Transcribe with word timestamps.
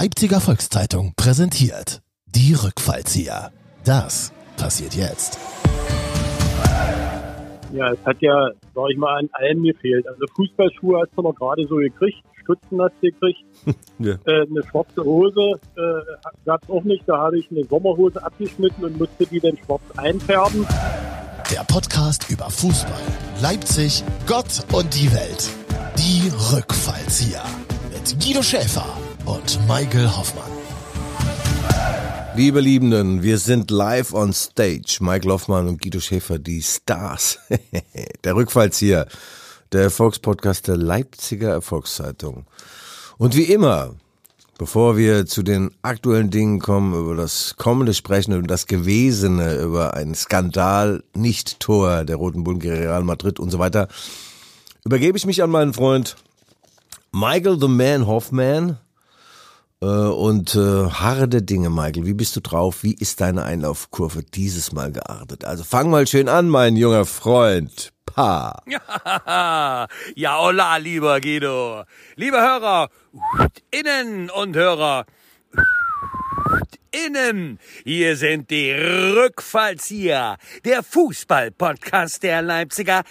Leipziger 0.00 0.40
Volkszeitung 0.40 1.12
präsentiert 1.16 2.02
die 2.26 2.54
Rückfallzieher. 2.54 3.50
Das 3.84 4.32
passiert 4.56 4.94
jetzt. 4.94 5.40
Ja, 7.72 7.90
es 7.90 7.98
hat 8.04 8.22
ja, 8.22 8.52
sag 8.76 8.90
ich 8.92 8.96
mal, 8.96 9.18
an 9.18 9.28
allen 9.32 9.60
gefehlt. 9.64 10.06
Also 10.06 10.24
Fußballschuhe 10.36 11.00
hast 11.00 11.10
du 11.16 11.22
noch 11.22 11.34
gerade 11.34 11.66
so 11.66 11.74
gekriegt, 11.74 12.18
Stutzen 12.44 12.80
hast 12.80 12.92
du 13.02 13.10
gekriegt. 13.10 13.44
Ja. 13.98 14.12
Äh, 14.26 14.46
eine 14.46 14.62
schwarze 14.70 15.02
Hose 15.02 15.58
äh, 15.74 16.28
gab 16.44 16.62
es 16.62 16.70
auch 16.70 16.84
nicht. 16.84 17.02
Da 17.08 17.18
habe 17.18 17.40
ich 17.40 17.50
eine 17.50 17.64
Sommerhose 17.64 18.22
abgeschnitten 18.22 18.84
und 18.84 18.96
musste 19.00 19.26
die 19.26 19.40
dann 19.40 19.58
schwarz 19.66 19.82
einfärben. 19.96 20.64
Der 21.52 21.64
Podcast 21.64 22.30
über 22.30 22.48
Fußball, 22.48 23.02
Leipzig, 23.42 24.04
Gott 24.28 24.64
und 24.72 24.94
die 24.94 25.12
Welt. 25.12 25.50
Die 25.98 26.30
Rückfallzieher. 26.54 27.42
Mit 27.92 28.24
Guido 28.24 28.44
Schäfer 28.44 28.86
und 29.28 29.60
Michael 29.68 30.08
Hoffmann. 30.08 30.50
Liebe 32.34 32.60
Liebenden, 32.60 33.22
wir 33.22 33.38
sind 33.38 33.70
live 33.70 34.14
on 34.14 34.32
stage. 34.32 34.98
Mike 35.00 35.28
Loffmann 35.28 35.68
und 35.68 35.82
Guido 35.82 36.00
Schäfer, 36.00 36.38
die 36.38 36.62
Stars. 36.62 37.38
der 38.24 38.34
Rückfallzieher, 38.34 39.06
der 39.72 39.82
Erfolgspodcast 39.82 40.68
der 40.68 40.76
Leipziger 40.76 41.50
Erfolgszeitung. 41.50 42.46
Und 43.18 43.36
wie 43.36 43.42
immer, 43.42 43.96
bevor 44.56 44.96
wir 44.96 45.26
zu 45.26 45.42
den 45.42 45.72
aktuellen 45.82 46.30
Dingen 46.30 46.58
kommen, 46.58 46.98
über 46.98 47.14
das 47.14 47.56
Kommende 47.58 47.92
sprechen 47.92 48.32
und 48.32 48.46
das 48.46 48.66
Gewesene, 48.66 49.56
über 49.56 49.94
einen 49.94 50.14
Skandal, 50.14 51.02
Nicht-Tor 51.14 52.04
der 52.04 52.16
Roten 52.16 52.44
gegen 52.44 52.76
Real 52.76 53.04
Madrid 53.04 53.40
und 53.40 53.50
so 53.50 53.58
weiter, 53.58 53.88
übergebe 54.84 55.18
ich 55.18 55.26
mich 55.26 55.42
an 55.42 55.50
meinen 55.50 55.74
Freund 55.74 56.16
Michael 57.12 57.60
the 57.60 57.68
Man 57.68 58.06
Hoffman. 58.06 58.78
Äh, 59.80 59.86
und 59.86 60.54
äh, 60.56 60.90
harre 60.90 61.28
der 61.28 61.40
Dinge, 61.40 61.70
Michael. 61.70 62.06
Wie 62.06 62.14
bist 62.14 62.34
du 62.36 62.40
drauf? 62.40 62.82
Wie 62.82 62.94
ist 62.94 63.20
deine 63.20 63.44
Einlaufkurve 63.44 64.22
dieses 64.22 64.72
Mal 64.72 64.92
geartet? 64.92 65.44
Also 65.44 65.64
fang 65.64 65.90
mal 65.90 66.06
schön 66.06 66.28
an, 66.28 66.48
mein 66.48 66.76
junger 66.76 67.04
Freund. 67.04 67.92
Pa. 68.06 68.62
ja, 70.16 70.38
hola, 70.38 70.76
lieber 70.78 71.20
Guido. 71.20 71.84
Liebe 72.16 72.38
Hörer, 72.38 72.88
innen 73.70 74.30
und 74.30 74.56
Hörer, 74.56 75.04
innen. 76.90 77.58
Hier 77.84 78.16
sind 78.16 78.50
die 78.50 78.72
Rückfallzieher, 78.72 80.38
der 80.64 80.82
Fußball-Podcast 80.82 82.22
der 82.22 82.42
Leipziger 82.42 83.02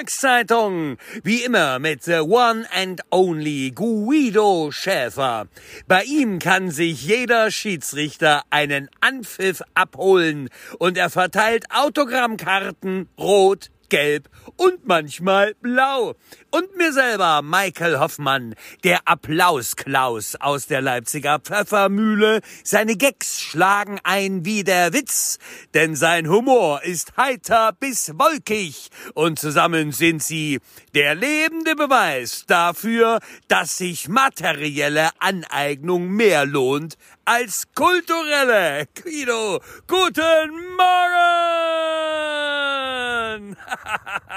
Volkszeitung. 0.00 0.96
Wie 1.22 1.42
immer 1.44 1.78
mit 1.78 2.02
the 2.04 2.20
one 2.20 2.66
and 2.74 3.02
only 3.10 3.70
Guido 3.70 4.70
Schäfer. 4.70 5.46
Bei 5.88 6.04
ihm 6.04 6.38
kann 6.38 6.70
sich 6.70 7.04
jeder 7.04 7.50
Schiedsrichter 7.50 8.42
einen 8.48 8.88
Anpfiff 9.02 9.62
abholen 9.74 10.48
und 10.78 10.96
er 10.96 11.10
verteilt 11.10 11.66
Autogrammkarten 11.70 13.10
rot, 13.18 13.70
gelb 13.90 14.30
und 14.56 14.86
manchmal 14.86 15.54
blau. 15.60 16.14
Und 16.50 16.76
mir 16.76 16.92
selber, 16.92 17.42
Michael 17.42 17.98
Hoffmann, 17.98 18.54
der 18.82 19.00
Applausklaus 19.04 20.36
aus 20.36 20.66
der 20.66 20.80
Leipziger 20.80 21.38
Pfeffermühle. 21.38 22.40
Seine 22.64 22.96
Gags 22.96 23.40
schlagen 23.40 24.00
ein 24.02 24.44
wie 24.44 24.64
der 24.64 24.92
Witz, 24.92 25.38
denn 25.74 25.94
sein 25.94 26.28
Humor 26.28 26.82
ist 26.82 27.16
heiter 27.16 27.72
bis 27.78 28.12
wolkig. 28.18 28.88
Und 29.14 29.38
zusammen 29.38 29.92
sind 29.92 30.22
sie 30.22 30.60
der 30.94 31.14
lebende 31.14 31.76
Beweis 31.76 32.44
dafür, 32.46 33.20
dass 33.48 33.76
sich 33.76 34.08
materielle 34.08 35.10
Aneignung 35.18 36.08
mehr 36.08 36.46
lohnt 36.46 36.96
als 37.24 37.66
kulturelle. 37.74 38.86
Guido, 38.94 39.60
guten 39.86 40.76
Morgen! 40.76 41.79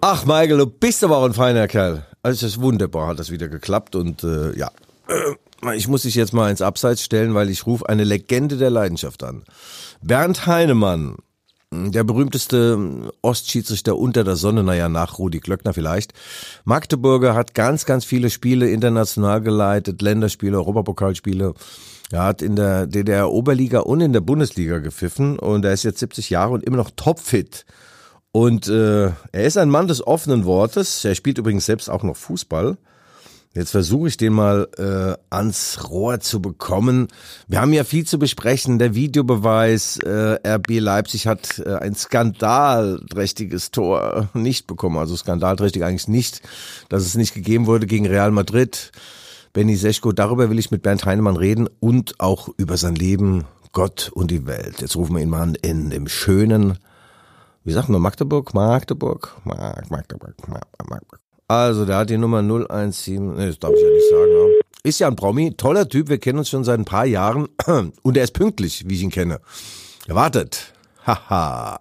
Ach, 0.00 0.24
Michael, 0.24 0.58
du 0.58 0.66
bist 0.66 1.02
aber 1.04 1.18
auch 1.18 1.24
ein 1.24 1.34
feiner 1.34 1.68
Kerl. 1.68 2.06
Also 2.22 2.46
es 2.46 2.54
ist 2.54 2.60
wunderbar, 2.60 3.08
hat 3.08 3.18
das 3.18 3.30
wieder 3.30 3.48
geklappt 3.48 3.96
und 3.96 4.24
äh, 4.24 4.56
ja. 4.56 4.70
Ich 5.74 5.88
muss 5.88 6.02
dich 6.02 6.14
jetzt 6.14 6.32
mal 6.32 6.52
ins 6.52 6.62
Abseits 6.62 7.02
stellen, 7.02 7.34
weil 7.34 7.50
ich 7.50 7.66
rufe 7.66 7.88
eine 7.88 8.04
Legende 8.04 8.58
der 8.58 8.70
Leidenschaft 8.70 9.24
an. 9.24 9.42
Bernd 10.00 10.46
Heinemann, 10.46 11.16
der 11.72 12.04
berühmteste 12.04 13.10
Ostschiedsrichter 13.22 13.96
unter 13.96 14.22
der 14.22 14.36
Sonne, 14.36 14.62
naja, 14.62 14.88
nach 14.88 15.18
Rudi 15.18 15.40
Glöckner 15.40 15.74
vielleicht. 15.74 16.12
Magdeburger 16.64 17.34
hat 17.34 17.54
ganz, 17.54 17.86
ganz 17.86 18.04
viele 18.04 18.30
Spiele 18.30 18.70
international 18.70 19.40
geleitet, 19.40 20.00
Länderspiele, 20.00 20.56
Europapokalspiele. 20.56 21.54
Er 22.10 22.24
hat 22.24 22.42
in 22.42 22.56
der 22.56 22.86
DDR 22.86 23.30
Oberliga 23.30 23.80
und 23.80 24.00
in 24.00 24.12
der 24.12 24.20
Bundesliga 24.20 24.78
gepfiffen 24.78 25.38
und 25.38 25.64
er 25.64 25.72
ist 25.72 25.82
jetzt 25.82 26.00
70 26.00 26.30
Jahre 26.30 26.52
und 26.52 26.64
immer 26.64 26.78
noch 26.78 26.90
topfit. 26.96 27.66
Und 28.32 28.68
äh, 28.68 29.06
er 29.06 29.44
ist 29.44 29.58
ein 29.58 29.70
Mann 29.70 29.88
des 29.88 30.06
offenen 30.06 30.44
Wortes. 30.44 31.04
Er 31.04 31.14
spielt 31.14 31.38
übrigens 31.38 31.66
selbst 31.66 31.90
auch 31.90 32.02
noch 32.02 32.16
Fußball. 32.16 32.78
Jetzt 33.54 33.70
versuche 33.70 34.08
ich 34.08 34.16
den 34.16 34.34
mal 34.34 34.68
äh, 34.76 35.34
ans 35.34 35.88
Rohr 35.88 36.20
zu 36.20 36.40
bekommen. 36.40 37.08
Wir 37.48 37.60
haben 37.60 37.72
ja 37.72 37.82
viel 37.82 38.06
zu 38.06 38.18
besprechen. 38.18 38.78
Der 38.78 38.94
Videobeweis, 38.94 39.98
äh, 39.98 40.38
RB 40.46 40.78
Leipzig 40.78 41.26
hat 41.26 41.58
äh, 41.58 41.74
ein 41.74 41.94
skandalträchtiges 41.94 43.70
Tor 43.70 44.28
nicht 44.34 44.66
bekommen. 44.66 44.98
Also 44.98 45.16
skandalträchtig 45.16 45.82
eigentlich 45.82 46.08
nicht, 46.08 46.42
dass 46.90 47.04
es 47.04 47.16
nicht 47.16 47.34
gegeben 47.34 47.66
wurde 47.66 47.86
gegen 47.86 48.06
Real 48.06 48.30
Madrid. 48.30 48.92
Benny 49.52 49.76
Seschko, 49.76 50.12
darüber 50.12 50.50
will 50.50 50.58
ich 50.58 50.70
mit 50.70 50.82
Bernd 50.82 51.04
Heinemann 51.04 51.36
reden 51.36 51.68
und 51.80 52.14
auch 52.20 52.48
über 52.56 52.76
sein 52.76 52.94
Leben, 52.94 53.44
Gott 53.72 54.10
und 54.14 54.30
die 54.30 54.46
Welt. 54.46 54.80
Jetzt 54.80 54.96
rufen 54.96 55.14
wir 55.16 55.22
ihn 55.22 55.30
mal 55.30 55.42
an 55.42 55.54
in 55.56 55.90
dem 55.90 56.08
schönen, 56.08 56.78
wie 57.64 57.72
sagt 57.72 57.88
man, 57.88 58.00
Magdeburg? 58.00 58.54
Magdeburg? 58.54 59.36
Mag, 59.44 59.90
Magdeburg, 59.90 60.34
Magdeburg. 60.48 61.20
Also, 61.48 61.84
der 61.86 61.96
hat 61.98 62.10
die 62.10 62.18
Nummer 62.18 62.42
017, 62.42 63.34
nee, 63.34 63.46
das 63.46 63.58
darf 63.58 63.72
ich 63.74 63.82
ja 63.82 63.88
nicht 63.90 64.10
sagen. 64.10 64.52
Ist 64.84 65.00
ja 65.00 65.08
ein 65.08 65.16
Promi, 65.16 65.54
toller 65.54 65.88
Typ, 65.88 66.08
wir 66.08 66.18
kennen 66.18 66.38
uns 66.38 66.48
schon 66.50 66.64
seit 66.64 66.78
ein 66.78 66.84
paar 66.84 67.06
Jahren 67.06 67.48
und 68.02 68.16
er 68.16 68.24
ist 68.24 68.32
pünktlich, 68.34 68.84
wie 68.88 68.94
ich 68.94 69.02
ihn 69.02 69.10
kenne. 69.10 69.40
Er 70.06 70.14
wartet. 70.14 70.72
Haha. 71.06 71.78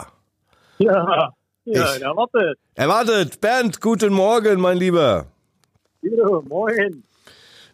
Ja, 0.79 1.31
ja, 1.65 1.93
Ich- 1.93 1.99
der 1.99 2.15
wartet. 2.15 2.57
Er 2.75 2.87
wartet. 2.89 3.41
Bernd, 3.41 3.81
guten 3.81 4.13
Morgen, 4.13 4.59
mein 4.59 4.77
Lieber. 4.77 5.25
Ja, 6.01 6.41
moin. 6.47 7.03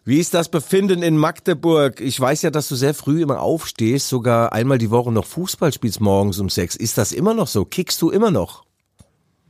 Wie 0.06 0.18
ist 0.18 0.34
das 0.34 0.50
Befinden 0.50 1.02
in 1.02 1.16
Magdeburg? 1.16 2.00
Ich 2.00 2.20
weiß 2.20 2.42
ja, 2.42 2.50
dass 2.50 2.68
du 2.68 2.74
sehr 2.74 2.92
früh 2.92 3.22
immer 3.22 3.40
aufstehst, 3.40 4.08
sogar 4.08 4.52
einmal 4.52 4.78
die 4.78 4.90
Woche 4.90 5.10
noch 5.10 5.24
Fußball 5.24 5.72
spielst 5.72 6.00
morgens 6.00 6.38
um 6.38 6.50
sechs. 6.50 6.76
Ist 6.76 6.98
das 6.98 7.12
immer 7.12 7.32
noch 7.32 7.46
so? 7.46 7.64
Kickst 7.64 8.02
du 8.02 8.10
immer 8.10 8.30
noch? 8.30 8.64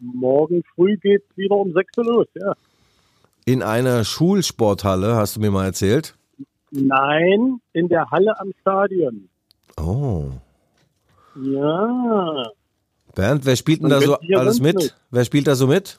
Morgen 0.00 0.62
früh 0.75 0.97
geht's 0.97 1.26
wieder 1.37 1.56
um 1.56 1.72
6 1.72 1.98
Uhr 1.98 2.04
los, 2.04 2.26
ja. 2.34 2.54
In 3.47 3.62
einer 3.62 4.04
Schulsporthalle, 4.04 5.16
hast 5.16 5.37
du 5.37 5.41
mir 5.41 5.50
mal 5.50 5.65
erzählt? 5.65 6.15
Nein, 6.71 7.60
in 7.72 7.88
der 7.88 8.10
Halle 8.10 8.38
am 8.38 8.53
Stadion. 8.60 9.28
Oh. 9.76 10.31
Ja, 11.42 12.44
Bernd, 13.15 13.44
wer 13.47 13.56
spielt 13.56 13.82
denn 13.82 13.91
da 13.91 14.00
so 14.00 14.16
alles 14.34 14.60
mit? 14.60 14.76
nicht. 14.76 14.94
Wer 15.10 15.25
spielt 15.25 15.47
da 15.47 15.54
so 15.54 15.66
mit? 15.66 15.98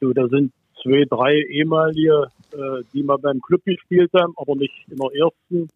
du, 0.00 0.12
da 0.12 0.28
sind 0.28 0.52
zwei, 0.82 1.04
drei 1.08 1.34
ehemalige, 1.48 2.28
äh, 2.56 2.82
die 2.92 3.02
mal 3.02 3.18
beim 3.18 3.40
Club 3.40 3.64
gespielt 3.64 4.10
haben, 4.14 4.34
aber 4.36 4.56
nicht 4.56 4.74
in 4.90 4.96
der 4.96 5.10
ersten. 5.14 5.68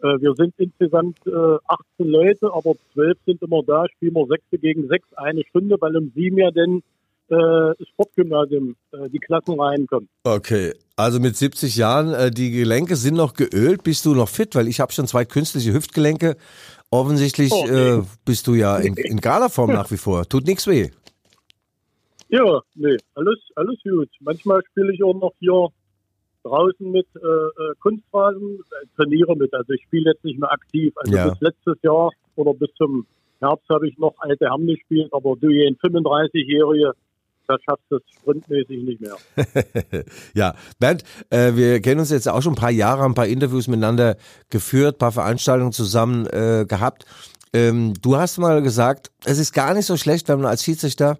Äh, 0.00 0.20
wir 0.20 0.34
sind 0.34 0.54
insgesamt 0.58 1.18
äh, 1.26 1.30
18 1.30 2.06
Leute, 2.06 2.52
aber 2.52 2.74
12 2.94 3.18
sind 3.26 3.42
immer 3.42 3.62
da, 3.62 3.86
spielen 3.88 4.14
wir 4.14 4.26
6 4.26 4.42
gegen 4.60 4.88
6, 4.88 5.14
eine 5.14 5.44
Stunde, 5.48 5.76
weil 5.80 5.96
um 5.96 6.12
7 6.14 6.38
ja 6.38 6.50
dann 6.50 6.82
äh, 7.28 7.74
das 7.78 7.88
Sportgymnasium, 7.88 8.76
äh, 8.92 9.08
die 9.08 9.18
Klassen 9.18 9.58
reinkommen. 9.58 10.08
Okay, 10.24 10.74
also 10.96 11.18
mit 11.20 11.36
70 11.36 11.76
Jahren, 11.76 12.12
äh, 12.12 12.30
die 12.30 12.50
Gelenke 12.50 12.96
sind 12.96 13.14
noch 13.14 13.34
geölt. 13.34 13.82
Bist 13.84 14.04
du 14.04 14.14
noch 14.14 14.28
fit? 14.28 14.54
Weil 14.54 14.68
ich 14.68 14.80
habe 14.80 14.92
schon 14.92 15.06
zwei 15.06 15.24
künstliche 15.24 15.72
Hüftgelenke. 15.72 16.36
Offensichtlich 16.90 17.50
Oh, 17.52 17.64
nee. 17.66 17.72
äh, 17.72 18.02
bist 18.26 18.46
du 18.46 18.54
ja 18.54 18.76
in, 18.76 18.94
in 18.96 19.20
Galaform 19.20 19.70
nach 19.72 19.90
wie 19.90 19.96
vor. 19.96 20.28
Tut 20.28 20.46
nichts 20.46 20.66
weh. 20.66 20.90
Ja, 22.28 22.60
nee, 22.74 22.96
alles, 23.14 23.38
alles 23.56 23.78
gut. 23.82 24.08
Manchmal 24.20 24.62
spiele 24.70 24.92
ich 24.92 25.02
auch 25.02 25.14
noch 25.14 25.32
hier 25.38 25.68
draußen 26.44 26.90
mit 26.90 27.06
äh, 27.16 27.18
äh, 27.26 27.74
Kunstrasen, 27.80 28.60
äh, 28.60 28.86
trainiere 28.96 29.36
mit. 29.36 29.52
Also 29.54 29.72
ich 29.72 29.82
spiele 29.82 30.10
jetzt 30.12 30.24
nicht 30.24 30.38
mehr 30.38 30.50
aktiv. 30.52 30.92
Also 30.96 31.14
Ja. 31.14 31.28
bis 31.30 31.40
letztes 31.40 31.76
Jahr 31.82 32.10
oder 32.36 32.54
bis 32.54 32.70
zum 32.76 33.06
Herbst 33.40 33.68
habe 33.68 33.88
ich 33.88 33.98
noch 33.98 34.14
alte 34.18 34.48
Hamm 34.48 34.66
gespielt, 34.66 35.12
aber 35.12 35.34
du, 35.40 35.48
ein 35.48 35.76
35-Jährige, 35.76 36.92
da 37.48 37.56
schaffst 37.64 37.84
du 37.90 37.96
es 37.96 38.02
sprintmäßig 38.20 38.82
nicht 38.82 39.00
mehr. 39.00 39.16
ja, 40.34 40.54
Bernd, 40.78 41.02
äh, 41.30 41.54
wir 41.56 41.80
kennen 41.80 42.00
uns 42.00 42.10
jetzt 42.10 42.28
auch 42.28 42.40
schon 42.40 42.52
ein 42.52 42.56
paar 42.56 42.70
Jahre, 42.70 43.04
ein 43.04 43.14
paar 43.14 43.26
Interviews 43.26 43.66
miteinander 43.66 44.16
geführt, 44.48 44.96
ein 44.96 44.98
paar 44.98 45.12
Veranstaltungen 45.12 45.72
zusammen 45.72 46.26
äh, 46.26 46.64
gehabt. 46.68 47.04
Ähm, 47.52 47.94
du 48.00 48.16
hast 48.16 48.38
mal 48.38 48.62
gesagt, 48.62 49.10
es 49.24 49.38
ist 49.38 49.52
gar 49.52 49.74
nicht 49.74 49.86
so 49.86 49.96
schlecht, 49.96 50.28
wenn 50.28 50.38
man 50.40 50.46
als 50.46 50.62
Schiedsrichter 50.64 51.18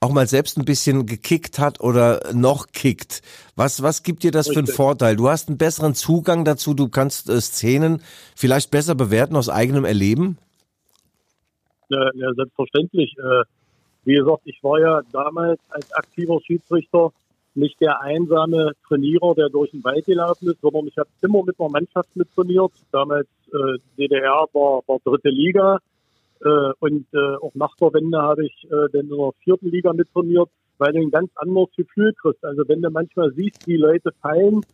auch 0.00 0.12
mal 0.12 0.26
selbst 0.26 0.56
ein 0.56 0.64
bisschen 0.64 1.04
gekickt 1.04 1.58
hat 1.58 1.80
oder 1.80 2.32
noch 2.32 2.68
kickt. 2.72 3.20
Was, 3.54 3.82
was 3.82 4.02
gibt 4.02 4.22
dir 4.22 4.30
das 4.30 4.46
für 4.46 4.54
einen 4.54 4.60
Richtig. 4.60 4.76
Vorteil? 4.76 5.16
Du 5.16 5.28
hast 5.28 5.48
einen 5.48 5.58
besseren 5.58 5.94
Zugang 5.94 6.46
dazu, 6.46 6.72
du 6.72 6.88
kannst 6.88 7.28
äh, 7.28 7.38
Szenen 7.40 8.02
vielleicht 8.34 8.70
besser 8.70 8.94
bewerten 8.94 9.36
aus 9.36 9.50
eigenem 9.50 9.84
Erleben? 9.84 10.38
Ja, 11.90 12.10
ja, 12.14 12.32
selbstverständlich. 12.34 13.14
Äh, 13.18 13.44
wie 14.04 14.14
gesagt, 14.14 14.42
ich 14.46 14.58
war 14.62 14.80
ja 14.80 15.02
damals 15.12 15.60
als 15.68 15.92
aktiver 15.92 16.40
Schiedsrichter 16.46 17.12
nicht 17.54 17.78
der 17.80 18.00
einsame 18.00 18.72
Trainierer, 18.88 19.34
der 19.34 19.50
durch 19.50 19.72
den 19.72 19.84
Wald 19.84 20.06
gelaufen 20.06 20.48
ist, 20.48 20.62
sondern 20.62 20.86
ich 20.86 20.96
habe 20.96 21.10
immer 21.20 21.42
mit 21.44 21.60
einer 21.60 21.68
Mannschaft 21.68 22.08
mit 22.14 22.32
trainiert. 22.34 22.72
Damals 22.90 23.28
äh, 23.52 23.78
DDR 23.98 24.46
war, 24.54 24.82
war 24.86 24.98
dritte 25.04 25.28
Liga 25.28 25.78
äh, 26.42 26.72
und 26.80 27.06
äh, 27.12 27.36
auch 27.40 27.54
nach 27.54 27.74
der 27.80 27.92
Wende 27.92 28.20
habe 28.20 28.46
ich 28.46 28.64
äh, 28.64 28.88
dann 28.92 29.02
in 29.02 29.08
der 29.08 29.30
vierten 29.44 29.70
Liga 29.70 29.92
mit 29.92 30.08
trainiert, 30.12 30.48
weil 30.78 30.92
du 30.92 31.00
ein 31.00 31.10
ganz 31.10 31.30
anderes 31.36 31.68
Gefühl 31.76 32.12
kriegst. 32.14 32.44
Also 32.44 32.66
wenn 32.68 32.82
du 32.82 32.90
manchmal 32.90 33.32
siehst, 33.32 33.56
wie 33.66 33.76
Leute 33.76 34.12
fallen, 34.22 34.64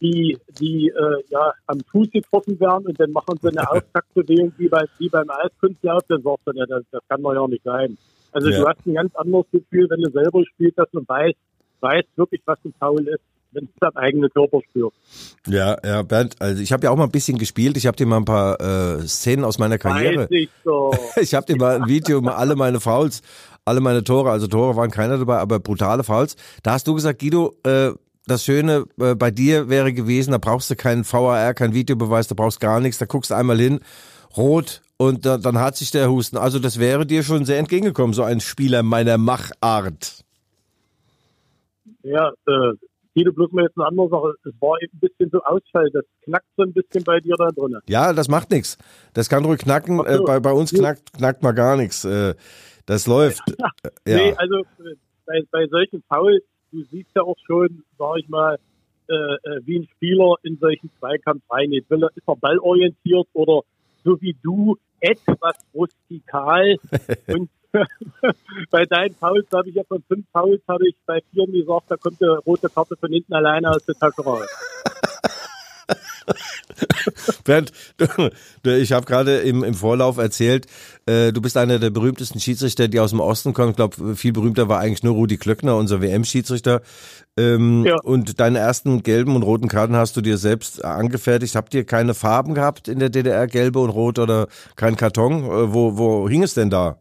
die, 0.00 0.38
die 0.58 0.88
äh, 0.88 1.22
ja 1.28 1.52
am 1.66 1.84
Fuß 1.92 2.10
getroffen 2.10 2.58
werden 2.58 2.86
und 2.86 2.98
dann 2.98 3.12
machen 3.12 3.38
sie 3.42 3.48
eine 3.48 3.68
Auftaktbewegung 3.70 4.52
wie, 4.56 4.68
bei, 4.68 4.84
wie 4.98 5.08
beim 5.08 5.28
Eiskunstlauf, 5.30 6.02
dann 6.08 6.22
sagst 6.22 6.46
du, 6.46 6.52
ja, 6.52 6.66
das, 6.66 6.82
das 6.90 7.02
kann 7.08 7.22
doch 7.22 7.34
ja 7.34 7.46
nicht 7.46 7.64
sein. 7.64 7.98
Also 8.32 8.48
Ja. 8.48 8.60
du 8.60 8.68
hast 8.68 8.86
ein 8.86 8.94
ganz 8.94 9.14
anderes 9.16 9.46
Gefühl, 9.52 9.88
wenn 9.90 10.00
du 10.00 10.10
selber 10.10 10.42
spielst, 10.46 10.78
dass 10.78 10.90
du 10.92 11.02
weißt, 11.06 11.36
weißt 11.80 12.08
wirklich, 12.16 12.40
was 12.46 12.58
ein 12.64 12.74
Foul 12.78 13.06
ist, 13.08 13.22
wenn 13.52 13.66
du 13.66 13.72
deinen 13.80 13.96
eigenen 13.96 14.30
Körper 14.30 14.60
spürst. 14.68 14.96
Ja, 15.46 15.76
ja, 15.84 16.02
Bernd, 16.02 16.36
also 16.38 16.62
ich 16.62 16.72
habe 16.72 16.84
ja 16.84 16.90
auch 16.90 16.96
mal 16.96 17.04
ein 17.04 17.10
bisschen 17.10 17.38
gespielt. 17.38 17.76
Ich 17.76 17.86
habe 17.86 17.96
dir 17.96 18.06
mal 18.06 18.18
ein 18.18 18.24
paar 18.24 18.60
äh, 18.60 19.06
Szenen 19.06 19.44
aus 19.44 19.58
meiner 19.58 19.78
Karriere. 19.78 20.26
Ich 20.30 20.50
so. 20.64 20.92
Ich 21.20 21.34
habe 21.34 21.46
dir 21.46 21.56
mal 21.56 21.82
ein 21.82 21.88
Video, 21.88 22.20
mal 22.20 22.34
alle 22.34 22.56
meine 22.56 22.80
Fouls, 22.80 23.22
alle 23.64 23.80
meine 23.80 24.04
Tore, 24.04 24.30
also 24.30 24.46
Tore 24.46 24.76
waren 24.76 24.90
keiner 24.90 25.18
dabei, 25.18 25.38
aber 25.38 25.60
brutale 25.60 26.04
Fouls. 26.04 26.36
Da 26.62 26.72
hast 26.72 26.86
du 26.86 26.94
gesagt, 26.94 27.20
Guido, 27.20 27.56
äh, 27.64 27.90
das 28.26 28.44
Schöne 28.44 28.84
äh, 29.00 29.14
bei 29.14 29.30
dir 29.30 29.68
wäre 29.68 29.92
gewesen, 29.92 30.32
da 30.32 30.38
brauchst 30.38 30.70
du 30.70 30.76
keinen 30.76 31.04
VAR, 31.10 31.54
keinen 31.54 31.74
Videobeweis, 31.74 32.28
da 32.28 32.34
brauchst 32.34 32.60
gar 32.60 32.80
nichts, 32.80 32.98
da 32.98 33.06
guckst 33.06 33.30
du 33.30 33.34
einmal 33.34 33.58
hin, 33.58 33.80
rot 34.36 34.82
und 34.96 35.26
da, 35.26 35.38
dann 35.38 35.58
hat 35.58 35.76
sich 35.76 35.90
der 35.90 36.10
Husten. 36.10 36.36
Also 36.36 36.58
das 36.58 36.78
wäre 36.78 37.06
dir 37.06 37.22
schon 37.22 37.44
sehr 37.44 37.58
entgegengekommen, 37.58 38.12
so 38.12 38.22
ein 38.22 38.40
Spieler 38.40 38.82
meiner 38.82 39.18
Machart. 39.18 40.24
Ja, 42.02 42.32
äh, 42.46 42.72
Guido, 43.14 43.32
bloß 43.32 43.52
mal 43.52 43.64
jetzt 43.64 43.76
eine 43.76 43.86
andere 43.86 44.08
Sache. 44.08 44.34
Es 44.44 44.52
war 44.60 44.80
eben 44.82 44.92
ein 44.96 45.00
bisschen 45.00 45.30
so 45.30 45.42
Ausfall, 45.42 45.90
das 45.92 46.04
knackt 46.22 46.46
so 46.56 46.62
ein 46.62 46.72
bisschen 46.72 47.04
bei 47.04 47.20
dir 47.20 47.34
da 47.36 47.48
drin. 47.48 47.76
Ja, 47.88 48.12
das 48.12 48.28
macht 48.28 48.50
nichts. 48.50 48.78
Das 49.14 49.28
kann 49.28 49.44
ruhig 49.44 49.60
knacken. 49.60 50.00
Ach 50.00 50.06
Äh, 50.06 50.16
so. 50.18 50.24
bei, 50.24 50.40
bei 50.40 50.52
uns 50.52 50.72
knackt, 50.72 51.12
knackt 51.14 51.42
mal 51.42 51.52
gar 51.52 51.76
nichts. 51.76 52.04
Äh, 52.04 52.34
das 52.86 53.06
läuft. 53.06 53.42
Ja. 54.06 54.16
Nee, 54.16 54.34
also 54.36 54.62
bei, 55.26 55.42
bei 55.50 55.66
solchen 55.68 56.02
Fouls, 56.08 56.42
du 56.72 56.82
siehst 56.84 57.10
ja 57.14 57.22
auch 57.22 57.36
schon, 57.46 57.82
sag 57.98 58.18
ich 58.18 58.28
mal, 58.28 58.56
äh, 59.08 59.12
äh, 59.14 59.60
wie 59.64 59.78
ein 59.80 59.88
Spieler 59.96 60.34
in 60.42 60.56
solchen 60.58 60.90
Zweikampf 60.98 61.42
reingeht. 61.50 61.88
Will 61.90 62.02
er, 62.04 62.10
ist 62.14 62.26
er 62.26 62.36
ballorientiert 62.36 63.26
oder 63.32 63.62
so 64.04 64.20
wie 64.20 64.36
du 64.42 64.76
etwas 65.00 65.56
rustikal 65.74 66.76
und 67.28 67.50
bei 68.70 68.84
deinen 68.84 69.14
Fouls 69.14 69.46
habe 69.52 69.68
ich 69.68 69.74
ja 69.74 69.82
von 69.86 70.02
fünf 70.08 70.26
Fouls 70.32 70.62
habe 70.68 70.88
ich 70.88 70.96
bei 71.06 71.20
vier 71.32 71.46
gesagt, 71.46 71.90
da 71.90 71.96
kommt 71.96 72.22
eine 72.22 72.38
rote 72.38 72.68
Karte 72.68 72.96
von 72.96 73.10
hinten 73.10 73.32
alleine 73.34 73.70
aus 73.70 73.84
der 73.84 73.94
Tasche 73.94 74.22
raus. 74.22 74.46
Bernd, 77.44 77.72
ich 78.64 78.92
habe 78.92 79.06
gerade 79.06 79.38
im, 79.38 79.64
im 79.64 79.74
Vorlauf 79.74 80.18
erzählt, 80.18 80.66
äh, 81.06 81.32
du 81.32 81.40
bist 81.40 81.56
einer 81.56 81.78
der 81.78 81.90
berühmtesten 81.90 82.40
Schiedsrichter, 82.40 82.88
die 82.88 83.00
aus 83.00 83.10
dem 83.10 83.20
Osten 83.20 83.52
kommen. 83.52 83.70
Ich 83.70 83.76
glaube, 83.76 84.14
viel 84.14 84.32
berühmter 84.32 84.68
war 84.68 84.80
eigentlich 84.80 85.02
nur 85.02 85.14
Rudi 85.14 85.36
Klöckner, 85.36 85.76
unser 85.76 86.00
WM-Schiedsrichter. 86.00 86.82
Ähm, 87.36 87.84
Ja. 87.86 87.96
Und 88.02 88.40
deine 88.40 88.58
ersten 88.58 89.02
gelben 89.02 89.34
und 89.36 89.42
roten 89.42 89.68
Karten 89.68 89.96
hast 89.96 90.16
du 90.16 90.20
dir 90.20 90.36
selbst 90.36 90.84
angefertigt. 90.84 91.54
Habt 91.56 91.74
ihr 91.74 91.84
keine 91.84 92.14
Farben 92.14 92.54
gehabt 92.54 92.88
in 92.88 92.98
der 92.98 93.08
DDR, 93.08 93.46
gelbe 93.46 93.80
und 93.80 93.90
rot 93.90 94.18
oder 94.18 94.46
kein 94.76 94.96
Karton? 94.96 95.44
Äh, 95.44 95.72
wo, 95.72 95.96
wo 95.96 96.28
hing 96.28 96.42
es 96.42 96.54
denn 96.54 96.70
da? 96.70 96.98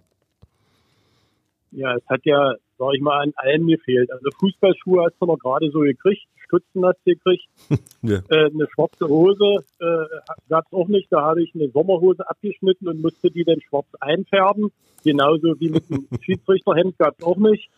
Ja, 1.71 1.95
es 1.95 2.05
hat 2.07 2.21
ja, 2.25 2.55
sag 2.77 2.93
ich 2.95 3.01
mal, 3.01 3.21
an 3.21 3.33
allem 3.35 3.67
gefehlt. 3.67 4.11
Also 4.11 4.29
Fußballschuhe 4.39 5.05
hast 5.05 5.15
du 5.19 5.25
noch 5.25 5.37
gerade 5.37 5.69
so 5.71 5.79
gekriegt, 5.79 6.23
Stutzen 6.45 6.85
hast 6.85 6.99
du 7.05 7.13
gekriegt, 7.13 7.47
Ja. 8.01 8.17
äh, 8.29 8.45
eine 8.49 8.67
schwarze 8.73 9.07
Hose 9.07 9.63
äh, 9.79 10.05
gab 10.49 10.65
es 10.65 10.73
auch 10.73 10.87
nicht. 10.87 11.11
Da 11.11 11.21
habe 11.21 11.43
ich 11.43 11.53
eine 11.53 11.69
Sommerhose 11.69 12.27
abgeschnitten 12.27 12.87
und 12.87 13.01
musste 13.01 13.29
die 13.29 13.43
dann 13.43 13.61
schwarz 13.61 13.87
einfärben. 13.99 14.71
Genauso 15.03 15.59
wie 15.59 15.69
mit 15.69 15.89
dem 15.89 16.07
Schiedsrichterhemd 16.21 16.97
gab 16.97 17.15
es 17.19 17.25
auch 17.25 17.37
nicht. 17.37 17.69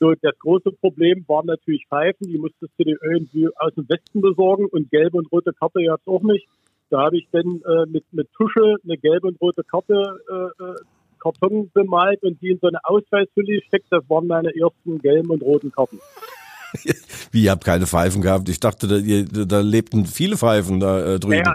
So, 0.00 0.14
das 0.20 0.38
große 0.38 0.70
Problem 0.72 1.24
waren 1.26 1.46
natürlich 1.46 1.86
Pfeifen, 1.88 2.28
die 2.28 2.38
musstest 2.38 2.72
du 2.78 2.84
dir 2.84 2.96
irgendwie 3.02 3.48
aus 3.56 3.74
dem 3.74 3.88
Westen 3.88 4.20
besorgen 4.20 4.66
und 4.66 4.90
gelbe 4.90 5.18
und 5.18 5.30
rote 5.32 5.52
Karte 5.52 5.82
gab 5.84 6.00
es 6.00 6.06
auch 6.06 6.22
nicht. 6.22 6.46
Da 6.90 7.00
habe 7.04 7.18
ich 7.18 7.26
dann 7.32 7.60
äh, 7.66 7.86
mit, 7.86 8.04
mit 8.12 8.32
Tusche 8.32 8.76
eine 8.84 8.96
gelbe 8.96 9.26
und 9.26 9.40
rote 9.40 9.64
Karte 9.64 10.20
äh, 10.30 10.62
äh, 10.64 10.74
Karton 11.18 11.70
bemalt 11.72 12.22
und 12.22 12.40
die 12.40 12.50
in 12.50 12.58
so 12.60 12.68
eine 12.68 12.78
Ausweishülle 12.84 13.58
gesteckt. 13.60 13.86
Das 13.90 14.02
waren 14.08 14.26
meine 14.26 14.54
ersten 14.54 14.98
gelben 14.98 15.30
und 15.30 15.42
roten 15.42 15.70
Karten. 15.72 15.98
Wie, 17.32 17.44
ihr 17.44 17.50
habt 17.50 17.64
keine 17.64 17.86
Pfeifen 17.86 18.20
gehabt? 18.22 18.48
Ich 18.48 18.60
dachte, 18.60 18.86
da, 18.88 18.96
ihr, 18.96 19.24
da 19.24 19.60
lebten 19.60 20.06
viele 20.06 20.36
Pfeifen 20.36 20.80
da 20.80 21.14
äh, 21.14 21.18
drüben. 21.18 21.38
Naja, 21.42 21.54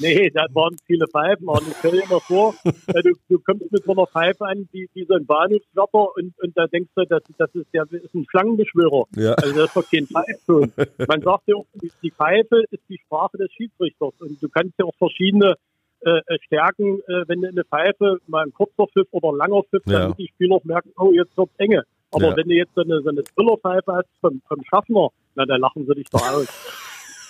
nee, 0.00 0.30
da 0.30 0.46
waren 0.52 0.76
viele 0.86 1.06
Pfeifen. 1.06 1.46
Und 1.46 1.62
stell 1.78 1.92
dir 1.92 2.06
mal 2.08 2.18
vor, 2.20 2.54
äh, 2.64 3.02
du, 3.02 3.12
du 3.28 3.38
kommst 3.38 3.70
mit 3.70 3.84
so 3.84 3.92
einer 3.92 4.06
Pfeife 4.06 4.44
an, 4.46 4.68
wie, 4.72 4.88
wie 4.94 5.04
so 5.04 5.14
ein 5.14 5.26
Bahnhofswärter 5.26 6.08
und, 6.16 6.34
und 6.42 6.56
da 6.58 6.66
denkst 6.66 6.90
du, 6.96 7.04
das, 7.04 7.22
das 7.36 7.54
ist 7.54 7.66
der 7.72 7.84
ist 7.90 8.14
ein 8.14 8.26
Schlangenbeschwörer. 8.30 9.04
Ja. 9.16 9.34
Also 9.34 9.54
das 9.54 9.66
ist 9.66 9.76
doch 9.76 9.88
kein 9.90 10.06
Pfeifton. 10.06 10.72
Man 11.08 11.22
sagt 11.22 11.42
ja 11.46 11.54
auch, 11.54 11.66
die- 11.80 11.92
die 12.02 12.10
Pfeife 12.10 12.64
ist 12.70 12.82
die 12.88 12.98
Sprache 13.04 13.38
des 13.38 13.52
Schiedsrichters 13.52 14.12
und 14.18 14.42
du 14.42 14.48
kannst 14.48 14.74
ja 14.78 14.84
auch 14.86 14.94
verschiedene 14.98 15.54
äh, 16.02 16.20
Stärken, 16.46 17.00
äh, 17.08 17.24
wenn 17.26 17.40
du 17.42 17.48
eine 17.48 17.64
Pfeife, 17.64 18.18
mal 18.26 18.44
ein 18.44 18.52
kurzer 18.52 18.86
Pfiff 18.92 19.08
oder 19.10 19.28
ein 19.30 19.36
langer 19.36 19.62
Pfiff, 19.64 19.82
Ja. 19.86 20.00
damit 20.00 20.18
die 20.18 20.28
Spieler 20.28 20.56
auch 20.56 20.64
merken, 20.64 20.90
oh, 20.96 21.12
jetzt 21.12 21.36
wird's 21.36 21.54
enge. 21.58 21.82
Aber 22.10 22.28
Ja. 22.30 22.36
wenn 22.36 22.48
du 22.48 22.54
jetzt 22.54 22.74
so 22.74 22.82
eine, 22.82 23.02
so 23.02 23.08
eine 23.10 23.22
Trillerpfeife 23.24 23.92
hast 23.92 24.08
vom, 24.20 24.40
vom 24.48 24.62
Schaffner, 24.64 25.08
na, 25.34 25.44
da 25.46 25.56
lachen 25.56 25.86
sie 25.86 25.94
dich 25.94 26.08
doch 26.10 26.22
aus. 26.22 26.46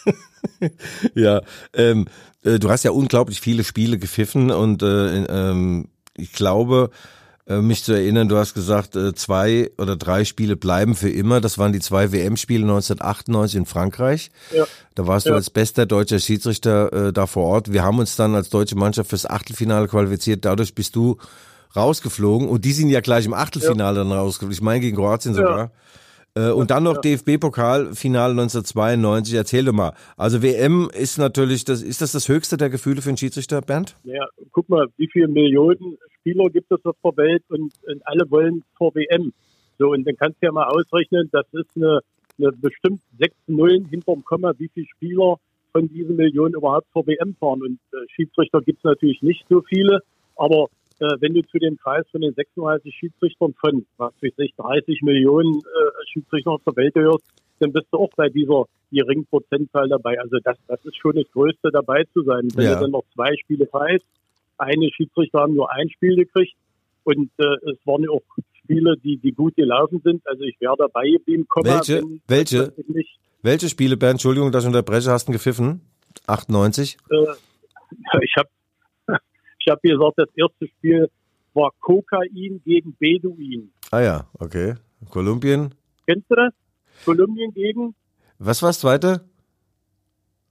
Ja, 1.15 1.43
ähm, 1.75 2.06
äh, 2.44 2.59
du 2.59 2.70
hast 2.70 2.85
ja 2.85 2.93
unglaublich 2.93 3.41
viele 3.41 3.65
Spiele 3.65 3.99
gepfiffen 3.99 4.50
und 4.50 4.82
äh, 4.82 5.25
ähm, 5.25 5.88
ich 6.17 6.32
glaube, 6.32 6.91
mich 7.56 7.83
zu 7.83 7.93
erinnern, 7.93 8.29
du 8.29 8.37
hast 8.37 8.53
gesagt, 8.55 8.95
äh, 8.95 9.15
zwei 9.15 9.71
oder 9.79 9.97
drei 9.97 10.25
Spiele 10.25 10.56
bleiben 10.56 10.95
für 10.95 11.09
immer. 11.09 11.41
Das 11.41 11.56
waren 11.59 11.73
die 11.73 11.81
zwei 11.81 12.12
WM-Spiele 12.12 12.62
1998 12.65 13.56
in 13.59 13.65
Frankreich. 13.67 14.31
Ja. 14.55 14.67
Da 14.95 15.06
warst 15.06 15.27
du 15.27 15.31
Ja. 15.31 15.37
als 15.37 15.49
bester 15.49 15.87
deutscher 15.87 16.19
Schiedsrichter 16.19 16.93
äh, 17.09 17.12
da 17.12 17.26
vor 17.26 17.45
Ort. 17.45 17.73
Wir 17.73 17.83
haben 17.85 17.99
uns 17.99 18.17
dann 18.17 18.35
als 18.35 18.50
deutsche 18.50 18.76
Mannschaft 18.76 19.11
fürs 19.11 19.25
Achtelfinale 19.25 19.88
qualifiziert. 19.88 20.45
Dadurch 20.45 20.75
bist 20.75 20.95
du 20.95 21.17
rausgeflogen 21.76 22.49
und 22.49 22.64
die 22.64 22.73
sind 22.73 22.88
ja 22.90 23.00
gleich 23.00 23.26
im 23.26 23.35
Achtelfinale 23.35 23.99
dann 24.00 24.12
rausgeflogen. 24.12 24.52
Ich 24.55 24.61
meine 24.62 24.81
gegen 24.81 24.97
Kroatien 24.97 25.35
Ja. 25.35 25.40
sogar. 25.43 25.71
Äh, 26.35 26.50
und 26.50 26.70
dann 26.70 26.85
noch 26.85 26.99
DFB-Pokalfinale 26.99 28.32
1992. 28.32 29.35
Erzähl 29.35 29.64
doch 29.64 29.73
mal. 29.73 29.92
Also 30.16 30.42
WM 30.42 30.90
ist 30.92 31.18
natürlich, 31.18 31.64
das, 31.64 31.82
ist 31.82 32.00
das 32.00 32.12
das 32.12 32.28
höchste 32.28 32.56
der 32.56 32.70
Gefühle 32.70 33.02
für 33.02 33.08
einen 33.08 33.16
Schiedsrichter, 33.16 33.61
Bernd? 33.61 33.97
Ja, 34.04 34.26
guck 34.52 34.68
mal, 34.68 34.87
wie 34.97 35.08
viele 35.12 35.28
Millionen 35.28 35.99
Spieler 36.20 36.50
gibt 36.50 36.70
es 36.70 36.85
auf 36.85 36.97
der 37.04 37.16
Welt 37.16 37.42
und, 37.49 37.73
und 37.87 38.06
alle 38.06 38.30
wollen 38.30 38.62
zur 38.76 38.94
WM. 38.94 39.32
So, 39.78 39.90
und 39.90 40.06
dann 40.06 40.16
kannst 40.16 40.42
du 40.42 40.47
ja 40.47 40.52
mal 40.52 40.66
ausrechnen, 40.66 41.28
das 41.32 41.47
ist 41.52 41.70
eine, 41.76 42.00
eine 42.38 42.52
bestimmt 42.52 43.00
sechs 43.18 43.37
Nullen 43.47 43.87
hinterm 43.87 44.25
Komma, 44.25 44.52
wie 44.58 44.68
viele 44.75 44.87
Spieler 44.87 45.37
von 45.73 45.88
diesen 45.88 46.16
Millionen 46.16 46.54
überhaupt 46.54 46.87
zur 46.92 47.06
WM 47.06 47.37
fahren. 47.38 47.62
Und 47.62 47.78
äh, 47.92 48.06
Schiedsrichter 48.14 48.61
gibt 48.61 48.78
es 48.78 48.85
natürlich 48.85 49.23
nicht 49.23 49.44
so 49.49 49.62
viele, 49.62 50.02
aber 50.37 50.66
äh, 51.00 51.07
wenn 51.21 51.35
du 51.35 51.43
zu 51.43 51.59
dem 51.59 51.76
Kreis 51.76 52.05
von 52.11 52.21
den 52.21 52.35
36 52.35 52.95
Schiedsrichtern 52.95 53.55
von, 53.61 53.87
was 53.97 54.12
weiß 54.23 54.33
ich, 54.38 54.55
30 54.57 55.02
Millionen 55.02 55.59
äh, 55.61 56.07
Schiedsrichter 56.12 56.52
auf 56.52 56.62
der 56.67 56.76
Welt 56.76 56.95
gehörst, 56.95 57.25
dann 57.61 57.73
bist 57.73 57.87
du 57.90 57.99
auch 57.99 58.11
bei 58.17 58.28
dieser 58.28 58.64
geringen 58.93 59.26
Prozentzahl 59.26 59.88
dabei. 59.88 60.19
Also 60.21 60.38
das, 60.45 60.57
das 60.69 60.85
ist 60.85 60.97
schon 60.97 61.17
das 61.17 61.26
Größte 61.33 61.71
dabei 61.73 62.05
zu 62.12 62.23
sein. 62.23 62.49
Wenn 62.55 62.64
Ja. 62.64 62.75
du 62.75 62.81
dann 62.83 62.90
noch 62.93 63.05
zwei 63.14 63.35
Spiele 63.37 63.69
weißt, 63.71 64.05
eine 64.59 64.90
Schiedsrichter 64.90 65.40
haben 65.40 65.55
nur 65.55 65.71
ein 65.73 65.88
Spiel 65.90 66.17
gekriegt 66.17 66.55
und 67.05 67.31
äh, 67.38 67.71
es 67.71 67.78
waren 67.85 68.02
ja 68.02 68.11
auch 68.11 68.23
Spiele, 68.64 68.97
die, 69.02 69.17
die 69.17 69.33
gut 69.33 69.55
gelaufen 69.57 70.00
sind. 70.05 70.26
Also 70.26 70.43
ich 70.45 70.61
wäre 70.61 70.76
dabei 70.76 71.09
geblieben. 71.11 71.47
Komma, 71.49 71.75
Welche? 71.76 72.02
wenn- 72.02 72.21
Welche? 72.26 72.73
Welche 73.43 73.69
Spiele, 73.69 73.97
Bernd, 73.97 74.14
Entschuldigung, 74.14 74.50
dass 74.50 74.64
ich 74.64 74.69
unterbreche, 74.69 75.11
hast 75.11 75.28
du 75.28 75.33
gepfiffen? 75.33 75.81
98? 76.26 76.97
äh, 77.11 77.17
ich 78.23 78.35
habe 78.37 78.49
ich 79.68 79.72
hab 79.72 79.82
gesagt, 79.82 80.14
das 80.16 80.28
erste 80.34 80.66
Spiel 80.68 81.10
war 81.52 81.70
Kokain 81.80 82.60
gegen 82.64 82.96
Beduin. 82.98 83.70
Ah 83.90 84.00
ja, 84.00 84.26
okay. 84.38 84.75
Kolumbien. 85.10 85.75
Kennst 86.06 86.30
du 86.30 86.34
das? 86.37 86.52
Kolumbien 87.04 87.52
gegen 87.52 87.94
Was 88.38 88.62
war 88.62 88.70
das 88.70 88.80
zweite? 88.80 89.20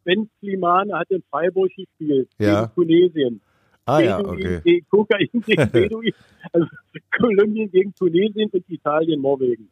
Ben 0.04 0.30
Slimane 0.40 0.98
hat 0.98 1.10
in 1.10 1.24
Freiburg 1.30 1.72
gespielt, 1.76 2.30
Ja. 2.38 2.66
gegen 2.66 2.76
Tunesien. 2.76 3.42
Ah 3.86 4.00
ja, 4.00 4.18
Beduin 4.18 4.36
okay. 4.38 4.62
gegen 4.64 4.88
Kokain 4.90 5.30
gegen 5.46 5.72
Beduin. 5.72 6.14
Also 6.54 6.68
Kolumbien 7.20 7.72
gegen 7.72 7.94
Tunesien 7.96 8.50
und 8.52 8.70
Italien, 8.70 9.22
Norwegen. 9.22 9.70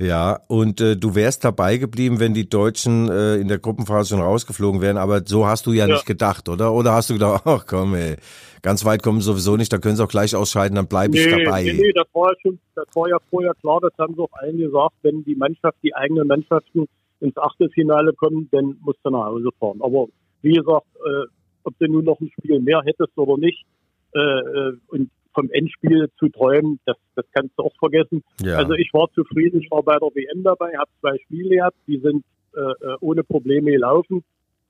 Ja, 0.00 0.40
und 0.48 0.80
äh, 0.80 0.96
du 0.96 1.14
wärst 1.14 1.44
dabei 1.44 1.76
geblieben, 1.76 2.20
wenn 2.20 2.32
die 2.32 2.48
Deutschen 2.48 3.10
äh, 3.10 3.36
in 3.36 3.48
der 3.48 3.58
Gruppenphase 3.58 4.14
schon 4.14 4.22
rausgeflogen 4.24 4.80
wären, 4.80 4.96
aber 4.96 5.20
so 5.26 5.46
hast 5.46 5.66
du 5.66 5.72
ja, 5.72 5.86
Ja. 5.86 5.92
nicht 5.92 6.06
gedacht, 6.06 6.48
oder? 6.48 6.72
Oder 6.72 6.94
hast 6.94 7.10
du 7.10 7.14
gedacht, 7.14 7.42
ach 7.46 7.66
komm, 7.66 7.94
ey, 7.94 8.16
ganz 8.62 8.82
weit 8.86 9.02
kommen 9.02 9.20
sowieso 9.20 9.58
nicht, 9.58 9.70
da 9.70 9.76
können 9.76 9.96
sie 9.96 10.02
auch 10.02 10.08
gleich 10.08 10.34
ausscheiden, 10.34 10.76
dann 10.76 10.86
bleibe 10.86 11.18
ich 11.18 11.28
dabei. 11.28 11.64
nee, 11.64 11.74
nee, 11.74 11.92
das 11.92 12.06
war 12.14 12.30
ja 12.32 12.36
schon, 12.40 12.58
das 12.74 12.86
war 12.94 13.10
ja 13.10 13.18
vorher 13.28 13.52
klar, 13.60 13.78
das 13.82 13.92
haben 13.98 14.14
sie 14.14 14.22
auch 14.22 14.32
allen 14.32 14.56
gesagt, 14.56 14.94
wenn 15.02 15.22
die 15.24 15.34
Mannschaft, 15.34 15.76
die 15.82 15.94
eigenen 15.94 16.28
Mannschaften 16.28 16.86
ins 17.20 17.36
Achtelfinale 17.36 18.14
kommen, 18.14 18.48
dann 18.52 18.78
musst 18.80 19.00
du 19.04 19.10
nach 19.10 19.26
Hause 19.26 19.50
fahren. 19.58 19.80
Aber 19.82 20.06
wie 20.40 20.54
gesagt, 20.54 20.86
äh, 21.04 21.26
ob 21.64 21.78
du 21.78 21.86
nun 21.86 22.06
noch 22.06 22.18
ein 22.20 22.30
Spiel 22.38 22.58
mehr 22.60 22.80
hättest 22.86 23.16
oder 23.18 23.36
nicht, 23.36 23.66
äh, 24.14 24.18
äh, 24.18 24.72
und 24.88 25.10
vom 25.34 25.50
Endspiel 25.50 26.08
zu 26.18 26.28
träumen, 26.28 26.80
das, 26.86 26.96
das 27.14 27.24
kannst 27.32 27.52
du 27.56 27.64
auch 27.64 27.74
vergessen. 27.78 28.22
Ja. 28.40 28.56
Also 28.56 28.74
ich 28.74 28.90
war 28.92 29.08
zufrieden, 29.14 29.60
ich 29.60 29.70
war 29.70 29.82
bei 29.82 29.98
der 29.98 30.08
WM 30.08 30.42
dabei, 30.42 30.72
habe 30.76 30.90
zwei 31.00 31.16
Spiele 31.24 31.56
gehabt, 31.56 31.76
die 31.86 31.98
sind 31.98 32.24
äh, 32.54 32.60
äh, 32.60 32.96
ohne 33.00 33.22
Probleme 33.22 33.70
gelaufen. 33.70 34.24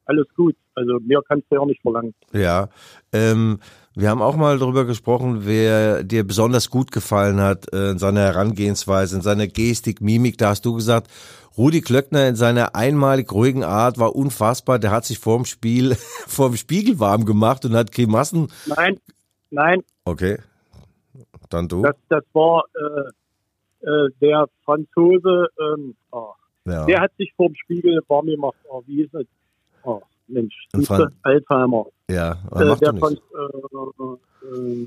Alles 0.04 0.26
gut. 0.34 0.56
Also 0.74 0.98
mehr 1.00 1.20
kannst 1.26 1.46
du 1.50 1.56
ja 1.56 1.60
auch 1.60 1.66
nicht 1.66 1.82
verlangen. 1.82 2.14
Ja, 2.32 2.68
ähm, 3.12 3.60
wir 3.94 4.08
haben 4.08 4.22
auch 4.22 4.36
mal 4.36 4.58
darüber 4.58 4.84
gesprochen, 4.84 5.46
wer 5.46 6.02
dir 6.02 6.24
besonders 6.26 6.70
gut 6.70 6.90
gefallen 6.90 7.40
hat 7.40 7.72
äh, 7.72 7.90
in 7.90 7.98
seiner 7.98 8.20
Herangehensweise, 8.20 9.16
in 9.16 9.22
seiner 9.22 9.46
Gestik, 9.46 10.00
Mimik. 10.00 10.38
Da 10.38 10.50
hast 10.50 10.64
du 10.64 10.74
gesagt, 10.74 11.08
Rudi 11.56 11.80
Klöckner 11.80 12.28
in 12.28 12.36
seiner 12.36 12.74
einmalig 12.74 13.32
ruhigen 13.32 13.64
Art 13.64 13.98
war 13.98 14.16
unfassbar. 14.16 14.78
Der 14.78 14.90
hat 14.90 15.04
sich 15.04 15.18
vorm 15.18 15.44
Spiel, 15.44 15.94
vorm 16.26 16.56
Spiegel 16.56 16.98
warm 16.98 17.24
gemacht 17.24 17.64
und 17.64 17.74
hat 17.74 17.92
Grimassen. 17.92 18.48
Nein, 18.66 18.98
nein, 19.50 19.82
Okay, 20.10 20.38
dann 21.50 21.68
du. 21.68 21.82
Das, 21.82 21.96
das 22.08 22.24
war 22.32 22.64
äh, 22.74 23.86
äh, 23.86 24.08
der 24.20 24.46
Franzose, 24.64 25.48
ähm, 25.60 25.94
oh, 26.12 26.30
Ja. 26.66 26.84
der 26.86 27.00
hat 27.00 27.12
sich 27.18 27.32
vorm 27.36 27.54
Spiegel 27.54 28.00
warm 28.08 28.26
gemacht. 28.26 28.56
Oh, 28.68 28.82
wie 28.86 29.02
ist 29.02 29.14
es? 29.14 29.26
Oh, 29.82 30.00
Mensch, 30.28 30.54
Ein 30.72 30.80
siehste, 30.80 30.94
Fran- 30.96 31.16
Alzheimer. 31.22 31.86
Ja, 32.10 32.32
Äh, 32.54 32.64
macht 32.64 32.82
der 32.82 32.94
Franz, 32.94 33.18
äh, 33.34 34.06
äh, 34.06 34.16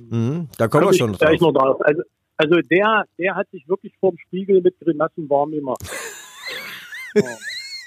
Mhm, 0.10 0.48
da 0.58 0.68
kommen 0.68 0.84
wir 0.86 0.90
komm 0.90 0.94
schon 0.98 1.14
drauf. 1.14 1.40
noch 1.40 1.54
drauf. 1.54 1.82
Also, 1.86 2.02
also 2.38 2.56
der, 2.72 3.06
der 3.20 3.36
hat 3.36 3.48
sich 3.52 3.68
wirklich 3.70 3.94
vorm 4.00 4.18
Spiegel 4.18 4.62
mit 4.62 4.80
Grimassen 4.80 5.30
warm 5.30 5.52
gemacht. 5.52 5.82
oh. 7.16 7.22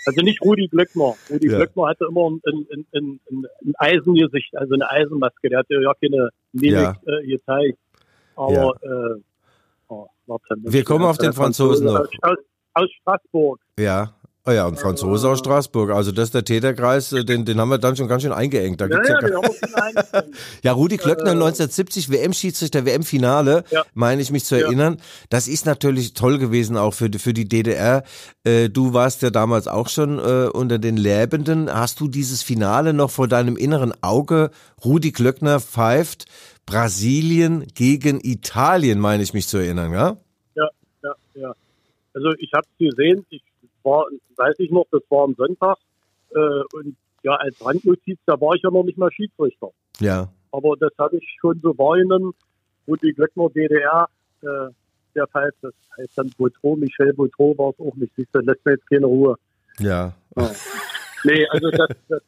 Also 0.07 0.21
nicht 0.23 0.41
Rudi 0.43 0.69
Glöckner. 0.69 1.15
Rudi 1.29 1.49
Ja. 1.51 1.57
Glöckner 1.57 1.89
hatte 1.89 2.05
immer 2.09 2.31
ein, 2.31 2.41
ein, 2.47 2.67
ein, 2.95 3.21
ein, 3.31 3.47
ein 3.65 3.73
Eisengesicht, 3.79 4.57
also 4.57 4.75
eine 4.75 4.89
Eisenmaske. 4.89 5.49
Der 5.49 5.59
hatte 5.59 5.75
ja 5.83 5.93
keine 6.01 6.29
Mimik 6.53 6.71
Ja. 6.73 6.97
äh, 7.07 7.27
gezeigt. 7.27 7.79
Aber 8.37 8.75
äh, 8.83 9.21
oh, 9.89 10.07
warte, 10.27 10.45
Wir 10.61 10.85
kommen 10.85 11.05
auf 11.05 11.19
den 11.19 11.33
Franzosen 11.33 11.87
noch. 11.87 12.01
Aus, 12.23 12.37
aus, 12.75 12.89
Straßburg. 13.03 13.61
Ja. 13.79 14.13
Oh 14.49 14.53
ja, 14.53 14.65
und 14.67 14.79
Franzose 14.79 15.29
aus 15.29 15.41
Straßburg. 15.41 15.91
Also 15.91 16.13
das 16.13 16.27
ist 16.27 16.35
der 16.35 16.45
Täterkreis, 16.45 17.13
äh, 17.13 17.25
den, 17.25 17.45
den 17.45 17.59
haben 17.61 17.69
wir 17.69 17.79
dann 17.79 17.97
schon 17.97 18.07
ganz 18.07 18.23
schön 18.23 18.31
eingeengt. 18.31 18.81
Da 18.81 18.87
Ja, 18.87 18.95
gibt's 18.95 19.09
ja, 19.09 19.15
ja, 19.29 19.41
eingestellt. 19.83 20.35
Ja, 20.63 20.71
Rudi 20.73 20.99
Klöckner 20.99 21.31
Äh, 21.31 21.33
1970 21.33 22.11
WM-Schiedsrichter, 22.13 22.85
WM-Finale, 22.87 23.65
Ja. 23.71 23.83
meine 23.95 24.23
ich 24.23 24.31
mich 24.31 24.45
zu 24.45 24.57
Ja. 24.57 24.67
erinnern. 24.67 24.99
Das 25.31 25.49
ist 25.49 25.67
natürlich 25.67 26.15
toll 26.15 26.39
gewesen 26.39 26.77
auch 26.77 26.95
für, 26.95 27.11
die- 27.11 27.19
für 27.19 27.33
die 27.33 27.49
DDR. 27.49 28.05
Äh, 28.45 28.69
du 28.69 28.93
warst 28.95 29.23
ja 29.23 29.31
damals 29.31 29.67
auch 29.67 29.89
schon 29.89 30.21
äh, 30.21 30.47
unter 30.53 30.79
den 30.79 30.97
Lebenden. 30.97 31.69
Hast 31.69 31.99
du 31.99 32.07
dieses 32.07 32.45
Finale 32.45 32.93
noch 32.93 33.11
vor 33.11 33.27
deinem 33.27 33.57
inneren 33.57 33.95
Auge? 34.01 34.51
Rudi 34.85 35.11
Klöckner 35.11 35.59
pfeift 35.59 36.27
Brasilien 36.67 37.67
gegen 37.75 38.21
Italien, 38.23 38.99
meine 38.99 39.23
ich 39.23 39.33
mich 39.33 39.47
zu 39.47 39.59
erinnern, 39.59 39.93
ja? 39.93 40.17
ja, 40.55 40.69
ja, 41.03 41.15
ja. 41.35 41.55
Also 42.13 42.33
ich 42.39 42.53
habe 42.53 42.67
es 42.79 42.91
gesehen, 42.91 43.25
ich 43.31 43.43
war, 43.83 44.07
weiß 44.37 44.57
ich 44.59 44.71
noch, 44.71 44.87
das 44.91 45.03
war 45.09 45.25
am 45.25 45.35
Sonntag 45.35 45.79
äh, 46.31 46.39
und 46.73 46.97
ja, 47.23 47.35
als 47.37 47.65
Randnotiz, 47.65 48.19
da 48.27 48.41
war 48.41 48.55
ich 48.55 48.63
ja 48.63 48.71
noch 48.71 48.85
nicht 48.85 48.99
mal 48.99 49.11
Schiedsrichter. 49.13 49.71
Ja. 50.01 50.29
Aber 50.53 50.77
das 50.77 50.93
habe 50.99 51.17
ich 51.17 51.37
schon 51.41 51.61
so 51.63 51.77
wahrgenommen, 51.79 52.33
wo 52.87 52.97
die 52.97 53.13
Glöckner 53.13 53.49
DDR, 53.51 54.09
äh, 54.43 54.73
der 55.15 55.27
Fall, 55.29 55.53
das 55.63 55.73
heißt 55.99 56.13
dann 56.17 56.31
Boutreau, 56.37 56.77
Michel 56.77 57.13
Boutreau 57.15 57.57
war 57.59 57.71
es 57.71 57.81
auch 57.81 57.95
nicht, 57.97 58.13
siehst 58.17 58.29
du, 58.33 58.41
lässt 58.41 58.65
mir 58.65 58.73
jetzt 58.73 58.89
keine 58.89 59.07
Ruhe. 59.07 59.37
Ja. 59.79 60.13
Nee, 61.25 61.47
also 61.49 61.71
das, 61.71 61.89
das 62.09 62.23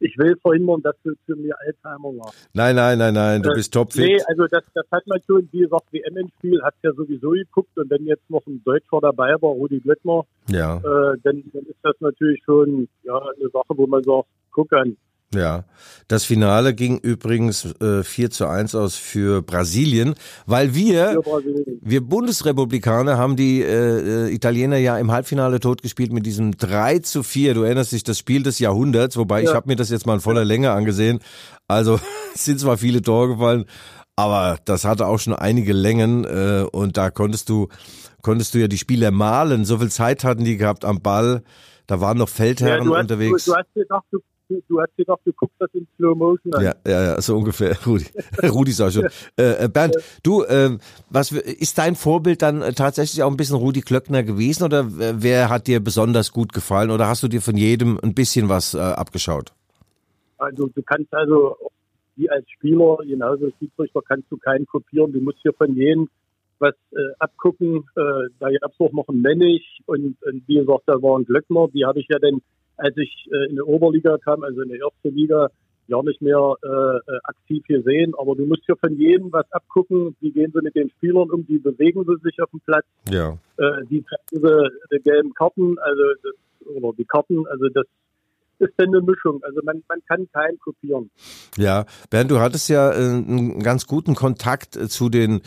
ich 0.00 0.16
will 0.18 0.36
verhindern, 0.42 0.82
dass 0.82 0.96
du 1.04 1.12
für 1.26 1.36
mir 1.36 1.54
Alzheimer 1.66 2.12
machst. 2.12 2.48
Nein, 2.54 2.76
nein, 2.76 2.98
nein, 2.98 3.14
nein, 3.14 3.42
du 3.42 3.50
Äh, 3.50 3.54
bist 3.54 3.72
topfit. 3.74 4.04
Nee, 4.04 4.18
also 4.28 4.46
das, 4.46 4.62
das 4.74 4.86
hat 4.90 5.06
man 5.06 5.20
schon, 5.26 5.48
wie 5.52 5.60
gesagt, 5.60 5.92
WM-Spiel 5.92 6.62
hat 6.62 6.74
ja 6.82 6.92
sowieso 6.92 7.30
geguckt 7.30 7.76
und 7.76 7.90
wenn 7.90 8.04
jetzt 8.06 8.28
noch 8.30 8.46
ein 8.46 8.62
Deutscher 8.64 9.00
dabei 9.00 9.32
war, 9.40 9.50
Rudi 9.50 9.80
Glöckner, 9.80 10.22
Ja. 10.48 10.76
äh, 10.78 11.16
dann, 11.22 11.42
dann 11.52 11.64
ist 11.66 11.78
das 11.82 11.96
natürlich 12.00 12.42
schon 12.44 12.88
ja, 13.02 13.18
eine 13.18 13.48
Sache, 13.50 13.70
wo 13.76 13.86
man 13.86 14.02
sagt, 14.02 14.26
guck 14.52 14.72
an. 14.72 14.96
Ja, 15.34 15.64
das 16.08 16.24
Finale 16.24 16.72
ging 16.74 16.96
übrigens 16.96 17.66
äh, 17.82 18.02
4 18.02 18.30
zu 18.30 18.46
1 18.46 18.74
aus 18.74 18.94
für 18.96 19.42
Brasilien, 19.42 20.14
weil 20.46 20.74
wir, 20.74 21.20
Brasilien. 21.22 21.78
wir 21.82 22.00
Bundesrepublikaner 22.00 23.18
haben 23.18 23.36
die 23.36 23.60
äh, 23.60 24.28
äh, 24.28 24.34
Italiener 24.34 24.78
ja 24.78 24.96
im 24.98 25.12
Halbfinale 25.12 25.60
totgespielt 25.60 26.14
mit 26.14 26.24
diesem 26.24 26.56
3 26.56 27.00
zu 27.00 27.22
4. 27.22 27.52
Du 27.52 27.62
erinnerst 27.62 27.92
dich, 27.92 28.04
das 28.04 28.18
Spiel 28.18 28.42
des 28.42 28.58
Jahrhunderts, 28.58 29.18
wobei 29.18 29.42
ich 29.42 29.50
Ja. 29.50 29.54
habe 29.56 29.68
mir 29.68 29.76
das 29.76 29.90
jetzt 29.90 30.06
mal 30.06 30.14
in 30.14 30.20
voller 30.20 30.46
Länge 30.46 30.70
angesehen. 30.70 31.18
Also 31.66 32.00
sind 32.34 32.58
zwar 32.58 32.78
viele 32.78 33.02
Tore 33.02 33.28
gefallen, 33.34 33.66
aber 34.16 34.56
das 34.64 34.86
hatte 34.86 35.04
auch 35.06 35.18
schon 35.18 35.34
einige 35.34 35.74
Längen 35.74 36.24
äh, 36.24 36.64
und 36.72 36.96
da 36.96 37.10
konntest 37.10 37.50
du, 37.50 37.68
konntest 38.22 38.54
du 38.54 38.60
ja 38.60 38.66
die 38.68 38.78
Spieler 38.78 39.10
malen. 39.10 39.66
So 39.66 39.76
viel 39.76 39.90
Zeit 39.90 40.24
hatten 40.24 40.44
die 40.44 40.56
gehabt 40.56 40.86
am 40.86 41.02
Ball. 41.02 41.42
Da 41.86 42.00
waren 42.00 42.16
noch 42.16 42.30
Feldherren 42.30 42.86
du, 42.86 42.94
hast, 42.94 43.02
unterwegs. 43.02 43.44
Du, 43.44 43.50
du 43.52 43.56
hast 43.58 43.74
gedacht, 43.74 44.04
du, 44.10 44.18
du, 44.48 44.80
hast 44.80 44.96
gedacht, 44.96 45.20
du 45.24 45.32
guckst 45.32 45.56
das 45.58 45.70
in 45.74 45.86
Slow 45.96 46.14
Motion 46.14 46.54
an. 46.54 46.64
Ja, 46.64 46.74
ja, 46.86 47.02
ja, 47.04 47.20
so 47.20 47.36
ungefähr. 47.36 47.76
Rudi, 47.86 48.06
Rudi 48.42 48.72
sag 48.72 48.92
schon. 48.92 49.06
Äh, 49.36 49.64
äh, 49.64 49.68
Bernd, 49.68 49.96
du, 50.22 50.44
ähm, 50.44 50.78
was 51.10 51.32
ist 51.32 51.78
dein 51.78 51.94
Vorbild 51.94 52.42
dann 52.42 52.62
äh, 52.62 52.72
tatsächlich 52.72 53.22
auch 53.22 53.30
ein 53.30 53.36
bisschen 53.36 53.56
Rudi 53.56 53.80
Klöckner 53.80 54.22
gewesen 54.22 54.64
oder 54.64 54.80
äh, 54.80 55.14
wer 55.16 55.48
hat 55.48 55.66
dir 55.66 55.80
besonders 55.80 56.32
gut 56.32 56.52
gefallen 56.52 56.90
oder 56.90 57.08
hast 57.08 57.22
du 57.22 57.28
dir 57.28 57.40
von 57.40 57.56
jedem 57.56 57.98
ein 58.02 58.14
bisschen 58.14 58.48
was 58.48 58.74
äh, 58.74 58.78
abgeschaut? 58.78 59.52
Also 60.38 60.68
du 60.68 60.82
kannst 60.82 61.12
also, 61.12 61.56
wie 62.16 62.30
als 62.30 62.48
Spieler, 62.50 62.98
genauso 63.04 63.46
als 63.46 63.54
Schiedsrichter, 63.58 64.00
kannst 64.06 64.30
du 64.30 64.36
keinen 64.36 64.66
kopieren. 64.66 65.12
Du 65.12 65.20
musst 65.20 65.38
hier 65.42 65.52
von 65.52 65.74
jedem 65.74 66.08
was 66.58 66.74
äh, 66.92 67.14
abgucken. 67.18 67.84
Äh, 67.96 68.30
da 68.38 68.50
gab 68.50 68.72
es 68.72 68.80
auch 68.80 68.92
noch 68.92 69.08
einen 69.08 69.22
Mennig 69.22 69.80
und, 69.86 70.16
und 70.22 70.42
wie 70.46 70.54
gesagt, 70.54 70.84
da 70.86 70.94
war 71.02 71.18
ein 71.18 71.24
Glöckner. 71.24 71.68
Die 71.68 71.84
habe 71.84 72.00
ich 72.00 72.06
ja 72.08 72.18
dann, 72.18 72.40
als 72.78 72.96
ich 72.96 73.28
äh, 73.30 73.50
in 73.50 73.56
die 73.56 73.62
Oberliga 73.62 74.18
kam, 74.18 74.42
also 74.42 74.62
in 74.62 74.70
die 74.70 74.78
erste 74.78 75.08
Liga, 75.08 75.50
ja 75.88 76.02
nicht 76.02 76.20
mehr 76.20 76.54
äh, 76.62 76.68
äh, 76.68 77.18
aktiv 77.24 77.64
gesehen. 77.66 78.14
Aber 78.18 78.36
du 78.36 78.46
musst 78.46 78.64
hier 78.66 78.76
von 78.76 78.96
jedem 78.96 79.32
was 79.32 79.50
abgucken. 79.52 80.14
Wie 80.20 80.30
gehen 80.30 80.52
sie 80.54 80.62
mit 80.62 80.74
den 80.74 80.90
Spielern 80.90 81.30
um? 81.30 81.44
Wie 81.48 81.58
bewegen 81.58 82.04
sie 82.04 82.16
sich 82.22 82.40
auf 82.40 82.50
dem 82.50 82.60
Platz? 82.60 82.84
Ja. 83.10 83.38
Äh, 83.56 83.82
wie 83.88 84.04
zeigen 84.04 84.46
sie 84.46 84.70
die 84.92 85.02
gelben 85.02 85.34
Karten? 85.34 85.78
Also 85.78 86.02
das, 86.22 86.76
oder 86.76 86.92
die 86.96 87.04
Karten? 87.04 87.46
Also 87.48 87.68
das 87.70 87.86
ist 88.58 88.72
dann 88.76 88.88
eine 88.88 89.00
Mischung. 89.00 89.42
Also 89.42 89.60
man, 89.64 89.82
man 89.88 90.00
kann 90.06 90.28
keinen 90.32 90.58
kopieren. 90.58 91.10
Ja, 91.56 91.86
Bernd, 92.10 92.30
du 92.30 92.38
hattest 92.38 92.68
ja 92.68 92.92
äh, 92.92 92.96
einen 92.96 93.62
ganz 93.62 93.86
guten 93.86 94.14
Kontakt 94.14 94.76
äh, 94.76 94.88
zu 94.88 95.08
den 95.08 95.40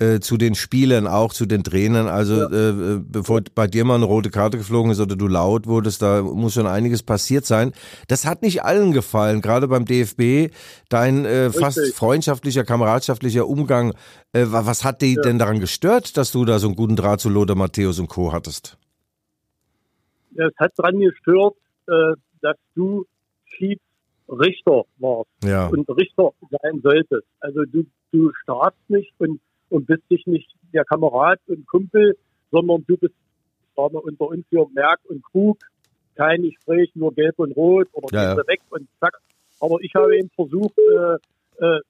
äh, 0.00 0.18
zu 0.20 0.36
den 0.36 0.54
Spielern, 0.54 1.06
auch 1.06 1.32
zu 1.32 1.46
den 1.46 1.62
Trainern. 1.62 2.08
Also 2.08 2.48
äh, 2.50 2.68
äh, 2.70 3.00
bevor 3.00 3.42
bei 3.54 3.66
dir 3.66 3.84
mal 3.84 3.94
eine 3.96 4.06
rote 4.06 4.30
Karte 4.30 4.58
geflogen 4.58 4.90
ist 4.92 5.00
oder 5.00 5.14
du 5.14 5.28
laut 5.28 5.66
wurdest, 5.66 6.02
da 6.02 6.22
muss 6.22 6.54
schon 6.54 6.66
einiges 6.66 7.02
passiert 7.02 7.46
sein. 7.46 7.72
Das 8.08 8.24
hat 8.26 8.42
nicht 8.42 8.64
allen 8.64 8.92
gefallen, 8.92 9.40
gerade 9.40 9.68
beim 9.68 9.84
DFB. 9.84 10.52
Dein 10.88 11.24
äh, 11.24 11.50
fast 11.50 11.78
Richtig. 11.78 11.94
freundschaftlicher, 11.94 12.64
kameradschaftlicher 12.64 13.46
Umgang. 13.46 13.94
Äh, 14.32 14.46
wa- 14.48 14.66
was 14.66 14.84
hat 14.84 15.02
dich 15.02 15.16
denn 15.22 15.38
daran 15.38 15.60
gestört, 15.60 16.16
dass 16.16 16.32
du 16.32 16.44
da 16.44 16.58
so 16.58 16.66
einen 16.68 16.76
guten 16.76 16.96
Draht 16.96 17.20
zu 17.20 17.28
Lothar 17.28 17.56
Matthäus 17.56 17.98
und 17.98 18.08
Co. 18.08 18.32
hattest? 18.32 18.76
es 20.36 20.52
hat 20.58 20.72
dran 20.76 20.98
gestört, 20.98 21.54
äh, 21.88 22.14
dass 22.40 22.56
du 22.74 23.04
Schiedsrichter 23.46 24.84
warst 24.98 25.28
Ja, 25.44 25.66
und 25.66 25.88
Richter 25.90 26.30
sein 26.62 26.80
solltest. 26.82 27.26
Also 27.40 27.64
du, 27.64 27.84
du 28.12 28.30
startst 28.42 28.78
nicht 28.88 29.12
und, 29.18 29.40
und 29.70 29.86
bist 29.86 30.02
dich 30.10 30.26
nicht 30.26 30.50
der 30.72 30.84
Kamerad 30.84 31.40
und 31.46 31.66
Kumpel, 31.66 32.16
sondern 32.50 32.84
du 32.86 32.96
bist 32.96 33.14
sagen 33.76 33.94
wir, 33.94 34.04
unter 34.04 34.28
uns 34.28 34.44
hier 34.50 34.66
Merk 34.74 35.00
und 35.08 35.22
Krug, 35.24 35.58
kein 36.16 36.42
Gespräch, 36.42 36.90
nur 36.94 37.14
gelb 37.14 37.38
und 37.38 37.52
rot 37.56 37.88
oder 37.92 38.08
Ja, 38.12 38.36
ja. 38.36 38.46
weg 38.46 38.60
und 38.70 38.88
zack. 39.00 39.16
Aber 39.60 39.78
ich 39.80 39.94
habe 39.94 40.16
eben 40.16 40.30
versucht, 40.34 40.76
äh, 40.78 41.64
äh, 41.64 41.80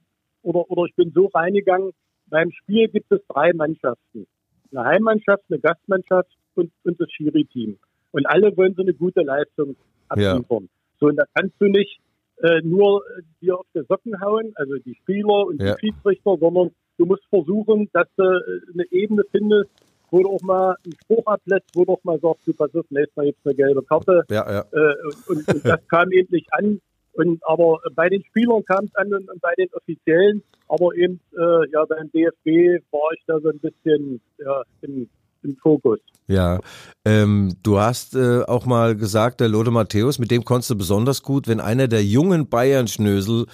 oder, 0.42 0.70
oder 0.70 0.84
ich 0.84 0.94
bin 0.94 1.10
so 1.14 1.26
reingegangen, 1.26 1.90
beim 2.28 2.50
Spiel 2.52 2.88
gibt 2.88 3.10
es 3.10 3.20
drei 3.28 3.52
Mannschaften. 3.52 4.26
Eine 4.72 4.84
Heimmannschaft, 4.84 5.42
eine 5.50 5.58
Gastmannschaft 5.58 6.30
und, 6.54 6.70
und 6.84 7.00
das 7.00 7.10
Schiri-Team. 7.10 7.76
Und 8.12 8.26
alle 8.26 8.56
wollen 8.56 8.74
so 8.74 8.82
eine 8.82 8.94
gute 8.94 9.22
Leistung 9.22 9.74
abliefern. 10.08 10.68
So, 11.00 11.06
und 11.06 11.16
da 11.16 11.24
kannst 11.34 11.54
du 11.58 11.66
nicht 11.66 12.00
äh, 12.42 12.60
nur 12.62 13.02
dir 13.40 13.58
auf 13.58 13.66
die 13.74 13.82
Socken 13.88 14.20
hauen, 14.20 14.52
also 14.56 14.76
die 14.78 14.94
Spieler 14.94 15.46
und 15.46 15.60
Ja. 15.60 15.74
die 15.74 15.80
Schiedsrichter, 15.88 16.36
sondern 16.38 16.70
du 17.00 17.06
musst 17.06 17.24
versuchen, 17.30 17.88
dass 17.92 18.06
du 18.16 18.22
äh, 18.22 18.60
eine 18.74 18.84
Ebene 18.90 19.22
findest, 19.32 19.70
wo 20.10 20.22
du 20.22 20.30
auch 20.30 20.42
mal 20.42 20.76
einen 20.84 20.94
Spruch 21.02 21.26
ablässt, 21.26 21.66
wo 21.74 21.84
du 21.84 21.92
auch 21.92 22.04
mal 22.04 22.20
sagst, 22.20 22.46
du 22.46 22.52
pass 22.52 22.74
auf, 22.74 22.84
nächstes 22.90 23.16
Mal 23.16 23.26
gibt's 23.26 23.46
eine 23.46 23.54
gelbe 23.54 23.82
Karte. 23.82 24.24
Ja, 24.28 24.50
ja. 24.52 24.64
Äh, 24.72 24.94
und, 25.28 25.48
und 25.48 25.64
das 25.64 25.80
kam 25.88 26.12
eben 26.12 26.28
nicht 26.30 26.52
an. 26.52 26.80
Und 27.12 27.40
aber 27.44 27.80
bei 27.94 28.08
den 28.08 28.22
Spielern 28.24 28.64
kam 28.64 28.84
es 28.84 28.94
an 28.94 29.12
und, 29.12 29.28
und 29.28 29.40
bei 29.40 29.52
den 29.58 29.68
Offiziellen, 29.72 30.42
aber 30.68 30.94
eben 30.94 31.20
äh, 31.36 31.68
ja 31.72 31.84
beim 31.84 32.10
DFB 32.12 32.84
war 32.92 33.12
ich 33.14 33.22
da 33.26 33.40
so 33.40 33.48
ein 33.48 33.58
bisschen 33.58 34.20
ja, 34.38 34.62
im, 34.82 35.08
im 35.42 35.56
Fokus. 35.56 35.98
Ja, 36.26 36.60
ähm, 37.04 37.56
du 37.64 37.80
hast 37.80 38.14
äh, 38.14 38.42
auch 38.44 38.64
mal 38.64 38.94
gesagt, 38.96 39.40
der 39.40 39.48
Lothar 39.48 39.72
Matthäus, 39.72 40.20
mit 40.20 40.30
dem 40.30 40.44
konntest 40.44 40.70
du 40.70 40.76
besonders 40.78 41.22
gut, 41.22 41.48
wenn 41.48 41.58
einer 41.58 41.88
der 41.88 42.04
jungen 42.04 42.48
Bayern-Schnösel 42.48 43.46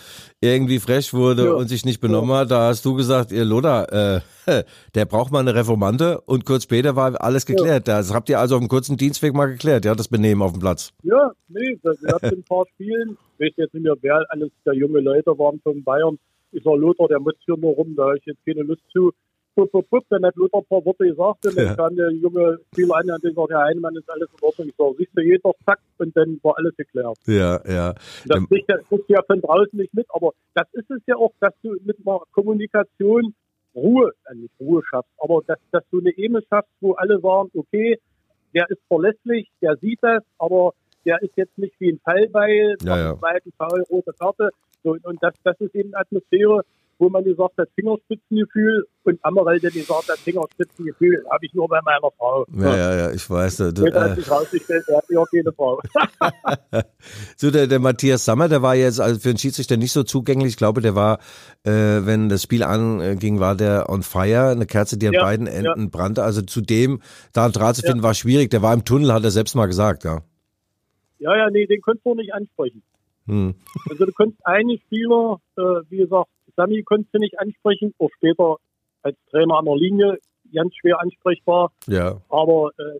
irgendwie 0.42 0.78
frech 0.78 1.14
wurde 1.14 1.46
Ja. 1.46 1.52
und 1.52 1.68
sich 1.68 1.86
nicht 1.86 2.00
benommen 2.00 2.36
hat, 2.36 2.50
da 2.50 2.68
hast 2.68 2.84
du 2.84 2.94
gesagt, 2.94 3.32
ihr 3.32 3.46
Lothar, 3.46 3.90
äh, 3.92 4.20
der 4.94 5.04
braucht 5.06 5.32
mal 5.32 5.40
eine 5.40 5.54
Reformante 5.54 6.20
und 6.22 6.44
kurz 6.44 6.64
später 6.64 6.96
war 6.96 7.18
alles 7.22 7.46
geklärt. 7.46 7.88
Das 7.88 8.12
habt 8.12 8.28
ihr 8.28 8.38
also 8.40 8.56
auf 8.56 8.60
einem 8.60 8.68
kurzen 8.68 8.98
Dienstweg 8.98 9.32
mal 9.34 9.46
geklärt, 9.46 9.86
ja, 9.86 9.94
das 9.94 10.08
Benehmen 10.08 10.42
auf 10.42 10.52
dem 10.52 10.60
Platz. 10.60 10.92
Ja, 11.02 11.32
nee, 11.48 11.78
wir 11.82 12.14
hatten 12.14 12.26
ein 12.26 12.44
paar 12.44 12.66
Spielen. 12.74 13.16
Ich 13.38 13.46
weiß 13.46 13.52
jetzt 13.56 13.74
nicht 13.74 13.84
mehr, 13.84 13.96
wer 14.02 14.22
alles 14.28 14.50
der 14.66 14.74
junge 14.74 15.00
Leute 15.00 15.30
waren 15.38 15.60
von 15.62 15.82
Bayern. 15.82 16.18
Ich 16.52 16.62
sag, 16.62 16.76
Lothar, 16.76 17.08
der 17.08 17.20
muss 17.20 17.34
hier 17.44 17.56
nur 17.56 17.74
rum, 17.74 17.94
da 17.96 18.04
habe 18.04 18.18
ich 18.18 18.24
jetzt 18.26 18.44
keine 18.46 18.62
Lust 18.62 18.82
zu. 18.92 19.12
Pup, 19.56 19.72
pup, 19.72 19.88
pup, 19.90 20.04
dann 20.10 20.24
hat 20.24 20.36
Lothar 20.36 20.60
ein 20.60 20.66
paar 20.66 20.84
Worte 20.84 21.04
gesagt 21.08 21.46
und 21.46 21.56
dann 21.56 21.66
Ja. 21.66 21.74
kam 21.74 21.96
der 21.96 22.10
junge 22.12 22.58
Spieler 22.72 22.94
an 22.96 23.04
und 23.06 23.12
hat 23.14 23.22
gesagt, 23.22 23.50
Herr 23.50 23.64
Heinemann 23.64 23.96
ist 23.96 24.08
alles 24.10 24.28
in 24.38 24.44
Ordnung. 24.46 24.68
Ich 24.68 24.74
sag, 24.78 24.92
siehst 24.98 25.10
du, 25.16 25.22
jeder 25.22 25.52
zack 25.64 25.80
und 25.98 26.16
dann 26.16 26.38
war 26.44 26.54
alles 26.58 26.76
geklärt. 26.76 27.16
Ja, 27.26 27.60
ja. 27.66 27.94
Das 28.26 28.36
Ähm, 28.38 28.46
das 28.68 28.86
kriegst 28.88 29.08
du 29.08 29.12
ja 29.14 29.22
von 29.26 29.40
draußen 29.40 29.76
nicht 29.78 29.92
mit, 29.94 30.06
aber 30.10 30.32
das 30.54 30.66
ist 30.74 30.90
es 30.90 31.00
ja 31.06 31.16
auch, 31.16 31.32
dass 31.40 31.54
du 31.62 31.74
mit 31.84 31.96
einer 32.06 32.20
Kommunikation 32.32 33.34
Ruhe, 33.74 34.12
äh, 34.30 34.34
nicht 34.34 34.54
Ruhe 34.60 34.82
schaffst, 34.88 35.10
aber 35.18 35.40
dass, 35.46 35.58
dass 35.72 35.82
du 35.90 36.00
eine 36.00 36.10
Ebene 36.16 36.42
schaffst, 36.48 36.70
wo 36.80 36.92
alle 36.94 37.18
sagen, 37.20 37.50
okay, 37.54 37.98
der 38.54 38.70
ist 38.70 38.80
verlässlich, 38.88 39.50
der 39.60 39.76
sieht 39.78 39.98
das, 40.02 40.22
aber 40.38 40.72
der 41.04 41.20
ist 41.22 41.36
jetzt 41.36 41.56
nicht 41.58 41.74
wie 41.78 41.90
ein 41.92 42.00
Fallbeil, 42.04 42.76
Ja, 42.82 42.98
ja. 42.98 43.18
zweiten 43.18 43.52
Foul, 43.58 43.82
rote 43.90 44.12
Karte. 44.18 44.50
So, 44.82 44.96
und 45.02 45.22
das, 45.22 45.34
das 45.44 45.60
ist 45.60 45.74
eben 45.74 45.94
Atmosphäre, 45.94 46.62
wo 46.98 47.08
man 47.10 47.22
gesagt 47.24 47.58
hat, 47.58 47.68
Fingerspitzengefühl 47.74 48.86
und 49.04 49.18
Ammerel, 49.22 49.60
der 49.60 49.70
gesagt 49.70 50.08
hat, 50.08 50.18
Fingerspitzengefühl, 50.18 51.24
habe 51.30 51.44
ich 51.46 51.52
nur 51.54 51.68
bei 51.68 51.80
meiner 51.84 52.10
Frau. 52.16 52.46
ja, 52.56 52.76
ja, 52.76 52.96
ja, 52.96 53.10
ich 53.12 53.28
weiß. 53.28 53.56
Du, 53.58 53.70
Später 53.82 54.00
hat 54.04 54.12
äh, 54.12 54.14
sich 54.16 54.30
rausgestellt, 54.30 54.84
er 54.88 54.96
hat 54.96 55.04
ja 55.10 55.18
auch 55.20 55.26
keine 55.30 55.52
Frau. 55.52 55.80
So, 57.36 57.50
der, 57.50 57.66
der 57.66 57.78
Matthias 57.78 58.24
Sammer, 58.24 58.48
der 58.48 58.62
war 58.62 58.74
jetzt 58.74 59.00
also 59.00 59.20
für 59.20 59.28
den 59.28 59.38
Schiedsrichter 59.38 59.76
nicht 59.76 59.92
so 59.92 60.02
zugänglich. 60.02 60.50
Ich 60.50 60.56
glaube, 60.56 60.80
der 60.80 60.94
war, 60.94 61.18
äh, 61.64 61.70
wenn 62.04 62.28
das 62.28 62.42
Spiel 62.42 62.62
anging, 62.62 63.40
war 63.40 63.54
der 63.54 63.88
on 63.88 64.02
fire, 64.02 64.48
eine 64.50 64.66
Kerze, 64.66 64.96
die 64.98 65.06
an 65.08 65.14
Ja, 65.14 65.22
beiden 65.22 65.46
Enden 65.46 65.90
brannte. 65.90 66.22
Also 66.24 66.42
zu 66.42 66.60
dem, 66.60 67.00
da 67.32 67.44
einen 67.44 67.52
Draht 67.52 67.76
zu 67.76 67.82
Ja. 67.82 67.88
finden, 67.90 68.02
war 68.02 68.14
schwierig. 68.14 68.50
Der 68.50 68.62
war 68.62 68.72
im 68.74 68.84
Tunnel, 68.84 69.12
hat 69.12 69.24
er 69.24 69.30
selbst 69.30 69.54
mal 69.54 69.66
gesagt, 69.66 70.04
ja. 70.04 70.22
ja, 71.18 71.36
ja, 71.36 71.50
nee, 71.50 71.66
den 71.66 71.80
konntest 71.80 72.06
du 72.06 72.14
nicht 72.14 72.32
ansprechen. 72.32 72.82
Hm. 73.26 73.54
Also 73.90 74.06
du 74.06 74.12
konntest 74.12 74.44
einen 74.46 74.78
Spieler, 74.78 75.40
äh, 75.56 75.62
wie 75.90 75.98
gesagt, 75.98 76.28
Sami 76.56 76.82
konntest 76.82 77.14
du 77.14 77.18
nicht 77.18 77.38
ansprechen, 77.38 77.94
auch 77.98 78.10
später 78.16 78.56
als 79.02 79.16
Trainer 79.30 79.58
an 79.58 79.64
der 79.66 79.76
Linie 79.76 80.18
ganz 80.54 80.74
schwer 80.76 81.00
ansprechbar. 81.00 81.72
Ja, 81.86 82.20
Aber 82.28 82.70
äh, 82.78 82.98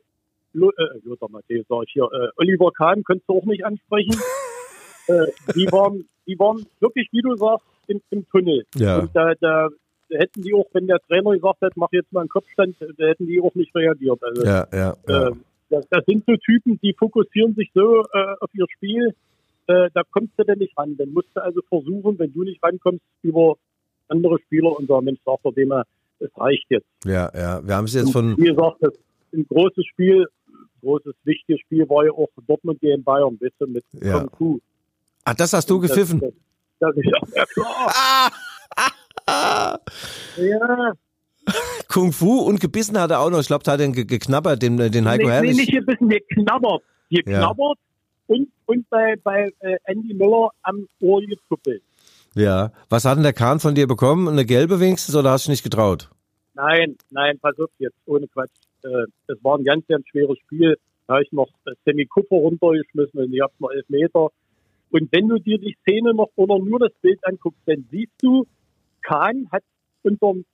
Lo- 0.52 0.72
äh, 0.76 0.98
Lothar 1.04 1.30
Matthäus 1.30 1.64
sag 1.68 1.82
ich 1.86 1.92
hier, 1.92 2.04
äh, 2.04 2.28
Oliver 2.36 2.70
Kahn 2.72 3.02
konntest 3.04 3.28
du 3.28 3.38
auch 3.38 3.44
nicht 3.44 3.64
ansprechen. 3.64 4.14
äh, 5.08 5.26
die 5.54 5.66
waren, 5.72 6.08
die 6.26 6.38
waren 6.38 6.64
wirklich, 6.80 7.08
wie 7.12 7.22
du 7.22 7.36
sagst, 7.36 7.66
im, 7.88 8.00
im 8.10 8.26
Tunnel. 8.28 8.64
ja, 8.75 8.98
Und 8.98 9.10
da, 9.14 9.32
da 9.40 9.68
hätten 10.10 10.42
die 10.42 10.54
auch, 10.54 10.66
wenn 10.72 10.86
der 10.86 10.98
Trainer 11.08 11.32
gesagt 11.32 11.60
hat, 11.62 11.72
mach 11.76 11.92
jetzt 11.92 12.12
mal 12.12 12.20
einen 12.20 12.28
Kopfstand, 12.28 12.76
da 12.80 13.06
hätten 13.06 13.26
die 13.26 13.40
auch 13.40 13.54
nicht 13.54 13.75
reagiert. 13.75 14.22
Also 14.22 14.44
ja, 14.44 14.66
ja. 14.72 14.94
ja. 15.08 15.28
äh, 15.28 15.32
das, 15.68 15.84
das 15.90 16.04
sind 16.06 16.25
so 16.26 16.36
Typen, 16.36 16.78
die 16.82 16.94
fokussieren 16.94 17.54
sich 17.54 17.70
so 17.75 18.00
äh, 18.12 18.34
auf 18.40 18.50
ihr 18.54 18.66
Spiel, 18.76 19.14
äh, 19.68 19.90
da 19.94 20.02
kommst 20.11 20.32
du 20.37 20.44
denn 20.44 20.58
nicht 20.58 20.76
ran. 20.76 20.96
Dann 20.96 21.12
musst 21.12 21.29
du 21.35 21.42
also 21.42 21.61
versuchen, 21.68 22.18
wenn 22.18 22.33
du 22.33 22.42
nicht 22.44 22.62
rankommst, 22.62 23.02
über 23.22 23.57
andere 24.09 24.38
Spieler 24.40 24.76
und 24.79 24.88
sagen, 24.88 25.05
Mensch, 25.07 25.20
sag 25.24 25.42
doch 25.42 25.52
dem 25.52 25.68
mal, 25.68 25.85
es 26.20 26.31
reicht 26.37 26.66
jetzt. 26.70 26.87
Ja, 27.05 27.31
ja. 27.35 27.66
Wir 27.66 27.74
haben 27.76 27.85
es 27.87 27.94
jetzt 27.94 28.12
von, 28.12 28.37
wie 28.38 28.44
gesagt, 28.44 28.76
das 28.81 28.92
ein 29.35 29.46
großes 29.48 29.85
Spiel, 29.87 30.26
großes, 30.83 31.14
wichtiges 31.24 31.61
Spiel 31.62 31.88
war 31.88 32.05
ja 32.05 32.12
auch 32.12 32.29
Dortmund 32.46 32.81
gegen 32.81 33.02
Bayern, 33.02 33.37
weißt 33.40 33.55
du, 33.59 33.66
mit 33.66 33.85
Ja. 33.92 34.20
Kung 34.20 34.31
Fu. 34.38 34.61
ah, 35.24 35.35
das 35.35 35.52
hast 35.52 35.68
du 35.68 35.81
Das- 35.81 35.90
gepfiffen. 35.90 36.20
Das, 36.20 36.33
das 36.79 36.96
ist 36.96 37.05
ja, 37.35 37.44
klar. 37.46 38.31
Ja, 40.37 40.92
Kung 41.88 42.12
Fu 42.12 42.40
und 42.40 42.61
gebissen 42.61 42.98
hat 42.98 43.11
er 43.11 43.20
auch 43.20 43.31
noch. 43.31 43.40
Ich 43.40 43.46
glaube, 43.46 43.64
da 43.64 43.72
hat 43.72 43.81
er 43.81 43.88
ge- 43.88 44.05
geknabbert, 44.05 44.61
den, 44.62 44.76
den 44.76 45.09
Heiko 45.09 45.24
nee, 45.24 45.29
nee, 45.29 45.33
Herrlich. 45.33 45.57
nicht 45.57 45.74
ein 45.76 45.87
bisschen 45.87 46.09
geknabbert. 46.09 46.83
Geknabbert 47.11 47.79
und, 48.26 48.48
und 48.66 48.88
bei, 48.90 49.16
bei 49.22 49.50
äh, 49.60 49.76
Andy 49.84 50.14
Miller 50.14 50.50
am 50.62 50.88
Ohr 51.00 51.22
gezuppelt. 51.22 51.82
Ja. 52.34 52.72
Was 52.88 53.04
hat 53.04 53.16
denn 53.16 53.22
der 53.22 53.32
Kahn 53.32 53.60
von 53.60 53.74
dir 53.74 53.86
bekommen? 53.86 54.28
Eine 54.28 54.44
gelbe 54.44 54.80
wenigstens 54.80 55.16
oder 55.16 55.30
hast 55.30 55.46
du 55.46 55.50
nicht 55.50 55.64
getraut? 55.64 56.10
Nein, 56.54 56.96
nein, 57.10 57.38
pass 57.40 57.58
auf 57.58 57.70
jetzt, 57.78 57.96
ohne 58.06 58.28
Quatsch. 58.28 58.50
Äh, 58.82 59.06
das 59.26 59.38
war 59.42 59.58
ein 59.58 59.64
ganz, 59.64 59.86
ganz 59.86 60.06
schweres 60.08 60.38
Spiel. 60.38 60.76
Da 61.06 61.14
habe 61.14 61.24
ich 61.24 61.32
noch 61.32 61.48
äh, 61.66 61.72
Sammy 61.84 62.06
Kupfer 62.06 62.36
runtergeschmissen 62.36 63.20
und 63.20 63.32
ich 63.32 63.40
habe 63.40 63.52
noch 63.58 63.70
elf 63.70 63.88
Meter. 63.88 64.28
Und 64.90 65.12
wenn 65.12 65.28
du 65.28 65.38
dir 65.38 65.58
die 65.58 65.76
Szene 65.82 66.14
noch 66.14 66.30
oder 66.36 66.58
nur 66.58 66.78
das 66.78 66.92
Bild 67.00 67.18
anguckst, 67.26 67.60
dann 67.66 67.86
siehst 67.90 68.12
du, 68.22 68.46
Kahn 69.02 69.48
hat 69.50 69.62
unterm 70.02 70.44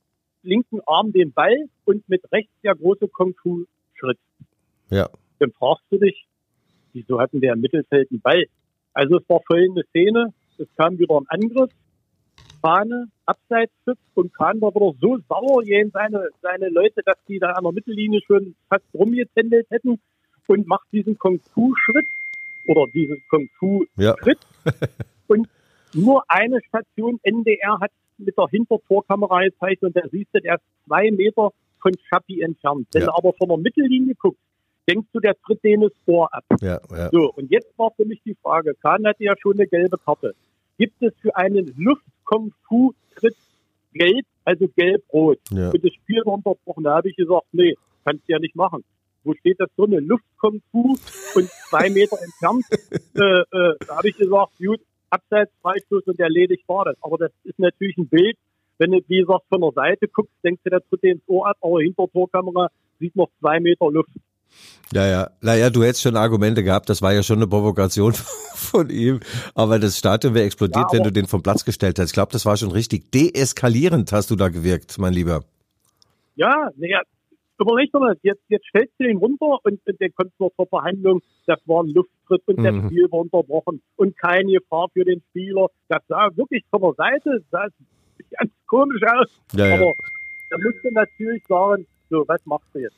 linken 0.41 0.79
Arm 0.85 1.11
den 1.11 1.31
Ball 1.31 1.69
und 1.85 2.07
mit 2.09 2.23
rechts 2.31 2.51
der 2.63 2.75
große 2.75 3.07
Kung-Fu-Schritt. 3.07 4.19
Ja. 4.89 5.09
Dann 5.39 5.51
fragst 5.51 5.85
du 5.89 5.97
dich, 5.97 6.25
wieso 6.93 7.19
hatten 7.19 7.41
der 7.41 7.53
im 7.53 7.61
Mittelfeld 7.61 8.09
einen 8.11 8.21
Ball? 8.21 8.45
Also 8.93 9.17
es 9.17 9.27
war 9.29 9.41
folgende 9.45 9.83
Szene, 9.89 10.33
es 10.57 10.67
kam 10.77 10.97
wieder 10.99 11.17
ein 11.17 11.25
Angriff, 11.27 11.71
Fahne, 12.61 13.07
Abseitspfiff 13.25 13.97
und 14.13 14.33
Kahn 14.33 14.61
war 14.61 14.73
wieder 14.73 14.93
so 15.01 15.17
sauer 15.27 15.63
gegen 15.63 15.89
seine, 15.91 16.29
seine 16.41 16.69
Leute, 16.69 17.01
dass 17.05 17.17
die 17.27 17.39
da 17.39 17.51
an 17.51 17.63
der 17.63 17.73
Mittellinie 17.73 18.21
schon 18.25 18.55
fast 18.69 18.85
rumgetendelt 18.93 19.67
hätten 19.69 19.99
und 20.47 20.67
macht 20.67 20.87
diesen 20.91 21.17
Kung-Fu-Schritt 21.17 22.05
oder 22.67 22.85
diesen 22.93 23.21
Kung-Fu-Schritt 23.29 23.89
Ja. 23.97 24.15
und 25.27 25.47
nur 25.93 26.23
eine 26.27 26.59
Station 26.67 27.19
NDR 27.23 27.79
hat 27.81 27.91
mit 28.17 28.37
der 28.37 28.47
Hintertorkamera 28.47 29.43
gezeigt 29.43 29.83
und 29.83 29.95
da 29.95 30.01
siehst 30.11 30.29
du, 30.33 30.39
der 30.39 30.55
ist 30.55 30.63
zwei 30.87 31.11
Meter 31.11 31.49
von 31.81 31.91
Schappi 32.07 32.41
entfernt. 32.41 32.87
Wenn 32.93 33.01
Ja. 33.01 33.07
du 33.07 33.13
aber 33.15 33.33
von 33.33 33.49
der 33.49 33.57
Mittellinie 33.57 34.15
guckst, 34.15 34.39
denkst 34.89 35.07
du, 35.13 35.19
der 35.19 35.35
tritt 35.45 35.63
denen 35.63 35.83
das 35.83 35.93
Ohr 36.05 36.33
ab. 36.33 36.45
Ja, 36.61 36.79
ja. 36.91 37.09
So, 37.11 37.31
und 37.33 37.51
jetzt 37.51 37.77
war 37.77 37.91
für 37.95 38.05
mich 38.05 38.21
die 38.25 38.35
Frage, 38.41 38.73
Kahn 38.81 39.05
hatte 39.05 39.23
ja 39.23 39.33
schon 39.41 39.53
eine 39.53 39.67
gelbe 39.67 39.97
Karte. 39.97 40.35
Gibt 40.77 41.01
es 41.01 41.13
für 41.21 41.35
einen 41.35 41.73
Luft-Kung-Fu-Tritt 41.77 43.35
gelb, 43.93 44.25
also 44.43 44.67
gelb-rot? 44.75 45.39
Ja. 45.51 45.69
Und 45.69 45.83
das 45.83 45.93
Spiel 45.93 46.21
war 46.25 46.33
unterbrochen. 46.33 46.83
Da 46.83 46.95
habe 46.95 47.09
ich 47.09 47.15
gesagt, 47.15 47.45
nee, 47.51 47.75
kannst 48.03 48.27
du 48.27 48.33
ja 48.33 48.39
nicht 48.39 48.55
machen. 48.55 48.83
Wo 49.23 49.33
steht 49.35 49.59
das 49.59 49.69
drin? 49.77 49.91
Luft-Kung-Fu 50.05 50.95
und 51.35 51.49
zwei 51.69 51.89
Meter 51.89 52.17
entfernt. 52.21 52.65
äh, 53.15 53.41
äh, 53.41 53.75
da 53.87 53.97
habe 53.97 54.09
ich 54.09 54.17
gesagt, 54.17 54.57
gut, 54.57 54.81
Abseits, 55.09 55.51
Freistoß 55.61 56.07
und 56.07 56.19
erledigt 56.19 56.67
war 56.67 56.85
das. 56.85 56.97
Aber 57.01 57.17
das 57.17 57.31
ist 57.43 57.59
natürlich 57.59 57.97
ein 57.97 58.07
Bild, 58.07 58.35
wenn 58.79 58.91
du, 58.91 58.99
wie 59.07 59.19
gesagt, 59.19 59.45
von 59.47 59.61
der 59.61 59.71
Seite 59.71 60.07
guckst, 60.07 60.33
denkst 60.43 60.61
du, 60.63 60.69
der 60.71 60.81
tritt 60.81 61.03
dir 61.03 61.11
ins 61.13 61.23
Ohr 61.27 61.47
ab, 61.47 61.57
aber 61.61 61.81
hinter 61.81 62.07
Torkamera 62.11 62.69
sieht 62.99 63.15
noch 63.15 63.29
zwei 63.39 63.59
Meter 63.59 63.91
Luft. 63.91 64.09
Ja, 64.93 65.07
ja. 65.07 65.29
Naja, 65.41 65.69
du 65.69 65.83
hättest 65.83 66.01
schon 66.03 66.15
Argumente 66.15 66.63
gehabt, 66.63 66.89
das 66.89 67.01
war 67.01 67.13
ja 67.13 67.23
schon 67.23 67.37
eine 67.37 67.47
Provokation 67.47 68.13
von 68.55 68.89
ihm. 68.89 69.19
Aber 69.55 69.79
das 69.79 69.97
Stadion 69.97 70.33
wäre 70.33 70.45
explodiert, 70.45 70.85
Ja, 70.91 70.97
wenn 70.97 71.03
du 71.03 71.11
den 71.11 71.25
vom 71.27 71.41
Platz 71.41 71.65
gestellt 71.65 71.99
hast. 71.99 72.07
Ich 72.09 72.13
glaube, 72.13 72.31
das 72.31 72.45
war 72.45 72.57
schon 72.57 72.71
richtig. 72.71 73.11
Deeskalierend 73.11 74.11
hast 74.11 74.29
du 74.31 74.35
da 74.35 74.49
gewirkt, 74.49 74.97
mein 74.99 75.13
Lieber. 75.13 75.43
Ja, 76.35 76.69
naja, 76.77 77.01
überleg 77.59 77.91
doch 77.91 77.99
mal, 77.99 78.15
jetzt, 78.23 78.41
jetzt 78.49 78.65
stellst 78.67 78.93
du 78.99 79.03
den 79.05 79.17
runter 79.17 79.59
und, 79.63 79.79
und 79.85 80.01
der 80.01 80.09
kommt 80.11 80.31
noch 80.39 80.51
zur 80.55 80.67
Verhandlung, 80.67 81.21
das 81.45 81.59
war 81.65 81.83
ein 81.83 81.89
Lufttritt 81.89 82.41
und 82.47 82.59
Mhm. 82.59 82.63
das 82.63 82.75
Spiel 82.85 83.07
war 83.11 83.19
unterbrochen 83.19 83.81
und 83.97 84.17
keine 84.17 84.51
Gefahr 84.53 84.87
für 84.93 85.05
den 85.05 85.21
Spieler. 85.29 85.67
Das 85.89 86.01
sah 86.07 86.29
wirklich 86.35 86.63
von 86.69 86.81
der 86.81 86.93
Seite, 86.93 87.43
sah 87.51 87.67
ganz 88.39 88.51
komisch 88.67 89.01
aus. 89.03 89.29
Ja, 89.53 89.67
ja. 89.67 89.75
Aber 89.75 89.93
da 90.49 90.57
musst 90.57 90.83
du 90.83 90.91
natürlich 90.91 91.43
sagen, 91.47 91.85
so, 92.09 92.23
was 92.27 92.43
machst 92.45 92.67
du 92.73 92.79
jetzt? 92.79 92.95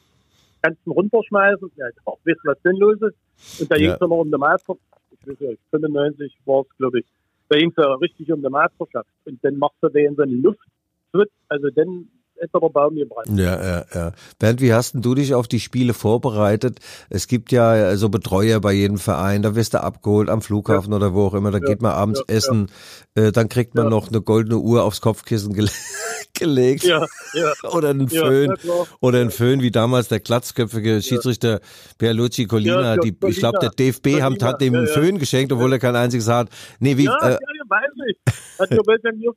Kannst 0.65 0.81
du 0.85 0.91
ihn 0.91 0.93
runterschmeißen? 0.93 1.71
Ja, 1.75 1.85
auch 2.05 2.17
wissen, 2.23 2.41
was 2.45 2.61
denn 2.63 2.75
los 2.77 2.95
ist. 3.01 3.61
Und 3.61 3.71
da 3.71 3.75
Ja. 3.75 3.81
ging 3.81 3.89
es 3.91 3.99
ja 3.99 4.07
noch 4.07 4.17
um 4.21 4.31
die 4.31 4.37
Meisterschaft. 4.37 4.79
Ich 5.11 5.27
weiß 5.27 5.35
ja, 5.39 5.49
95 5.71 6.37
war 6.45 6.61
es, 6.61 6.77
glaube 6.77 6.99
ich. 6.99 7.05
Da 7.49 7.57
ging 7.57 7.69
es 7.69 7.75
ja 7.77 7.93
richtig 7.95 8.31
um 8.31 8.41
die 8.41 8.49
Meisterschaft. 8.49 9.07
Und 9.25 9.43
dann 9.43 9.57
machst 9.57 9.77
du 9.81 9.89
den 9.89 10.15
so 10.15 10.23
einen 10.23 10.41
Lufttritt. 10.41 11.31
Also 11.49 11.69
dann 11.69 12.07
hätte 12.39 12.59
der 12.59 12.69
Baum 12.69 12.95
gebrannt. 12.95 13.39
Ja, 13.39 13.63
ja, 13.63 13.85
ja. 13.93 14.11
Bernd, 14.39 14.61
wie 14.61 14.73
hast 14.73 14.93
denn 14.93 15.01
du 15.01 15.15
dich 15.15 15.33
auf 15.33 15.47
die 15.47 15.59
Spiele 15.59 15.93
vorbereitet? 15.93 16.79
Es 17.09 17.27
gibt 17.27 17.51
ja 17.51 17.95
so 17.97 18.09
Betreuer 18.09 18.59
bei 18.59 18.73
jedem 18.73 18.97
Verein, 18.97 19.41
da 19.41 19.55
wirst 19.55 19.73
du 19.73 19.81
abgeholt 19.81 20.29
am 20.29 20.41
Flughafen 20.41 20.91
ja. 20.91 20.97
oder 20.97 21.13
wo 21.13 21.27
auch 21.27 21.33
immer, 21.33 21.51
da 21.51 21.59
ja, 21.59 21.65
geht 21.65 21.81
man 21.81 21.91
abends 21.91 22.23
ja, 22.27 22.35
essen, 22.35 22.67
äh, 23.15 23.31
dann 23.31 23.49
kriegt 23.49 23.75
man 23.75 23.89
noch 23.89 24.09
eine 24.09 24.21
goldene 24.21 24.57
Uhr 24.57 24.83
aufs 24.83 25.01
Kopfkissen 25.01 25.53
gele 25.53 25.69
gelegt. 26.33 26.83
Ja, 26.83 27.05
ja. 27.33 27.53
oder 27.71 27.89
einen 27.89 28.09
Föhn. 28.09 28.53
oder 28.99 29.21
einen 29.21 29.31
Föhn, 29.31 29.61
wie 29.61 29.71
damals 29.71 30.09
der 30.09 30.19
glatzköpfige 30.19 31.01
Schiedsrichter 31.01 31.61
Pierluigi 31.97 32.45
Collina. 32.45 32.97
die, 32.97 33.15
ich 33.27 33.37
glaube, 33.37 33.59
der 33.59 33.69
DFB 33.69 34.21
hat 34.21 34.61
dem 34.61 34.75
einen 34.75 34.87
Föhn 34.87 35.17
geschenkt, 35.17 35.53
obwohl 35.53 35.71
er 35.71 35.79
kein 35.79 35.95
einziges 35.95 36.27
hat. 36.27 36.49
Nee, 36.79 36.97
wie, 36.97 37.05
äh, 37.05 37.37
weiß 37.69 37.91
ich. 38.09 38.17
Hat 38.59 38.69
mir 38.69 38.77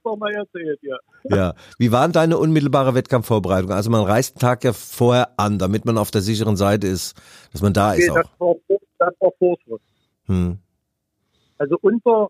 noch 0.04 0.16
mal 0.16 0.32
erzählt, 0.32 0.78
ja. 0.82 0.96
Ja. 1.24 1.54
Wie 1.78 1.92
waren 1.92 2.12
deine 2.12 2.38
unmittelbare 2.38 2.94
Wettkampfvorbereitung? 2.94 3.72
Also 3.72 3.90
man 3.90 4.04
reist 4.04 4.36
einen 4.36 4.40
Tag 4.40 4.64
ja 4.64 4.72
vorher 4.72 5.38
an, 5.38 5.58
damit 5.58 5.84
man 5.84 5.98
auf 5.98 6.10
der 6.10 6.20
sicheren 6.20 6.56
Seite 6.56 6.86
ist, 6.86 7.16
dass 7.52 7.62
man 7.62 7.72
da 7.72 7.92
okay, 7.92 8.02
ist 8.02 8.10
auch. 8.10 8.16
Das 8.16 8.30
war, 8.38 8.54
das 8.98 9.14
war 9.20 9.32
Vorschrift. 9.38 9.84
Hm. 10.26 10.58
Also 11.58 11.76
unter, 11.80 12.28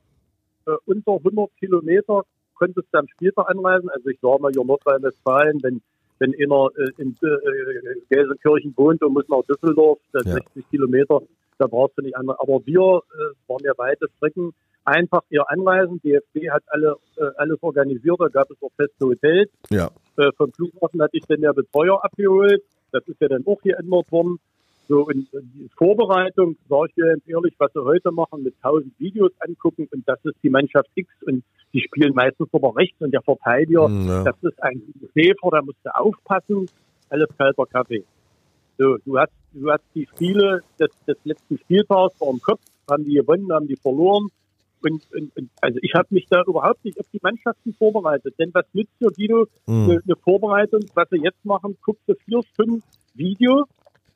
äh, 0.67 0.73
unter 0.87 1.13
100 1.13 1.51
Kilometer 1.59 2.23
konntest 2.55 2.89
du 2.93 2.99
am 2.99 3.09
Spieltag 3.09 3.49
anreisen. 3.51 3.91
Also 3.91 4.09
ich 4.09 4.19
sage 4.21 4.41
mal 4.41 4.53
hier 4.53 4.65
Nordrhein-Westfalen, 4.65 5.61
wenn 5.63 5.81
wenn 6.19 6.35
einer 6.35 6.69
äh, 6.77 6.91
in 7.01 7.17
äh, 7.23 8.01
Gelsenkirchen 8.11 8.75
wohnt 8.77 9.03
und 9.03 9.13
muss 9.13 9.29
nach 9.29 9.43
Düsseldorf, 9.49 9.99
das 10.13 10.25
ja. 10.27 10.33
60 10.35 10.69
Kilometer, 10.71 11.21
da 11.59 11.67
brauchst 11.67 11.97
du 11.99 12.03
nicht 12.03 12.17
an. 12.17 12.29
Aber 12.29 12.65
wir 12.67 12.81
äh, 12.81 13.49
waren 13.49 13.65
ja 13.65 13.73
weite 13.77 14.09
Strecken, 14.17 14.53
einfach 14.89 15.23
ihr 15.31 15.49
anreisen. 15.49 16.01
DFB 16.03 16.51
hat 16.51 16.63
alle 16.69 16.97
äh, 17.17 17.25
alles 17.37 17.63
organisiert, 17.63 18.17
da 18.19 18.29
gab 18.29 18.51
es 18.51 18.57
auch 18.63 18.73
feste 18.77 19.07
Hotels. 19.07 19.51
Ja. 19.71 19.91
Äh, 20.17 20.31
vom 20.37 20.53
Flughafen 20.53 21.03
hatte 21.03 21.17
ich 21.17 21.25
dann 21.27 21.41
der 21.41 21.53
Betreuer 21.53 22.03
abgeholt. 22.05 22.63
Das 22.93 23.07
ist 23.07 23.21
ja 23.21 23.29
dann 23.29 23.47
auch 23.47 23.61
geändert 23.63 24.11
worden. 24.11 24.39
So, 24.89 25.05
und 25.07 25.29
die 25.31 25.69
Vorbereitung, 25.77 26.57
sage 26.67 26.89
ich 26.89 26.95
dir 26.95 27.07
ganz 27.09 27.23
ehrlich, 27.27 27.55
was 27.59 27.71
sie 27.75 27.85
heute 27.85 28.11
machen, 28.11 28.43
mit 28.43 28.55
tausend 28.63 28.99
Videos 28.99 29.33
angucken 29.41 29.87
und 29.93 30.09
das 30.09 30.19
ist 30.25 30.37
die 30.43 30.49
Mannschaft 30.49 30.89
X 30.95 31.11
und 31.27 31.45
die 31.75 31.83
spielen 31.83 32.15
meistens 32.15 32.49
aber 32.53 32.75
rechts 32.75 32.99
und 33.01 33.13
der 33.13 33.21
Verteidiger, 33.21 33.85
hm, 33.85 34.09
ja. 34.09 34.25
das 34.25 34.37
ist 34.41 34.63
ein 34.63 34.83
Käfer, 35.13 35.51
da 35.51 35.61
musst 35.61 35.77
du 35.85 35.95
aufpassen, 35.95 36.71
alles 37.11 37.29
kalter 37.37 37.67
Kaffee. 37.67 38.03
So, 38.79 38.97
du 39.05 39.19
hast, 39.19 39.33
du 39.53 39.71
hast 39.71 39.83
die 39.95 40.07
Spiele 40.07 40.63
des, 40.81 40.89
des 41.07 41.19
letzten 41.25 41.59
Spieltags 41.59 42.15
vor 42.17 42.33
dem 42.33 42.41
Kopf, 42.41 42.61
haben 42.91 43.05
die 43.05 43.15
gewonnen, 43.15 43.53
haben 43.53 43.69
die 43.69 43.77
verloren. 43.77 44.29
Und, 44.83 45.03
und, 45.13 45.37
und 45.37 45.51
also 45.61 45.79
ich 45.83 45.95
habe 45.95 46.09
mich 46.11 46.27
da 46.29 46.43
überhaupt 46.47 46.85
nicht 46.85 46.99
auf 46.99 47.07
die 47.13 47.21
Mannschaften 47.23 47.75
vorbereitet. 47.75 48.35
Denn 48.39 48.51
was 48.55 48.65
nützt 48.73 49.01
dir, 49.01 49.11
Guido, 49.11 49.47
mhm. 49.67 49.91
eine, 49.91 50.03
eine 50.05 50.17
Vorbereitung, 50.17 50.81
was 50.95 51.09
sie 51.11 51.19
jetzt 51.23 51.45
machen, 51.45 51.77
guckst 51.83 52.09
du 52.09 52.15
vier, 52.15 52.41
fünf 52.57 52.85
Videos 53.15 53.67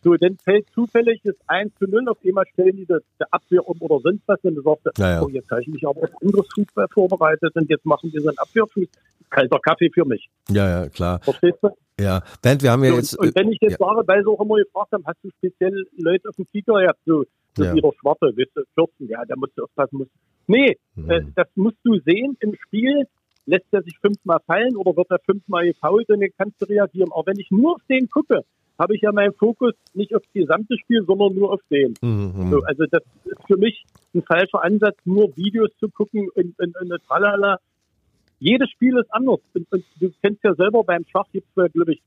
so, 0.04 0.16
dann 0.16 0.36
fällt 0.36 0.68
zufällig 0.74 1.20
das 1.22 1.36
1 1.46 1.72
zu 1.78 1.86
0, 1.86 2.08
auf 2.08 2.18
einmal 2.24 2.44
stellen 2.52 2.76
die 2.76 2.86
das, 2.86 3.02
der 3.20 3.28
Abwehr 3.30 3.66
um 3.66 3.80
oder 3.80 4.00
sonst 4.00 4.22
was 4.26 4.40
und 4.42 4.56
du 4.56 4.62
sagst, 4.62 4.98
naja. 4.98 5.22
oh, 5.22 5.28
jetzt 5.28 5.48
habe 5.50 5.62
ich 5.62 5.68
mich 5.68 5.86
aber 5.86 6.02
auf 6.02 6.10
anderes 6.20 6.46
Fußball 6.54 6.86
vorbereitet 6.92 7.54
und 7.54 7.70
jetzt 7.70 7.86
machen 7.86 8.12
wir 8.12 8.20
so 8.20 8.28
einen 8.28 8.38
Abwehrfuß. 8.38 8.88
Kalter 9.30 9.60
Kaffee 9.60 9.90
für 9.94 10.04
mich. 10.04 10.28
Ja, 10.50 10.68
ja, 10.68 10.88
klar. 10.88 11.20
Verstehst 11.20 11.58
du? 11.62 11.70
Ja, 11.98 12.22
Bernd, 12.42 12.62
wir 12.62 12.72
haben 12.72 12.84
ja 12.84 12.90
so, 12.90 12.96
jetzt... 12.96 13.18
Und, 13.18 13.28
und, 13.28 13.36
wenn 13.36 13.52
ich 13.52 13.58
jetzt 13.60 13.78
ja. 13.80 13.86
sage, 13.86 14.02
weil 14.06 14.22
sie 14.22 14.28
auch 14.28 14.40
immer 14.40 14.56
gefragt 14.56 14.92
haben, 14.92 15.04
hast 15.06 15.18
du 15.22 15.30
speziell 15.38 15.86
Leute 15.96 16.28
auf 16.28 16.36
dem 16.36 16.46
Kicker 16.46 16.80
gehabt, 16.80 16.98
so, 17.06 17.24
so 17.56 17.64
ja. 17.64 17.72
wie 17.72 17.80
der 17.80 17.92
Schwarte, 17.98 18.26
weißt 18.26 18.50
du, 18.56 18.62
14, 18.74 19.08
ja, 19.08 19.24
da 19.24 19.36
musst 19.36 19.56
du 19.56 19.62
aufpassen. 19.62 19.98
Musst. 19.98 20.10
Nee, 20.52 20.76
mhm. 20.96 21.10
äh, 21.10 21.22
das 21.34 21.48
musst 21.54 21.78
du 21.82 21.98
sehen 22.00 22.36
im 22.40 22.54
Spiel, 22.66 23.06
lässt 23.46 23.66
er 23.72 23.82
sich 23.82 23.98
fünfmal 23.98 24.40
fallen 24.46 24.76
oder 24.76 24.94
wird 24.94 25.10
er 25.10 25.18
fünfmal 25.20 25.66
gefault 25.66 26.10
und 26.10 26.20
dann 26.20 26.28
kannst 26.36 26.60
du 26.60 26.66
reagieren. 26.66 27.10
Aber 27.10 27.26
wenn 27.28 27.38
ich 27.38 27.50
nur 27.50 27.76
auf 27.76 27.82
den 27.88 28.08
gucke, 28.10 28.42
habe 28.78 28.94
ich 28.94 29.00
ja 29.00 29.12
meinen 29.12 29.32
Fokus 29.32 29.72
nicht 29.94 30.14
auf 30.14 30.22
das 30.22 30.32
gesamte 30.32 30.76
Spiel, 30.78 31.04
sondern 31.06 31.34
nur 31.34 31.52
auf 31.52 31.60
den. 31.70 31.94
Mhm. 32.02 32.50
So, 32.50 32.62
also 32.64 32.84
das 32.90 33.02
ist 33.24 33.46
für 33.46 33.56
mich 33.56 33.84
ein 34.14 34.22
falscher 34.22 34.62
Ansatz, 34.62 34.96
nur 35.06 35.34
Videos 35.36 35.70
zu 35.80 35.88
gucken 35.88 36.28
und, 36.34 36.58
und, 36.58 36.76
und 36.76 37.02
tralala. 37.06 37.58
Jedes 38.38 38.70
Spiel 38.70 38.98
ist 38.98 39.12
anders. 39.12 39.40
Und, 39.54 39.72
und 39.72 39.84
du 40.00 40.10
kennst 40.20 40.44
ja 40.44 40.54
selber 40.54 40.84
beim 40.84 41.04
Schach 41.06 41.30
gibt 41.32 41.46
es, 41.56 41.72
glaube 41.72 41.92
ich, 41.94 42.02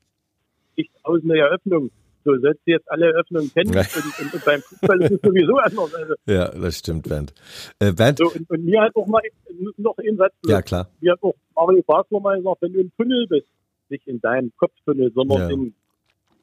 nicht 0.76 0.90
tausende 1.02 1.36
Eröffnungen. 1.38 1.90
So, 2.26 2.36
sollst 2.40 2.66
du 2.66 2.72
jetzt 2.72 2.90
alle 2.90 3.06
Eröffnungen 3.06 3.52
kennen 3.54 3.70
und, 3.70 3.76
und, 3.76 4.34
und, 4.34 4.44
beim 4.44 4.60
Fußball 4.60 5.00
ist 5.00 5.12
es 5.12 5.20
sowieso 5.22 5.56
anders. 5.62 5.94
Also, 5.94 6.14
ja, 6.26 6.48
das 6.48 6.78
stimmt, 6.78 7.08
Bernd. 7.08 7.32
Äh, 7.78 7.92
Bernd? 7.92 8.18
So, 8.18 8.32
und, 8.32 8.50
und, 8.50 8.64
mir 8.64 8.82
hat 8.82 8.96
auch 8.96 9.06
mal 9.06 9.22
noch 9.76 9.96
ein 9.98 10.16
Satz. 10.16 10.34
Ja, 10.44 10.60
klar. 10.60 10.90
Mir 11.00 11.12
hat 11.12 11.22
auch 11.22 11.36
Mario 11.54 11.82
Basler 11.86 12.18
mal 12.18 12.36
gesagt, 12.36 12.62
wenn 12.62 12.72
du 12.72 12.80
im 12.80 12.90
Tunnel 12.96 13.28
bist, 13.28 13.46
nicht 13.90 14.08
in 14.08 14.20
deinem 14.20 14.50
Kopftunnel, 14.56 15.12
sondern 15.14 15.38
ja. 15.38 15.50
in 15.50 15.74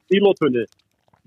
Spielertunnel. 0.06 0.66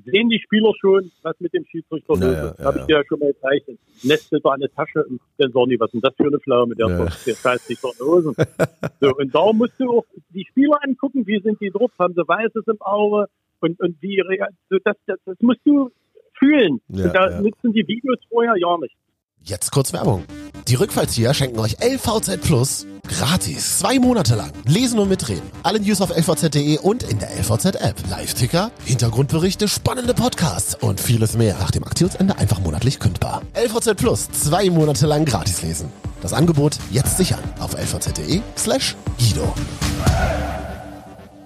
Sehen 0.06 0.30
die 0.30 0.40
Spieler 0.40 0.74
schon, 0.80 1.12
was 1.22 1.40
mit 1.40 1.54
dem 1.54 1.66
Schiedsrichter 1.66 2.14
los 2.14 2.20
naja, 2.20 2.48
ist? 2.50 2.60
Ja, 2.60 2.66
Habe 2.66 2.80
ich 2.80 2.86
dir 2.86 2.96
ja 2.98 3.04
schon 3.08 3.20
mal 3.20 3.34
gezeigt. 3.34 3.70
Nestet 4.02 4.44
da 4.44 4.52
eine 4.54 4.72
Tasche 4.72 5.06
und 5.06 5.22
dann 5.38 5.52
sagen 5.52 5.70
die, 5.70 5.80
was 5.80 5.88
ist 5.90 5.94
denn 5.94 6.02
das 6.02 6.16
für 6.16 6.26
eine 6.26 6.40
Pflaume? 6.40 6.76
Der, 6.76 6.88
ja. 6.88 7.06
der 7.06 7.36
scheißt 7.36 7.68
sich 7.68 7.80
doch 7.80 7.94
in 8.00 8.06
Hosen. 8.08 8.36
so, 9.02 9.16
und 9.16 9.36
da 9.36 9.54
musst 9.54 9.80
du 9.80 10.00
auch 10.00 10.06
die 10.30 10.46
Spieler 10.50 10.80
angucken, 10.82 11.28
wie 11.28 11.40
sind 11.42 11.62
die 11.62 11.70
drauf, 11.70 11.92
haben 12.00 12.16
sie 12.16 12.28
Weißes 12.28 12.66
im 12.68 12.82
Auge 12.82 13.28
und, 13.60 13.80
und 13.80 14.02
wie, 14.02 14.22
so 14.70 14.78
das, 14.84 14.96
das, 15.06 15.18
das 15.26 15.38
musst 15.42 15.62
du 15.66 15.90
fühlen. 16.38 16.80
Ja, 16.90 17.06
und 17.06 17.14
da 17.16 17.30
ja. 17.30 17.42
nutzen 17.42 17.74
die 17.74 17.88
Videos 17.88 18.20
vorher 18.30 18.56
ja 18.58 18.78
nicht. 18.78 18.96
Jetzt 19.42 19.72
kurz 19.72 19.94
Werbung. 19.94 20.26
Die 20.68 20.76
Rückfallzieher 20.76 21.34
schenken 21.34 21.60
euch 21.60 21.78
LVZ 21.82 22.42
Plus 22.42 22.86
gratis. 23.08 23.80
Zwei 23.80 24.00
Monate 24.00 24.36
lang. 24.36 24.52
Lesen 24.66 25.00
und 25.00 25.08
mitreden. 25.08 25.50
Alle 25.64 25.80
News 25.80 26.02
auf 26.02 26.10
lvz.de 26.10 26.80
und 26.80 27.04
in 27.04 27.20
der 27.20 27.30
LVZ-App. 27.40 27.96
Live-Ticker, 28.10 28.72
Hintergrundberichte, 28.86 29.68
spannende 29.70 30.14
Podcasts 30.14 30.76
und 30.76 31.00
vieles 31.00 31.38
mehr. 31.38 31.56
Nach 31.60 31.72
dem 31.72 31.86
Aktionsende 31.86 32.38
einfach 32.38 32.60
monatlich 32.60 33.00
kündbar. 33.00 33.42
LVZ 33.56 33.96
Plus. 33.96 34.30
Zwei 34.32 34.70
Monate 34.70 35.08
lang 35.08 35.24
gratis 35.24 35.64
lesen. 35.64 35.90
Das 36.22 36.34
Angebot 36.34 36.78
jetzt 36.92 37.18
sichern 37.18 37.44
auf 37.60 37.74
lvz.de 37.74 38.42
slash 38.58 38.96
Guido. 39.18 39.54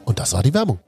Und 0.06 0.18
das 0.18 0.34
war 0.34 0.42
die 0.42 0.54
Werbung. 0.54 0.80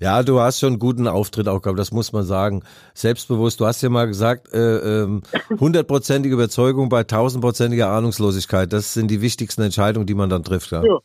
Ja, 0.00 0.22
du 0.22 0.40
hast 0.40 0.60
schon 0.60 0.74
einen 0.74 0.78
guten 0.78 1.08
Auftritt 1.08 1.48
auch 1.48 1.60
gehabt, 1.60 1.78
das 1.78 1.90
muss 1.90 2.12
man 2.12 2.24
sagen. 2.24 2.62
Selbstbewusst, 2.94 3.60
du 3.60 3.66
hast 3.66 3.82
ja 3.82 3.88
mal 3.88 4.06
gesagt, 4.06 4.52
äh, 4.52 5.02
ähm, 5.02 5.22
hundertprozentige 5.60 6.34
äh, 6.34 6.36
Überzeugung 6.36 6.88
bei 6.88 7.02
tausendprozentiger 7.04 7.88
Ahnungslosigkeit. 7.88 8.72
Das 8.72 8.94
sind 8.94 9.10
die 9.10 9.20
wichtigsten 9.20 9.62
Entscheidungen, 9.62 10.06
die 10.06 10.14
man 10.14 10.30
dann 10.30 10.44
trifft. 10.44 10.70
Ja. 10.70 10.84
ja. 10.84 10.98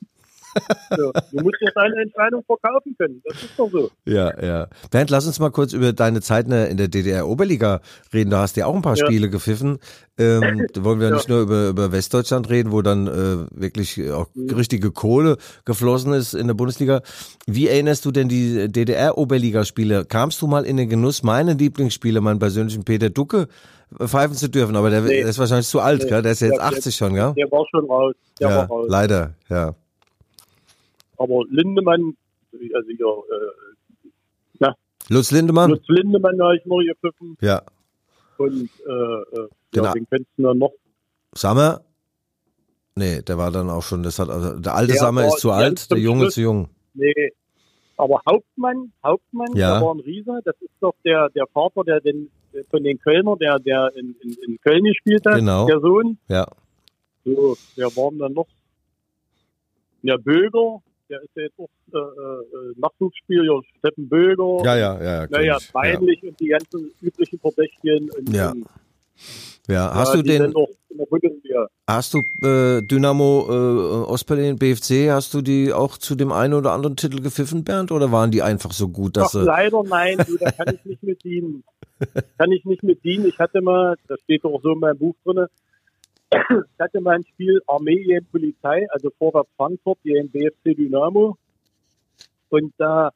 Du 0.90 1.42
musst 1.42 1.58
ja 1.62 1.72
deine 1.74 2.02
Entscheidung 2.02 2.44
verkaufen 2.46 2.96
können. 2.98 3.22
Das 3.26 3.42
ist 3.42 3.58
doch 3.58 3.70
so. 3.72 3.90
Ja, 4.06 4.40
ja. 4.42 4.68
Bernd, 4.92 5.10
lass 5.10 5.26
uns 5.26 5.40
mal 5.40 5.50
kurz 5.50 5.74
über 5.74 5.94
deine 5.94 6.22
Zeit 6.22 6.46
in 6.46 6.78
der 6.78 6.88
DDR-Oberliga 6.88 7.82
reden. 8.14 8.30
Da 8.30 8.42
hast 8.42 8.56
du 8.56 8.62
ja 8.62 8.68
auch 8.68 8.76
ein 8.76 8.82
paar 8.82 8.98
ja. 8.98 9.06
Spiele 9.06 9.30
gepfiffen. 9.30 9.80
Ähm, 10.18 10.68
da 10.72 10.84
wollen 10.84 11.00
wir 11.00 11.10
ja. 11.10 11.16
nicht 11.16 11.28
nur 11.28 11.42
über, 11.42 11.70
über 11.70 11.92
Westdeutschland 11.92 12.50
reden, 12.50 12.72
wo 12.72 12.84
dann 12.84 13.08
äh, 13.08 13.60
wirklich 13.60 14.12
auch 14.12 14.28
mhm. 14.36 14.52
richtige 14.52 14.92
Kohle 14.92 15.38
geflossen 15.66 16.14
ist 16.14 16.36
in 16.36 16.46
der 16.48 16.54
Bundesliga. 16.54 17.02
Wie 17.48 17.68
erinnerst 17.68 18.06
du 18.06 18.12
denn 18.12 18.30
die 18.30 18.72
DDR-Oberligaspiele? 18.72 20.06
Kamst 20.06 20.42
du 20.42 20.48
mal 20.48 20.66
in 20.66 20.78
den 20.78 20.90
Genuss, 20.90 21.24
meine 21.24 21.54
Lieblingsspiele, 21.54 22.22
meinen 22.22 22.38
persönlichen 22.38 22.84
Peter 22.84 23.10
Ducke, 23.10 23.48
pfeifen 24.00 24.36
zu 24.36 24.50
dürfen? 24.50 24.76
Aber 24.76 24.92
der, 24.92 25.02
nee. 25.02 25.22
ist 25.22 25.40
wahrscheinlich 25.40 25.68
zu 25.68 25.80
alt, 25.80 26.04
nee. 26.04 26.10
gell? 26.10 26.22
Der 26.22 26.34
ist 26.34 26.42
ja 26.42 26.48
jetzt 26.50 26.62
80 26.62 26.84
der, 26.84 26.92
schon, 26.92 27.14
gell? 27.16 27.34
Der 27.36 27.52
war 27.52 27.66
schon 27.72 27.86
raus. 27.90 28.14
Der 28.40 28.50
ja, 28.50 28.56
war 28.58 28.68
raus. 28.68 28.86
Leider, 28.90 29.34
ja. 29.50 29.74
Aber 31.18 31.44
Lindemann, 31.50 32.16
also 32.74 32.90
ja, 32.90 33.08
äh, 33.08 34.10
na, 34.60 34.76
Lutz 35.10 35.32
Lindemann? 35.32 35.72
Lutz 35.72 35.88
Lindemann 35.88 36.42
habe 36.42 36.58
ich 36.58 36.66
noch 36.66 36.80
gepfiffen. 36.80 37.38
Ja. 37.42 37.62
Und 38.38 38.70
äh, 38.86 38.92
äh, 38.92 39.48
ja, 39.76 39.94
den 39.94 40.08
kennst 40.10 40.30
du 40.38 40.44
dann 40.44 40.58
noch. 40.58 40.74
Sammer? 41.34 41.82
Nee, 42.96 43.22
der 43.22 43.38
war 43.38 43.52
dann 43.52 43.70
auch 43.70 43.84
schon, 43.84 44.04
das 44.04 44.20
hat, 44.20 44.30
also 44.30 44.60
der 44.60 44.76
alte 44.76 44.94
der 44.94 45.02
Sammer 45.02 45.28
ist 45.28 45.40
zu 45.40 45.52
alt, 45.52 45.90
der 45.90 45.98
Junge 45.98 46.24
Schluss, 46.24 46.34
zu 46.36 46.42
jung. 46.42 46.70
Nee, 46.94 47.32
aber 47.98 48.22
Hauptmann, 48.28 48.92
Hauptmann, 49.04 49.56
ja. 49.56 49.74
der 49.74 49.86
war 49.86 49.96
ein 49.96 50.00
Riese, 50.00 50.40
das 50.44 50.56
ist 50.62 50.74
doch 50.80 50.94
der, 51.04 51.30
der 51.30 51.48
Vater, 51.48 51.84
der 51.84 52.02
den, 52.02 52.30
von 52.70 52.84
den 52.84 53.00
Kölner, 53.00 53.36
der, 53.38 53.60
der 53.60 53.92
in, 53.96 54.16
in, 54.22 54.36
in 54.48 54.62
Köln 54.62 54.84
gespielt 54.84 55.26
hat, 55.26 55.36
genau. 55.36 55.66
der 55.66 55.80
Sohn. 55.80 56.18
Ja. 56.28 56.48
So, 57.26 57.56
wer 57.76 57.88
waren 57.96 58.20
dann 58.20 58.34
noch? 58.34 58.48
Ja, 60.02 60.18
Böger, 60.18 60.82
der 61.10 61.22
ist 61.22 61.32
ja 61.36 61.44
jetzt 61.44 61.60
auch 61.60 61.70
äh, 61.94 61.98
äh, 61.98 62.74
Nachwuchsspieler, 62.78 63.62
Steffen 63.80 64.10
Böger. 64.10 64.64
Ja, 64.64 64.76
ja, 64.76 65.04
ja. 65.04 65.28
Naja, 65.30 65.58
Beinlich 65.72 66.22
ja. 66.22 66.30
und 66.30 66.40
die 66.40 66.48
ganzen 66.48 66.92
üblichen 67.02 67.40
Verdächtigen. 67.40 68.10
Und, 68.12 68.34
ja. 68.34 68.54
Ja, 69.68 69.94
hast 69.94 70.16
ja, 70.16 70.22
du 70.22 70.24
den. 70.24 70.54
Hast 71.88 72.14
du 72.14 72.20
äh, 72.46 72.82
Dynamo 72.82 73.48
äh, 73.50 74.12
Ostberlin, 74.12 74.58
BFC, 74.58 75.10
hast 75.10 75.34
du 75.34 75.42
die 75.42 75.72
auch 75.72 75.98
zu 75.98 76.16
dem 76.16 76.32
einen 76.32 76.54
oder 76.54 76.72
anderen 76.72 76.96
Titel 76.96 77.22
gepfiffen, 77.22 77.64
Bernd, 77.64 77.92
oder 77.92 78.12
waren 78.12 78.32
die 78.32 78.42
einfach 78.42 78.72
so 78.72 78.90
gut, 78.90 79.18
dass 79.18 79.36
Ach, 79.36 79.44
leider 79.44 79.84
nein, 79.84 80.18
du, 80.28 80.38
da 80.38 80.52
kann 80.52 80.76
ich 80.76 80.86
nicht 80.86 81.04
mit 81.04 81.24
dienen. 81.24 81.64
kann 82.38 82.52
ich 82.52 82.66
nicht 82.66 82.84
mit 82.84 83.04
dienen. 83.04 83.26
Ich 83.28 83.40
hatte 83.40 83.62
mal, 83.62 83.96
das 84.08 84.20
steht 84.22 84.44
auch 84.44 84.62
so 84.62 84.74
in 84.74 84.80
meinem 84.80 84.98
Buch 84.98 85.16
drin, 85.24 85.46
ich 86.34 86.80
hatte 86.80 87.02
mein 87.02 87.24
Spiel 87.24 87.62
Armee 87.68 88.04
gegen 88.04 88.26
Polizei, 88.26 88.86
also 88.92 89.10
Vorwärts 89.18 89.50
Frankfurt 89.58 90.00
gegen 90.04 90.30
BFC 90.30 90.76
Dynamo. 90.76 91.38
Und 92.50 92.74
da 92.78 93.12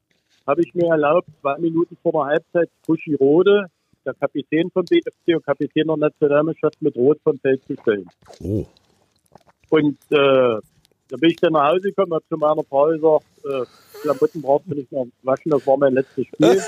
habe 0.45 0.61
ich 0.61 0.73
mir 0.73 0.89
erlaubt, 0.89 1.27
zwei 1.41 1.57
Minuten 1.57 1.97
vor 2.01 2.13
der 2.13 2.25
Halbzeit 2.25 2.69
Buschi 2.85 3.15
Rode, 3.15 3.67
der 4.05 4.13
Kapitän 4.13 4.71
vom 4.71 4.85
BFC 4.85 5.35
und 5.35 5.45
Kapitän 5.45 5.87
der 5.87 5.97
Nationalmannschaft 5.97 6.81
mit 6.81 6.95
Rot 6.95 7.19
vom 7.23 7.37
Feld 7.39 7.63
zu 7.65 7.75
stellen. 7.81 8.07
Oh. 8.41 8.65
Und 9.69 9.97
äh, 10.09 10.59
da 11.09 11.17
bin 11.17 11.29
ich 11.29 11.37
dann 11.37 11.53
nach 11.53 11.71
Hause 11.71 11.81
gekommen, 11.81 12.13
habe 12.13 12.23
zu 12.29 12.37
meiner 12.37 12.63
Frau 12.63 12.87
gesagt, 12.87 13.25
äh, 13.45 13.65
Klamotten 14.01 14.41
brauchst 14.41 14.67
du 14.67 14.75
nicht 14.75 14.91
mehr 14.91 15.05
waschen, 15.23 15.49
das 15.51 15.65
war 15.67 15.77
mein 15.77 15.93
letztes 15.93 16.27
Spiel. 16.27 16.61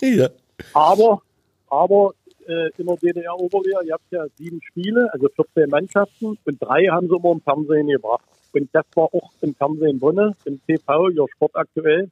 ja. 0.18 0.28
Aber, 0.72 1.22
aber 1.68 2.12
äh, 2.46 2.70
in 2.76 2.86
der 2.86 2.96
DDR-Oberliga, 2.96 3.80
ihr 3.82 3.94
habt 3.94 4.10
ja 4.10 4.26
sieben 4.36 4.60
Spiele, 4.62 5.08
also 5.12 5.28
14 5.34 5.68
Mannschaften 5.68 6.38
und 6.44 6.56
drei 6.60 6.86
haben 6.86 7.08
sie 7.08 7.16
immer 7.16 7.32
im 7.32 7.40
Fernsehen 7.40 7.88
gebracht. 7.88 8.24
Und 8.52 8.68
das 8.72 8.84
war 8.94 9.04
auch 9.04 9.30
im 9.40 9.54
Fernsehen 9.54 9.98
drinne, 9.98 10.34
im 10.44 10.60
TV, 10.66 11.08
ihr 11.08 11.26
Sport 11.34 11.52
aktuell. 11.54 12.10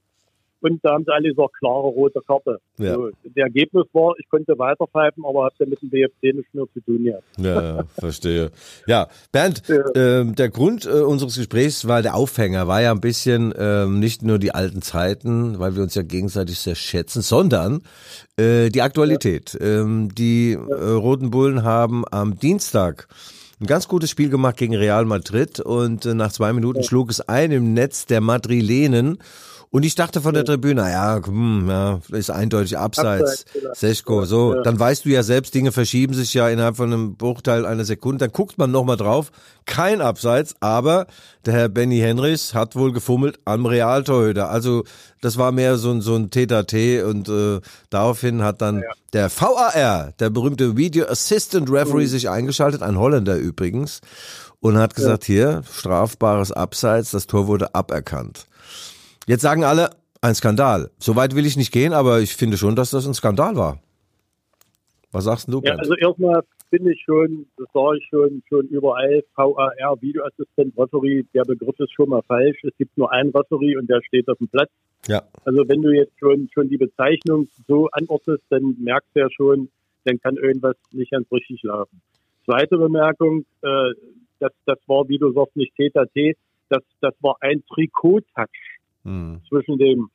Und 0.62 0.80
da 0.84 0.92
haben 0.92 1.04
sie 1.04 1.12
alle 1.12 1.30
gesagt, 1.30 1.54
klare 1.58 1.86
rote 1.88 2.20
Karte. 2.26 2.58
Ja. 2.78 2.94
So, 2.94 3.10
der 3.24 3.44
Ergebnis 3.44 3.84
war, 3.92 4.14
ich 4.18 4.28
konnte 4.28 4.58
weiterpfeifen, 4.58 5.24
aber 5.24 5.44
habe 5.44 5.66
mit 5.66 5.80
dem 5.82 5.90
BFC 5.90 6.34
nichts 6.34 6.52
mehr 6.52 6.64
zu 6.72 6.80
tun 6.80 7.04
gehabt. 7.04 7.24
Ja, 7.38 7.76
ja, 7.76 7.84
verstehe. 7.98 8.50
Ja, 8.86 9.08
Bernd, 9.32 9.62
Ja. 9.68 9.82
ähm, 9.94 10.34
der 10.34 10.48
Grund 10.50 10.86
äh, 10.86 11.00
unseres 11.00 11.36
Gesprächs 11.36 11.88
war 11.88 12.02
der 12.02 12.14
Aufhänger, 12.14 12.68
war 12.68 12.82
ja 12.82 12.90
ein 12.92 13.00
bisschen 13.00 13.54
ähm, 13.58 13.98
nicht 14.00 14.22
nur 14.22 14.38
die 14.38 14.52
alten 14.54 14.82
Zeiten, 14.82 15.58
weil 15.58 15.76
wir 15.76 15.82
uns 15.82 15.94
ja 15.94 16.02
gegenseitig 16.02 16.58
sehr 16.58 16.74
schätzen, 16.74 17.22
sondern 17.22 17.82
äh, 18.36 18.68
die 18.68 18.82
Aktualität. 18.82 19.56
Ähm, 19.60 20.14
die 20.14 20.52
äh, 20.52 20.58
Roten 20.90 21.30
Bullen 21.30 21.62
haben 21.62 22.04
am 22.10 22.38
Dienstag 22.38 23.08
ein 23.60 23.66
ganz 23.66 23.88
gutes 23.88 24.08
Spiel 24.10 24.30
gemacht 24.30 24.56
gegen 24.56 24.74
Real 24.74 25.04
Madrid 25.04 25.60
und 25.60 26.06
äh, 26.06 26.14
nach 26.14 26.32
zwei 26.32 26.52
Minuten 26.52 26.82
schlug 26.82 27.10
es 27.10 27.20
ein 27.20 27.50
im 27.50 27.74
Netz 27.74 28.06
der 28.06 28.20
Madrilenen. 28.22 29.18
Und 29.72 29.84
ich 29.84 29.94
dachte 29.94 30.20
von 30.20 30.34
der 30.34 30.44
Tribüne, 30.44 30.90
ja, 30.90 31.20
hm, 31.24 31.68
ja, 31.68 32.00
ist 32.08 32.28
eindeutig 32.30 32.76
abseits. 32.76 33.44
Abseits. 33.54 33.78
Seschko, 33.80 34.24
so, 34.24 34.56
Ja. 34.56 34.62
dann 34.62 34.80
weißt 34.80 35.04
du 35.04 35.10
ja 35.10 35.22
selbst, 35.22 35.54
Dinge 35.54 35.70
verschieben 35.70 36.12
sich 36.12 36.34
ja 36.34 36.48
innerhalb 36.48 36.76
von 36.76 36.92
einem 36.92 37.14
Bruchteil 37.14 37.64
einer 37.64 37.84
Sekunde. 37.84 38.24
Dann 38.24 38.32
guckt 38.32 38.58
man 38.58 38.72
nochmal 38.72 38.96
drauf, 38.96 39.30
kein 39.66 40.00
Abseits, 40.00 40.56
aber 40.58 41.06
der 41.46 41.54
Herr 41.54 41.68
Benny 41.68 41.98
Henrichs 42.00 42.52
hat 42.52 42.74
wohl 42.74 42.92
gefummelt 42.92 43.38
am 43.44 43.64
Realtorhüter. 43.64 44.50
Also 44.50 44.82
das 45.20 45.38
war 45.38 45.52
mehr 45.52 45.76
so 45.76 45.92
ein, 45.92 46.00
so 46.00 46.16
ein 46.16 46.30
T-T 46.30 47.02
und 47.04 47.28
äh, 47.28 47.60
daraufhin 47.90 48.42
hat 48.42 48.60
dann 48.62 48.82
der 49.12 49.30
VAR, 49.30 50.12
der 50.18 50.30
berühmte 50.30 50.76
Video 50.76 51.06
Assistant 51.06 51.70
Referee, 51.70 52.06
sich 52.06 52.28
eingeschaltet, 52.28 52.82
ein 52.82 52.98
Holländer 52.98 53.36
übrigens, 53.36 54.00
und 54.58 54.76
hat 54.78 54.96
gesagt, 54.96 55.22
hier, 55.24 55.62
strafbares 55.72 56.50
Abseits, 56.50 57.12
das 57.12 57.28
Tor 57.28 57.46
wurde 57.46 57.72
aberkannt. 57.76 58.46
Jetzt 59.30 59.42
sagen 59.42 59.62
alle, 59.62 59.90
ein 60.22 60.34
Skandal. 60.34 60.90
So 60.98 61.14
weit 61.14 61.36
will 61.36 61.46
ich 61.46 61.56
nicht 61.56 61.70
gehen, 61.70 61.92
aber 61.92 62.18
ich 62.18 62.34
finde 62.34 62.56
schon, 62.56 62.74
dass 62.74 62.90
das 62.90 63.06
ein 63.06 63.14
Skandal 63.14 63.54
war. 63.54 63.78
Was 65.12 65.22
sagst 65.22 65.46
du, 65.46 65.58
Ja, 65.58 65.76
Bernd? 65.76 65.78
also 65.82 65.94
erstmal 65.94 66.42
finde 66.68 66.92
ich 66.92 67.00
schon, 67.04 67.46
das 67.56 67.68
sage 67.72 67.98
ich 67.98 68.08
schon, 68.10 68.42
schon 68.48 68.66
überall, 68.66 69.22
VAR, 69.36 70.02
Videoassistent, 70.02 70.76
Referee, 70.76 71.22
der 71.32 71.44
Begriff 71.44 71.78
ist 71.78 71.92
schon 71.92 72.08
mal 72.08 72.22
falsch. 72.26 72.58
Es 72.64 72.76
gibt 72.76 72.98
nur 72.98 73.12
einen 73.12 73.30
Referee 73.30 73.76
und 73.76 73.88
der 73.88 74.02
steht 74.02 74.28
auf 74.28 74.38
dem 74.38 74.48
Platz. 74.48 74.68
ja, 75.06 75.22
Also 75.44 75.62
wenn 75.68 75.80
du 75.80 75.90
jetzt 75.92 76.18
schon, 76.18 76.48
schon 76.52 76.68
die 76.68 76.78
Bezeichnung 76.78 77.46
so 77.68 77.88
anordnest, 77.92 78.42
dann 78.50 78.74
merkst 78.80 79.10
du 79.14 79.20
ja 79.20 79.28
schon, 79.30 79.68
dann 80.06 80.18
kann 80.20 80.38
irgendwas 80.38 80.74
nicht 80.90 81.12
ganz 81.12 81.30
richtig 81.30 81.62
laufen. 81.62 82.00
Zweite 82.46 82.76
Bemerkung, 82.78 83.44
äh, 83.62 83.92
das, 84.40 84.50
das 84.66 84.78
war, 84.88 85.08
wie 85.08 85.18
du 85.18 85.32
sagst, 85.32 85.54
nicht 85.54 85.72
TTT, 85.76 86.36
das, 86.68 86.82
das 87.00 87.14
war 87.20 87.36
ein 87.42 87.62
Trikot-Touch 87.72 88.69
hm. 89.04 89.40
zwischen 89.48 89.78
dem 89.78 90.10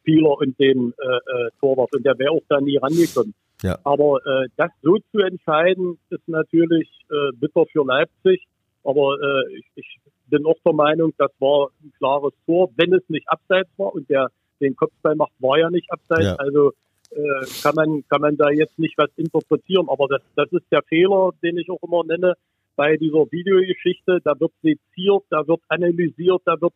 Spieler 0.00 0.38
und 0.38 0.58
dem 0.58 0.94
äh, 0.98 1.06
äh, 1.06 1.50
Torwart 1.60 1.94
und 1.94 2.04
der 2.04 2.18
wäre 2.18 2.30
auch 2.30 2.42
da 2.48 2.60
nie 2.60 2.76
rangekommen. 2.76 3.34
Ja. 3.62 3.78
Aber 3.84 4.20
äh, 4.24 4.48
das 4.56 4.70
so 4.82 4.96
zu 5.12 5.18
entscheiden, 5.18 5.98
ist 6.08 6.26
natürlich 6.26 6.88
äh, 7.10 7.32
bitter 7.34 7.66
für 7.66 7.84
Leipzig. 7.84 8.46
Aber 8.84 9.16
äh, 9.20 9.58
ich, 9.58 9.66
ich 9.74 10.00
bin 10.28 10.46
auch 10.46 10.56
der 10.64 10.72
Meinung, 10.72 11.12
das 11.18 11.30
war 11.38 11.68
ein 11.82 11.92
klares 11.98 12.32
Tor, 12.46 12.70
wenn 12.76 12.94
es 12.94 13.02
nicht 13.08 13.28
abseits 13.28 13.68
war 13.76 13.94
und 13.94 14.08
der 14.08 14.30
den 14.60 14.76
Kopfball 14.76 15.16
macht, 15.16 15.32
war 15.38 15.58
ja 15.58 15.70
nicht 15.70 15.90
abseits. 15.90 16.24
Ja. 16.24 16.34
Also 16.36 16.72
äh, 17.10 17.46
kann 17.62 17.74
man 17.74 18.04
kann 18.08 18.20
man 18.20 18.36
da 18.36 18.50
jetzt 18.50 18.78
nicht 18.78 18.96
was 18.96 19.10
interpretieren. 19.16 19.88
Aber 19.88 20.06
das 20.08 20.22
das 20.36 20.50
ist 20.52 20.66
der 20.70 20.82
Fehler, 20.82 21.30
den 21.42 21.58
ich 21.58 21.70
auch 21.70 21.82
immer 21.82 22.04
nenne 22.04 22.34
bei 22.76 22.96
dieser 22.96 23.30
Videogeschichte. 23.30 24.20
Da 24.24 24.38
wird 24.38 24.52
seziert, 24.62 25.24
da 25.30 25.46
wird 25.46 25.60
analysiert, 25.68 26.42
da 26.44 26.60
wird 26.60 26.72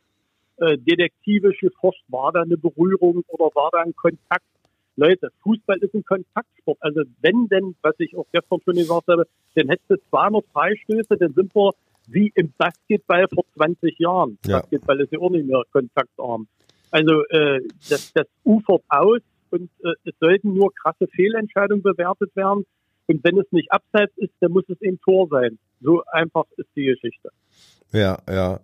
äh, 0.58 0.78
detektivisch 0.78 1.58
geforscht, 1.60 2.04
war 2.08 2.32
da 2.32 2.42
eine 2.42 2.56
Berührung 2.56 3.22
oder 3.28 3.46
war 3.54 3.70
da 3.72 3.80
ein 3.80 3.94
Kontakt? 3.94 4.44
Leute, 4.96 5.30
Fußball 5.42 5.78
ist 5.78 5.94
ein 5.94 6.04
Kontaktsport. 6.04 6.78
Also 6.80 7.02
wenn 7.20 7.48
denn, 7.48 7.74
was 7.82 7.94
ich 7.98 8.16
auch 8.16 8.26
gestern 8.32 8.60
schon 8.64 8.74
gesagt 8.74 9.08
habe, 9.08 9.26
dann 9.54 9.68
hättest 9.68 9.90
du 9.90 9.96
200 10.10 10.44
Freistöße, 10.52 11.16
dann 11.18 11.34
sind 11.34 11.54
wir 11.54 11.72
wie 12.06 12.30
im 12.34 12.52
Basketball 12.56 13.26
vor 13.32 13.44
20 13.56 13.98
Jahren. 13.98 14.38
Ja. 14.46 14.60
Basketball 14.60 15.00
ist 15.00 15.12
ja 15.12 15.18
auch 15.18 15.30
nicht 15.30 15.46
mehr 15.46 15.62
kontaktarm. 15.72 16.46
Also 16.90 17.24
äh, 17.30 17.60
das, 17.90 18.12
das 18.12 18.26
ufert 18.44 18.82
aus 18.88 19.20
und 19.50 19.70
äh, 19.82 19.94
es 20.04 20.14
sollten 20.20 20.54
nur 20.54 20.72
krasse 20.74 21.08
Fehlentscheidungen 21.08 21.82
bewertet 21.82 22.34
werden. 22.36 22.64
Und 23.06 23.24
wenn 23.24 23.38
es 23.38 23.50
nicht 23.50 23.70
abseits 23.72 24.16
ist, 24.16 24.32
dann 24.40 24.52
muss 24.52 24.64
es 24.68 24.80
eben 24.80 25.00
Tor 25.00 25.28
sein. 25.28 25.58
So 25.80 26.02
einfach 26.06 26.44
ist 26.56 26.68
die 26.76 26.84
Geschichte. 26.84 27.30
Ja, 27.92 28.18
ja. 28.28 28.60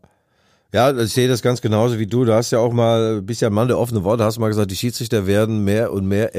Ja, 0.72 0.96
ich 0.96 1.12
sehe 1.12 1.26
das 1.26 1.42
ganz 1.42 1.60
genauso 1.60 1.98
wie 1.98 2.06
du. 2.06 2.24
Du 2.24 2.32
hast 2.32 2.52
ja 2.52 2.60
auch 2.60 2.72
mal, 2.72 3.22
bist 3.22 3.40
ja 3.40 3.48
ein 3.48 3.54
Mann 3.54 3.68
der 3.68 3.78
offenen 3.78 4.04
Worte, 4.04 4.24
hast 4.24 4.38
mal 4.38 4.48
gesagt, 4.48 4.70
die 4.70 4.76
Schiedsrichter 4.76 5.26
werden 5.26 5.64
mehr 5.64 5.92
und 5.92 6.06
mehr 6.06 6.34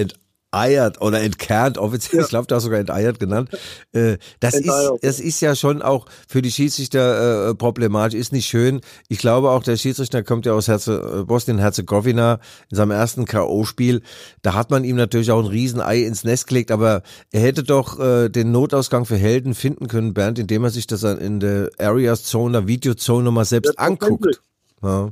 enteiert 0.51 1.01
oder 1.01 1.21
entkernt, 1.21 1.77
offiziell, 1.77 2.19
Ja. 2.19 2.23
ich 2.25 2.29
glaube, 2.29 2.47
du 2.47 2.55
hast 2.55 2.63
sogar 2.63 2.79
enteiert 2.79 3.19
genannt. 3.19 3.49
Äh, 3.93 4.17
das 4.39 4.55
ist, 4.55 4.69
das 5.01 5.19
ist 5.19 5.39
ja 5.41 5.55
schon 5.55 5.81
auch 5.81 6.05
für 6.27 6.41
die 6.41 6.51
Schiedsrichter 6.51 7.49
äh, 7.49 7.55
problematisch, 7.55 8.19
ist 8.19 8.33
nicht 8.33 8.47
schön. 8.47 8.81
Ich 9.07 9.19
glaube 9.19 9.49
auch, 9.51 9.63
der 9.63 9.77
Schiedsrichter 9.77 10.23
kommt 10.23 10.45
ja 10.45 10.53
aus 10.53 10.67
Herze, 10.67 11.19
äh, 11.21 11.23
Bosnien-Herzegowina 11.23 12.39
in 12.69 12.75
seinem 12.77 12.91
ersten 12.91 13.25
K.O.-Spiel. 13.25 14.01
Da 14.41 14.53
hat 14.53 14.71
man 14.71 14.83
ihm 14.83 14.97
natürlich 14.97 15.31
auch 15.31 15.39
ein 15.39 15.47
Riesenei 15.49 16.01
ins 16.01 16.23
Nest 16.23 16.47
gelegt, 16.47 16.71
aber 16.71 17.01
er 17.31 17.41
hätte 17.41 17.63
doch 17.63 17.99
äh, 17.99 18.29
den 18.29 18.51
Notausgang 18.51 19.05
für 19.05 19.17
Helden 19.17 19.55
finden 19.55 19.87
können, 19.87 20.13
Bernd, 20.13 20.37
indem 20.39 20.63
er 20.63 20.69
sich 20.69 20.87
das 20.87 21.03
in 21.03 21.39
der 21.39 21.69
Areas 21.79 22.23
Zone, 22.23 22.51
der 22.51 22.67
Videozone 22.67 23.23
nochmal 23.23 23.45
selbst 23.45 23.79
anguckt. 23.79 24.41
Ja. 24.83 25.11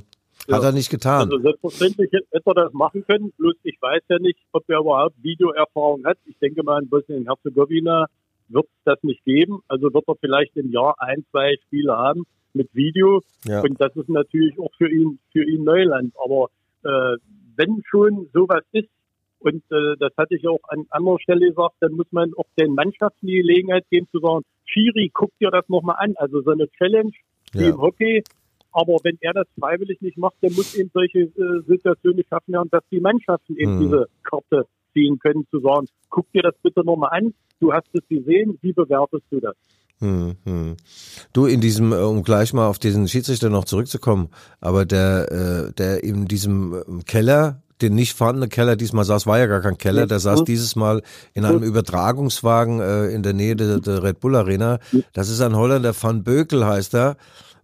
Hat 0.50 0.62
Ja. 0.62 0.68
er 0.68 0.72
nicht 0.72 0.90
getan. 0.90 1.22
Also 1.30 1.38
selbstverständlich 1.38 2.10
hätte 2.12 2.26
er 2.46 2.54
das 2.54 2.72
machen 2.72 3.04
können. 3.06 3.32
Bloß 3.38 3.54
ich 3.62 3.76
weiß 3.80 4.02
ja 4.08 4.18
nicht, 4.18 4.38
ob 4.52 4.68
er 4.68 4.80
überhaupt 4.80 5.14
Videoerfahrung 5.22 6.04
hat. 6.04 6.18
Ich 6.26 6.38
denke 6.38 6.62
mal, 6.62 6.82
in 6.82 6.88
Bosnien-Herzegowina 6.88 8.06
wird 8.48 8.64
es 8.66 8.82
das 8.84 8.98
nicht 9.02 9.24
geben. 9.24 9.60
Also 9.68 9.92
wird 9.92 10.04
er 10.08 10.16
vielleicht 10.16 10.56
im 10.56 10.70
Jahr 10.72 10.94
ein, 10.98 11.24
zwei 11.30 11.54
Spiele 11.66 11.96
haben 11.96 12.24
mit 12.52 12.68
Video. 12.74 13.22
ja. 13.44 13.60
Und 13.62 13.80
das 13.80 13.94
ist 13.96 14.08
natürlich 14.08 14.58
auch 14.58 14.72
für 14.76 14.90
ihn, 14.90 15.18
für 15.32 15.44
ihn 15.44 15.62
Neuland. 15.64 16.12
Aber 16.24 16.48
äh, 16.84 17.16
wenn 17.56 17.82
schon 17.88 18.28
sowas 18.32 18.62
ist, 18.72 18.88
und 19.38 19.62
äh, 19.70 19.96
das 19.98 20.12
hatte 20.18 20.34
ich 20.36 20.46
auch 20.48 20.60
an 20.68 20.86
anderer 20.90 21.18
Stelle 21.20 21.48
gesagt, 21.48 21.76
dann 21.80 21.92
muss 21.92 22.06
man 22.10 22.32
auch 22.36 22.44
den 22.58 22.74
Mannschaften 22.74 23.26
die 23.26 23.36
Gelegenheit 23.36 23.84
geben 23.90 24.06
zu 24.10 24.18
sagen, 24.18 24.44
Schiri, 24.66 25.10
guck 25.14 25.30
dir 25.38 25.50
das 25.50 25.68
nochmal 25.68 25.96
an. 25.98 26.14
Also 26.16 26.42
so 26.42 26.50
eine 26.50 26.68
Challenge 26.72 27.12
wie 27.52 27.62
Ja. 27.62 27.70
im 27.70 27.80
Hockey. 27.80 28.22
Aber 28.72 28.98
wenn 29.02 29.16
er 29.20 29.32
das 29.32 29.46
freiwillig 29.58 30.00
nicht 30.00 30.16
macht, 30.18 30.36
dann 30.42 30.52
muss 30.54 30.74
eben 30.74 30.90
solche 30.94 31.20
äh, 31.20 31.62
Situationen 31.66 32.18
geschaffen 32.18 32.52
werden, 32.52 32.68
dass 32.70 32.82
die 32.90 33.00
Mannschaften 33.00 33.56
eben 33.56 33.78
Hm. 33.78 33.80
diese 33.80 34.06
Karte 34.22 34.66
ziehen 34.92 35.18
können, 35.18 35.46
zu 35.50 35.60
sagen, 35.60 35.86
guck 36.08 36.30
dir 36.32 36.42
das 36.42 36.54
bitte 36.62 36.84
nochmal 36.84 37.10
an, 37.12 37.34
du 37.60 37.72
hast 37.72 37.86
es 37.92 38.06
gesehen, 38.08 38.58
wie 38.62 38.72
bewertest 38.72 39.24
du 39.30 39.40
das? 39.40 39.54
Hm, 40.00 40.34
hm. 40.44 40.76
Du 41.32 41.46
in 41.46 41.60
diesem, 41.60 41.92
äh, 41.92 41.96
um 41.96 42.22
gleich 42.22 42.52
mal 42.52 42.66
auf 42.66 42.78
diesen 42.78 43.06
Schiedsrichter 43.06 43.50
noch 43.50 43.64
zurückzukommen, 43.66 44.28
aber 44.60 44.86
der, 44.86 45.30
äh, 45.68 45.72
der 45.74 46.02
in 46.02 46.26
diesem 46.26 46.82
ähm, 46.88 47.04
Keller, 47.04 47.62
den 47.82 47.94
nicht 47.94 48.14
vorhandenen 48.14 48.48
Keller, 48.50 48.76
diesmal 48.76 49.04
saß, 49.04 49.26
war 49.26 49.38
ja 49.38 49.46
gar 49.46 49.60
kein 49.60 49.78
Keller, 49.78 50.06
der 50.06 50.18
saß 50.18 50.40
Mhm. 50.40 50.44
dieses 50.46 50.76
Mal 50.76 51.02
in 51.34 51.44
einem 51.44 51.62
Übertragungswagen 51.62 52.80
äh, 52.80 53.06
in 53.08 53.22
der 53.22 53.32
Nähe 53.32 53.56
der, 53.56 53.80
der 53.80 54.02
Red 54.02 54.20
Bull 54.20 54.36
Arena. 54.36 54.78
Das 55.12 55.28
ist 55.28 55.40
ein 55.40 55.56
Holländer, 55.56 55.94
Van 56.00 56.22
Bökel 56.24 56.66
heißt 56.66 56.94
er. 56.94 57.16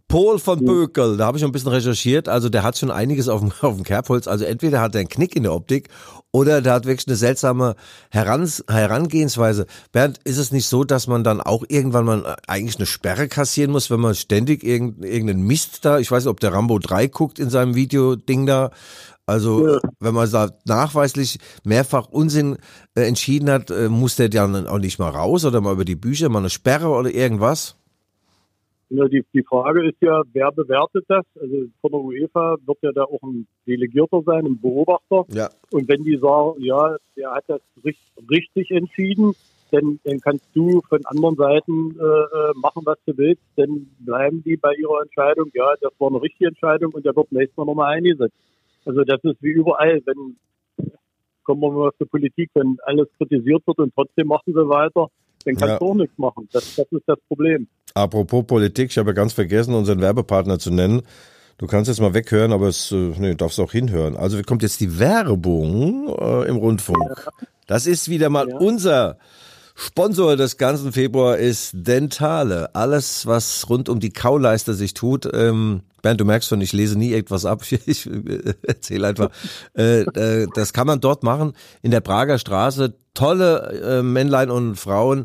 Paul 0.09 0.41
van 0.45 0.65
Bökel, 0.65 1.17
da 1.17 1.27
habe 1.27 1.37
ich 1.37 1.41
schon 1.43 1.51
ein 1.51 1.53
bisschen 1.53 1.73
recherchiert, 1.73 2.29
also 2.29 2.49
der 2.49 2.63
hat 2.63 2.79
schon 2.79 2.91
einiges 2.93 3.29
auf 3.29 3.41
dem, 3.41 3.51
auf 3.61 3.75
dem 3.75 3.83
Kerbholz, 3.85 4.29
also 4.29 4.45
entweder 4.45 4.81
hat 4.81 4.95
er 4.95 5.01
einen 5.01 5.09
Knick 5.09 5.35
in 5.35 5.43
der 5.43 5.53
Optik 5.53 5.89
oder 6.31 6.63
der 6.63 6.75
hat 6.75 6.87
wirklich 6.87 7.09
eine 7.09 7.17
seltsame 7.17 7.75
Herans, 8.11 8.63
Herangehensweise. 8.69 9.67
Bernd, 9.91 10.19
ist 10.25 10.39
es 10.39 10.53
nicht 10.53 10.67
so, 10.69 10.85
dass 10.85 11.07
man 11.07 11.25
dann 11.25 11.41
auch 11.41 11.65
irgendwann 11.69 12.05
mal 12.05 12.37
eigentlich 12.47 12.77
eine 12.77 12.87
Sperre 12.87 13.27
kassieren 13.27 13.73
muss, 13.73 13.91
wenn 13.91 14.01
man 14.01 14.15
ständig 14.15 14.63
irgend, 14.63 15.05
irgendeinen 15.05 15.43
Mist 15.43 15.85
da, 15.85 15.99
ich 15.99 16.11
weiß 16.11 16.25
nicht, 16.25 16.31
ob 16.31 16.41
der 16.41 16.53
Rambo 16.53 16.79
3 16.79 17.09
guckt 17.09 17.39
in 17.39 17.51
seinem 17.51 17.75
Videoding 17.75 18.47
da, 18.47 18.71
also 19.27 19.67
Ja. 19.67 19.79
wenn 19.99 20.15
man 20.15 20.31
da 20.31 20.51
nachweislich 20.67 21.39
mehrfach 21.65 22.07
Unsinn 22.09 22.59
äh, 22.95 23.03
entschieden 23.03 23.51
hat, 23.51 23.71
äh, 23.73 23.89
muss 23.89 24.15
der 24.15 24.29
dann 24.29 24.69
auch 24.69 24.79
nicht 24.79 25.01
mal 25.01 25.11
raus 25.11 25.45
oder 25.45 25.61
mal 25.61 25.73
über 25.73 25.85
die 25.85 25.97
Bücher, 25.97 26.29
mal 26.29 26.39
eine 26.39 26.51
Sperre 26.51 26.89
oder 26.89 27.11
irgendwas? 27.13 27.75
Ja, 28.89 29.05
die, 29.09 29.25
die 29.35 29.43
Frage 29.43 29.85
ist 29.89 30.01
ja, 30.01 30.23
wer 30.33 30.53
bewertet 30.53 31.05
das? 31.09 31.25
Also 31.41 31.65
von 31.81 31.91
der 31.91 32.01
UEFA 32.01 32.57
wird 32.67 32.79
ja 32.83 32.93
da 32.93 33.03
auch 33.05 33.21
ein 33.23 33.47
Delegierter 33.67 34.23
sein, 34.25 34.47
ein 34.47 34.61
Beobachter. 34.61 35.25
Ja. 35.35 35.51
Und 35.73 35.89
wenn 35.89 36.05
die 36.05 36.17
sagen, 36.19 36.63
ja, 36.63 36.97
der 37.17 37.33
hat 37.33 37.45
das 37.49 37.61
richtig, 37.85 38.13
richtig 38.31 38.71
entschieden, 38.71 39.35
dann, 39.73 39.99
dann 40.05 40.21
kannst 40.21 40.45
du 40.55 40.81
von 40.89 41.05
anderen 41.07 41.35
Seiten 41.35 41.99
äh, 41.99 42.03
äh, 42.03 42.53
machen, 42.55 42.83
was 42.85 42.99
du 43.07 43.17
willst. 43.19 43.43
Dann 43.57 43.89
bleiben 43.99 44.43
die 44.45 44.57
bei 44.57 44.73
ihrer 44.75 45.03
Entscheidung, 45.03 45.51
ja, 45.55 45.75
das 45.81 45.93
war 45.99 46.09
eine 46.09 46.23
richtige 46.23 46.49
Entscheidung 46.49 46.93
und 46.95 47.05
der 47.05 47.17
wird 47.17 47.33
nächstes 47.33 47.57
Mal 47.57 47.65
nochmal 47.67 47.97
eingesetzt. 47.97 48.37
Also 48.85 49.03
das 49.03 49.19
ist 49.25 49.43
wie 49.43 49.51
überall, 49.51 50.01
wenn, 50.07 50.37
kommen 51.43 51.61
wir 51.61 51.73
mal 51.73 51.91
zur 51.99 52.09
Politik, 52.09 52.51
wenn 52.55 52.77
alles 52.85 53.09
kritisiert 53.19 53.67
wird 53.67 53.79
und 53.79 53.93
trotzdem 53.97 54.29
machen 54.29 54.45
sie 54.53 54.69
weiter, 54.69 55.09
dann 55.45 55.57
kannst 55.57 55.73
Ja. 55.73 55.79
du 55.79 55.85
auch 55.87 55.95
nichts 55.95 56.17
machen. 56.19 56.49
Das, 56.53 56.77
das 56.77 56.87
ist 56.93 57.09
das 57.09 57.19
Problem. 57.27 57.67
Apropos 57.97 58.45
Politik, 58.47 58.91
ich 58.91 58.99
habe 58.99 59.11
ja 59.11 59.15
ganz 59.15 59.33
vergessen, 59.33 59.75
unseren 59.75 60.03
Werbepartner 60.03 60.59
zu 60.59 60.71
nennen. 60.71 61.01
Du 61.57 61.67
kannst 61.67 61.89
jetzt 61.89 62.01
mal 62.01 62.13
weghören, 62.13 62.53
aber 62.53 62.69
es, 62.69 62.93
äh, 62.93 63.13
nee, 63.19 63.35
darfst 63.35 63.59
auch 63.59 63.73
hinhören. 63.73 64.17
Also 64.17 64.41
kommt 64.43 64.63
jetzt 64.63 64.81
die 64.81 64.99
Werbung 64.99 66.15
äh, 66.19 66.47
im 66.47 66.57
Rundfunk. 66.57 67.27
Das 67.67 67.87
ist 67.87 68.11
wieder 68.11 68.29
mal 68.29 68.49
Ja. 68.51 68.57
unser 68.59 69.17
Sponsor 69.75 70.37
des 70.37 70.59
ganzen 70.59 70.93
Februar 70.93 71.39
ist 71.39 71.71
Dentale. 71.73 72.75
Alles, 72.75 73.27
was 73.27 73.69
rund 73.71 73.89
um 73.89 73.99
die 74.01 74.11
Kauleiste 74.11 74.75
sich 74.75 74.93
tut. 74.93 75.27
Ähm, 75.33 75.81
Bernd, 76.03 76.21
du 76.21 76.27
merkst 76.27 76.51
schon, 76.51 76.61
ich 76.61 76.75
lese 76.75 76.99
nie 76.99 77.15
etwas 77.15 77.47
ab. 77.47 77.63
Ich, 77.87 78.07
äh, 78.07 78.55
erzähle 78.63 79.09
einfach. 79.09 79.31
Äh, 79.75 80.03
äh, 80.03 80.47
das 80.55 80.75
kann 80.75 80.87
man 80.87 81.01
dort 81.01 81.23
machen 81.23 81.55
in 81.81 81.91
der 81.91 82.01
Prager 82.01 82.39
Straße. 82.39 82.95
Tolle 83.15 83.99
äh, 84.01 84.03
Männlein 84.03 84.51
und 84.51 84.77
Frauen 84.77 85.25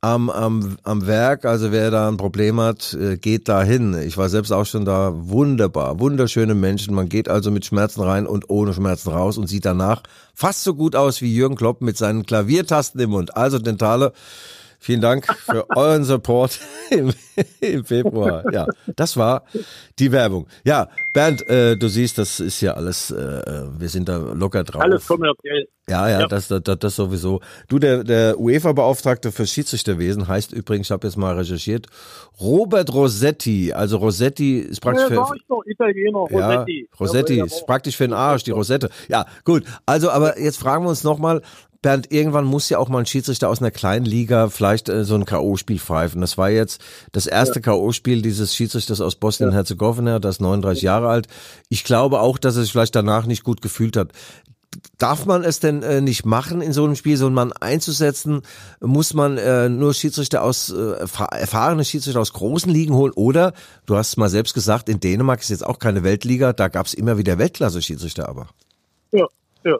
am, 0.00 0.30
am, 0.30 0.76
am 0.84 1.06
Werk. 1.06 1.44
Also 1.44 1.72
wer 1.72 1.90
da 1.90 2.08
ein 2.08 2.16
Problem 2.16 2.60
hat, 2.60 2.94
äh, 2.94 3.16
geht 3.16 3.48
da 3.48 3.62
hin. 3.62 3.96
Ich 4.00 4.16
war 4.16 4.28
selbst 4.28 4.52
auch 4.52 4.64
schon 4.64 4.84
da. 4.84 5.12
Wunderbar, 5.14 5.98
wunderschöne 5.98 6.54
Menschen. 6.54 6.94
Man 6.94 7.08
geht 7.08 7.28
also 7.28 7.50
mit 7.50 7.64
Schmerzen 7.64 8.02
rein 8.02 8.26
und 8.26 8.48
ohne 8.48 8.74
Schmerzen 8.74 9.10
raus 9.10 9.38
und 9.38 9.48
sieht 9.48 9.64
danach 9.64 10.02
fast 10.34 10.62
so 10.62 10.74
gut 10.74 10.94
aus 10.94 11.20
wie 11.20 11.34
Jürgen 11.34 11.56
Klopp 11.56 11.80
mit 11.80 11.96
seinen 11.96 12.24
Klaviertasten 12.24 13.00
im 13.00 13.10
Mund. 13.10 13.36
Also 13.36 13.58
Dentale. 13.58 14.12
Vielen 14.80 15.00
Dank 15.00 15.26
für 15.34 15.66
euren 15.76 16.04
Support 16.04 16.60
im, 16.90 17.12
im 17.60 17.84
Februar. 17.84 18.44
Ja, 18.52 18.66
das 18.96 19.16
war 19.16 19.42
die 19.98 20.12
Werbung. 20.12 20.46
Ja, 20.64 20.88
Bernd, 21.12 21.46
äh, 21.48 21.76
du 21.76 21.88
siehst, 21.88 22.16
das 22.18 22.38
ist 22.38 22.60
ja 22.60 22.74
alles, 22.74 23.10
äh, 23.10 23.64
wir 23.76 23.88
sind 23.88 24.08
da 24.08 24.16
locker 24.18 24.62
drauf. 24.62 24.82
Alles 24.82 25.06
kommerziell. 25.06 25.66
Ja, 25.88 26.08
ja, 26.08 26.20
Ja. 26.20 26.26
Das, 26.26 26.48
das, 26.48 26.62
das 26.62 26.96
sowieso. 26.96 27.40
Du, 27.68 27.78
der, 27.78 28.04
der 28.04 28.38
UEFA-Beauftragte 28.38 29.32
für 29.32 29.46
Schiedsrichterwesen 29.46 30.28
heißt 30.28 30.52
übrigens, 30.52 30.88
ich 30.88 30.90
habe 30.90 31.06
jetzt 31.06 31.16
mal 31.16 31.34
recherchiert, 31.36 31.86
Robert 32.40 32.92
Rossetti. 32.92 33.72
Also 33.72 33.96
Rossetti 33.96 34.58
ist 34.58 34.80
praktisch 34.80 35.10
Ja, 35.10 35.24
für, 35.24 35.34
Italiener, 35.66 36.26
ja, 36.30 36.50
Rossetti. 36.50 36.88
Rossetti 37.00 37.40
ist 37.40 37.66
praktisch 37.66 37.96
für 37.96 38.04
den 38.04 38.12
Arsch, 38.12 38.44
die 38.44 38.50
Rosette. 38.52 38.90
Ja, 39.08 39.26
gut. 39.44 39.64
Also, 39.86 40.10
aber 40.10 40.38
jetzt 40.38 40.58
fragen 40.58 40.84
wir 40.84 40.90
uns 40.90 41.04
nochmal, 41.04 41.42
Bernd, 41.80 42.10
irgendwann 42.10 42.44
muss 42.44 42.68
ja 42.68 42.78
auch 42.78 42.88
mal 42.88 42.98
ein 42.98 43.06
Schiedsrichter 43.06 43.48
aus 43.48 43.60
einer 43.60 43.70
kleinen 43.70 44.04
Liga 44.04 44.48
vielleicht 44.48 44.88
äh, 44.88 45.04
so 45.04 45.14
ein 45.14 45.24
K.O.-Spiel 45.24 45.78
pfeifen. 45.78 46.20
Das 46.20 46.36
war 46.36 46.50
jetzt 46.50 46.80
das 47.12 47.26
erste 47.26 47.60
K.O.-Spiel 47.60 48.20
dieses 48.20 48.54
Schiedsrichters 48.54 49.00
aus 49.00 49.14
Bosnien-Herzegowina, 49.16 50.18
das 50.18 50.36
ist 50.36 50.40
39 50.40 50.82
Jahre 50.82 51.08
alt. 51.08 51.28
Ich 51.68 51.84
glaube 51.84 52.20
auch, 52.20 52.38
dass 52.38 52.56
er 52.56 52.62
sich 52.62 52.72
vielleicht 52.72 52.96
danach 52.96 53.26
nicht 53.26 53.44
gut 53.44 53.62
gefühlt 53.62 53.96
hat. 53.96 54.12
Darf 54.98 55.24
man 55.24 55.44
es 55.44 55.60
denn 55.60 55.82
äh, 55.82 56.00
nicht 56.00 56.26
machen, 56.26 56.60
in 56.60 56.72
so 56.72 56.84
einem 56.84 56.94
Spiel 56.94 57.16
so 57.16 57.26
einen 57.26 57.34
Mann 57.34 57.52
einzusetzen? 57.52 58.42
Muss 58.80 59.14
man 59.14 59.38
äh, 59.38 59.68
nur 59.68 59.94
Schiedsrichter 59.94 60.42
aus, 60.42 60.70
äh, 60.70 60.74
erfa- 60.74 61.32
erfahrene 61.34 61.84
Schiedsrichter 61.84 62.20
aus 62.20 62.32
großen 62.34 62.70
Ligen 62.70 62.94
holen? 62.94 63.12
Oder, 63.14 63.54
du 63.86 63.96
hast 63.96 64.08
es 64.10 64.16
mal 64.18 64.28
selbst 64.28 64.52
gesagt, 64.52 64.88
in 64.88 65.00
Dänemark 65.00 65.40
ist 65.40 65.48
jetzt 65.48 65.64
auch 65.64 65.78
keine 65.78 66.02
Weltliga, 66.02 66.52
da 66.52 66.68
gab 66.68 66.86
es 66.86 66.94
immer 66.94 67.16
wieder 67.18 67.38
Weltklasse-Schiedsrichter 67.38 68.28
aber. 68.28 68.48
Ja, 69.12 69.26
ja. 69.64 69.76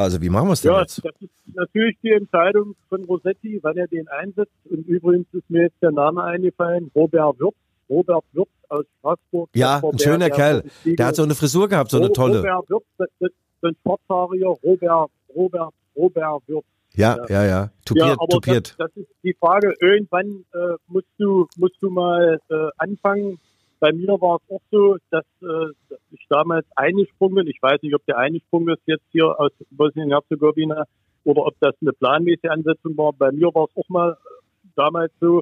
Also 0.00 0.22
wie 0.22 0.30
machen 0.30 0.48
wir 0.48 0.54
es 0.54 0.62
denn 0.62 0.72
Ja, 0.72 0.80
jetzt? 0.80 1.04
das 1.04 1.12
ist 1.20 1.30
natürlich 1.54 1.96
die 2.02 2.12
Entscheidung 2.12 2.74
von 2.88 3.04
Rossetti, 3.04 3.58
wann 3.62 3.76
er 3.76 3.86
den 3.86 4.08
einsetzt. 4.08 4.52
Und 4.64 4.86
übrigens 4.86 5.26
ist 5.32 5.48
mir 5.50 5.64
jetzt 5.64 5.82
der 5.82 5.92
Name 5.92 6.24
eingefallen, 6.24 6.90
Robert 6.94 7.38
Wirtz. 7.38 7.56
Robert 7.90 8.24
Wirtz 8.32 8.48
aus 8.68 8.84
Straßburg. 9.00 9.50
Ja, 9.54 9.82
ein 9.84 9.98
schöner 9.98 10.28
der 10.28 10.30
Kerl. 10.30 10.64
Der 10.86 11.06
hat 11.06 11.16
so 11.16 11.22
eine 11.22 11.34
Frisur 11.34 11.68
gehabt, 11.68 11.90
so 11.90 11.98
eine 11.98 12.12
tolle. 12.12 12.38
Robert 12.38 12.70
Wirtz, 12.70 12.84
das, 12.98 13.30
so 13.60 13.68
ein 13.68 13.76
Schwarzhaariger 13.82 14.54
Robert, 14.64 15.10
Robert, 15.36 15.74
Robert 15.94 16.42
Wirtz. 16.46 16.66
Ja, 16.94 17.18
ja, 17.28 17.44
ja. 17.44 17.70
Tupiert, 17.84 18.06
ja, 18.06 18.12
aber 18.14 18.28
tupiert. 18.28 18.74
Das, 18.78 18.90
das 18.94 19.04
ist 19.04 19.10
die 19.22 19.34
Frage. 19.38 19.74
Irgendwann 19.80 20.44
äh, 20.54 20.76
musst 20.86 21.06
du 21.18 21.46
musst 21.56 21.76
du 21.80 21.90
mal 21.90 22.38
äh, 22.48 22.54
anfangen. 22.78 23.38
Bei 23.80 23.92
mir 23.92 24.20
war 24.20 24.36
es 24.36 24.54
auch 24.54 24.60
so, 24.70 24.96
dass, 25.10 25.24
äh, 25.42 25.96
ich 26.10 26.26
damals 26.28 26.66
eingesprungen 26.76 27.36
bin. 27.36 27.46
Ich 27.46 27.62
weiß 27.62 27.80
nicht, 27.82 27.94
ob 27.94 28.04
der 28.04 28.18
eingesprungen 28.18 28.74
ist 28.74 28.82
jetzt 28.86 29.04
hier 29.10 29.40
aus 29.40 29.50
Bosnien-Herzegowina 29.70 30.84
oder 31.24 31.46
ob 31.46 31.54
das 31.60 31.74
eine 31.80 31.92
planmäßige 31.92 32.50
Ansetzung 32.50 32.96
war. 32.98 33.12
Bei 33.14 33.32
mir 33.32 33.48
war 33.54 33.64
es 33.64 33.76
auch 33.76 33.88
mal 33.88 34.12
äh, 34.12 34.68
damals 34.76 35.12
so, 35.18 35.40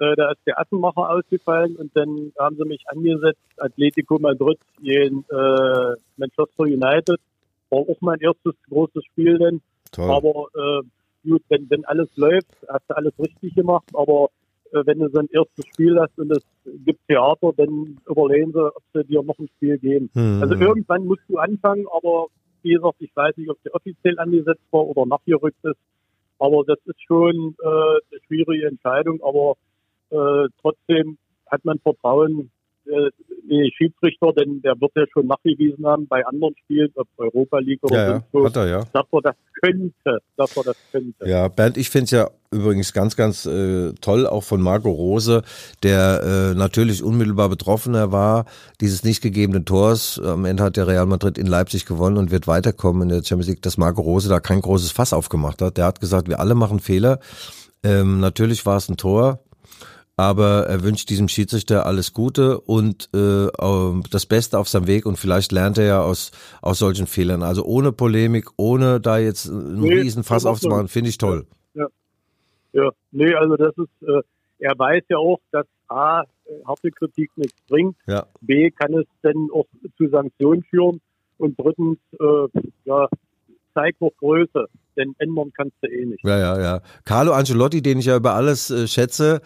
äh, 0.00 0.14
da 0.16 0.32
ist 0.32 0.40
der 0.46 0.60
Assenmacher 0.60 1.10
ausgefallen 1.10 1.76
und 1.76 1.96
dann 1.96 2.32
haben 2.38 2.56
sie 2.56 2.64
mich 2.66 2.84
angesetzt, 2.88 3.40
Atletico 3.56 4.18
Madrid 4.18 4.58
gegen 4.82 5.24
äh, 5.30 5.94
Manchester 6.18 6.64
United. 6.64 7.18
War 7.70 7.80
auch 7.80 8.00
mein 8.00 8.20
erstes 8.20 8.54
großes 8.68 9.04
Spiel 9.06 9.38
denn. 9.38 9.60
Toll. 9.92 10.10
Aber 10.10 10.46
äh, 10.54 11.28
gut, 11.28 11.42
wenn, 11.48 11.68
wenn 11.70 11.84
alles 11.86 12.14
läuft, 12.16 12.46
hast 12.68 12.84
du 12.88 12.96
alles 12.96 13.12
richtig 13.18 13.54
gemacht. 13.54 13.88
Aber 13.94 14.28
wenn 14.72 14.98
du 14.98 15.08
so 15.08 15.18
ein 15.18 15.28
erstes 15.32 15.66
Spiel 15.66 15.98
hast 15.98 16.18
und 16.18 16.30
es 16.30 16.44
gibt 16.84 17.00
Theater, 17.08 17.52
dann 17.56 17.98
überlegen 18.08 18.52
sie, 18.52 18.64
ob 18.64 18.82
sie 18.92 19.04
dir 19.04 19.22
noch 19.22 19.38
ein 19.38 19.48
Spiel 19.56 19.78
geben. 19.78 20.10
Hm. 20.14 20.42
Also 20.42 20.54
irgendwann 20.54 21.06
musst 21.06 21.22
du 21.28 21.38
anfangen, 21.38 21.86
aber 21.92 22.26
wie 22.62 22.74
gesagt, 22.74 22.96
ich 23.00 23.14
weiß 23.14 23.36
nicht, 23.36 23.50
ob 23.50 23.62
der 23.62 23.74
offiziell 23.74 24.18
angesetzt 24.18 24.64
war 24.70 24.86
oder 24.86 25.06
nachgerückt 25.06 25.64
ist. 25.64 25.78
Aber 26.38 26.64
das 26.66 26.78
ist 26.84 27.02
schon 27.06 27.56
äh, 27.62 27.66
eine 27.66 28.20
schwierige 28.26 28.66
Entscheidung. 28.66 29.20
Aber 29.22 29.54
äh, 30.10 30.48
trotzdem 30.60 31.18
hat 31.46 31.64
man 31.64 31.78
Vertrauen 31.78 32.50
äh, 32.88 33.10
in 33.48 33.58
den 33.58 33.70
Schiedsrichter, 33.72 34.32
denn 34.32 34.60
der 34.62 34.78
wird 34.80 34.92
ja 34.94 35.04
schon 35.12 35.26
nachgewiesen 35.26 35.86
haben 35.86 36.06
bei 36.06 36.24
anderen 36.26 36.54
Spielen, 36.64 36.90
ob 36.96 37.06
Europa 37.16 37.58
League 37.58 37.82
oder 37.82 37.96
ja, 37.96 38.10
ja, 38.12 38.24
wo, 38.32 38.44
hat 38.44 38.56
er, 38.56 38.68
ja. 38.68 38.84
dass 38.92 39.06
er 39.10 39.22
das 39.22 39.36
könnte, 39.62 40.18
dass 40.36 40.56
er 40.56 40.64
das 40.64 40.76
könnte. 40.92 41.28
Ja, 41.28 41.48
Bernd, 41.48 41.76
ich 41.76 41.90
finde 41.90 42.04
es 42.04 42.10
ja 42.10 42.30
übrigens 42.50 42.92
ganz, 42.92 43.16
ganz 43.16 43.46
äh, 43.46 43.92
toll, 44.00 44.26
auch 44.26 44.44
von 44.44 44.60
Marco 44.60 44.90
Rose, 44.90 45.42
der 45.82 46.52
äh, 46.52 46.58
natürlich 46.58 47.02
unmittelbar 47.02 47.48
Betroffener 47.48 48.12
war, 48.12 48.44
dieses 48.80 49.04
nicht 49.04 49.22
gegebenen 49.22 49.64
Tors. 49.64 50.20
Am 50.20 50.44
Ende 50.44 50.62
hat 50.62 50.76
der 50.76 50.86
Real 50.86 51.06
Madrid 51.06 51.38
in 51.38 51.46
Leipzig 51.46 51.86
gewonnen 51.86 52.16
und 52.16 52.30
wird 52.30 52.46
weiterkommen 52.46 53.02
in 53.02 53.08
der 53.08 53.24
Champions 53.24 53.48
League, 53.48 53.62
dass 53.62 53.78
Marco 53.78 54.02
Rose 54.02 54.28
da 54.28 54.40
kein 54.40 54.60
großes 54.60 54.92
Fass 54.92 55.12
aufgemacht 55.12 55.62
hat. 55.62 55.76
Der 55.76 55.86
hat 55.86 56.00
gesagt, 56.00 56.28
wir 56.28 56.40
alle 56.40 56.54
machen 56.54 56.80
Fehler. 56.80 57.20
Ähm, 57.82 58.20
natürlich 58.20 58.66
war 58.66 58.76
es 58.76 58.88
ein 58.88 58.96
Tor, 58.96 59.40
aber 60.18 60.66
er 60.66 60.82
wünscht 60.82 61.08
diesem 61.10 61.28
Schiedsrichter 61.28 61.86
alles 61.86 62.12
Gute 62.12 62.60
und 62.60 63.08
äh, 63.14 63.46
das 64.10 64.26
Beste 64.26 64.58
auf 64.58 64.68
seinem 64.68 64.88
Weg. 64.88 65.06
Und 65.06 65.16
vielleicht 65.16 65.52
lernt 65.52 65.78
er 65.78 65.84
ja 65.84 66.02
aus, 66.02 66.32
aus 66.60 66.80
solchen 66.80 67.06
Fehlern. 67.06 67.44
Also 67.44 67.64
ohne 67.64 67.92
Polemik, 67.92 68.48
ohne 68.56 69.00
da 69.00 69.18
jetzt 69.18 69.48
einen 69.48 69.80
Nee, 69.80 70.00
riesen 70.00 70.24
Fass 70.24 70.44
aufzumachen, 70.44 70.88
finde 70.88 71.10
ich 71.10 71.18
toll. 71.18 71.46
Ja, 72.72 72.90
nee, 73.12 73.32
also 73.32 73.56
das 73.56 73.72
ist, 73.78 74.08
äh, 74.08 74.20
er 74.58 74.78
weiß 74.78 75.04
ja 75.08 75.16
auch, 75.16 75.40
dass 75.52 75.66
A, 75.86 76.22
äh, 76.22 76.64
harte 76.66 76.90
Kritik 76.90 77.30
nichts 77.36 77.56
bringt, 77.68 77.96
Ja. 78.06 78.26
B, 78.40 78.70
kann 78.70 78.92
es 78.94 79.06
dann 79.22 79.48
auch 79.54 79.66
zu 79.96 80.08
Sanktionen 80.08 80.64
führen? 80.64 81.00
Und 81.38 81.58
drittens, 81.58 81.98
äh, 82.20 82.60
ja, 82.84 83.08
zeigt 83.72 84.00
noch 84.00 84.12
Größe, 84.18 84.66
denn 84.98 85.14
ändern 85.18 85.50
kannst 85.56 85.76
du 85.80 85.88
eh 85.88 86.04
nicht. 86.04 86.24
Ja, 86.24 86.38
ja, 86.38 86.60
ja. 86.60 86.80
Carlo 87.04 87.32
Ancelotti, 87.32 87.80
den 87.80 88.00
ich 88.00 88.06
ja 88.06 88.16
über 88.16 88.34
alles 88.34 88.70
äh, 88.70 88.86
schätze, 88.86 89.40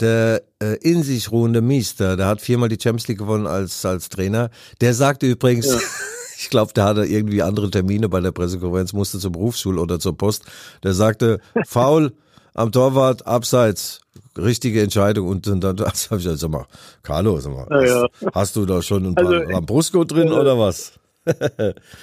der 0.00 0.42
äh, 0.60 0.76
in 0.80 1.02
sich 1.02 1.30
ruhende 1.30 1.60
Miester, 1.60 2.16
der 2.16 2.26
hat 2.26 2.40
viermal 2.40 2.68
die 2.68 2.78
Champions 2.82 3.06
League 3.08 3.18
gewonnen 3.18 3.46
als, 3.46 3.84
als 3.84 4.08
Trainer. 4.08 4.50
Der 4.80 4.94
sagte 4.94 5.26
übrigens, 5.26 5.66
Ja. 5.66 5.78
ich 6.38 6.50
glaube, 6.50 6.72
der 6.72 6.84
hatte 6.84 7.04
irgendwie 7.04 7.42
andere 7.42 7.70
Termine 7.70 8.08
bei 8.08 8.20
der 8.20 8.32
Pressekonferenz, 8.32 8.92
musste 8.92 9.18
zur 9.18 9.32
Berufsschule 9.32 9.80
oder 9.80 10.00
zur 10.00 10.16
Post. 10.16 10.46
Der 10.82 10.94
sagte, 10.94 11.40
faul 11.66 12.12
am 12.54 12.72
Torwart, 12.72 13.26
abseits, 13.26 14.00
richtige 14.36 14.82
Entscheidung. 14.82 15.28
Und 15.28 15.46
dann, 15.46 15.60
dann 15.60 15.76
das 15.76 16.10
hab 16.10 16.18
ich 16.18 16.24
gesagt, 16.24 16.40
sag 16.40 16.50
mal, 16.50 16.66
Carlo, 17.02 17.38
sag 17.38 17.52
mal, 17.52 17.86
Ja, 17.86 18.06
hast, 18.20 18.34
hast 18.34 18.56
du 18.56 18.66
da 18.66 18.82
schon 18.82 19.06
ein 19.06 19.14
paar 19.14 19.26
Also, 19.26 19.50
Lambrusco 19.50 20.04
drin 20.04 20.28
äh, 20.28 20.32
oder 20.32 20.58
was? 20.58 20.98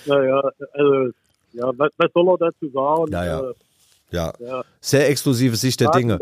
Naja, 0.06 0.42
also, 0.74 1.12
ja, 1.54 1.72
was, 1.78 1.90
was 1.98 2.10
soll 2.14 2.28
er 2.30 2.38
dazu 2.38 2.70
sagen? 2.74 3.12
Ja, 3.12 3.26
ja. 3.26 3.40
Äh, 3.42 3.54
Ja, 4.12 4.34
ja. 4.40 4.64
sehr 4.82 5.10
exklusive 5.10 5.56
Sicht 5.56 5.80
der 5.80 5.92
Dinge. 5.92 6.20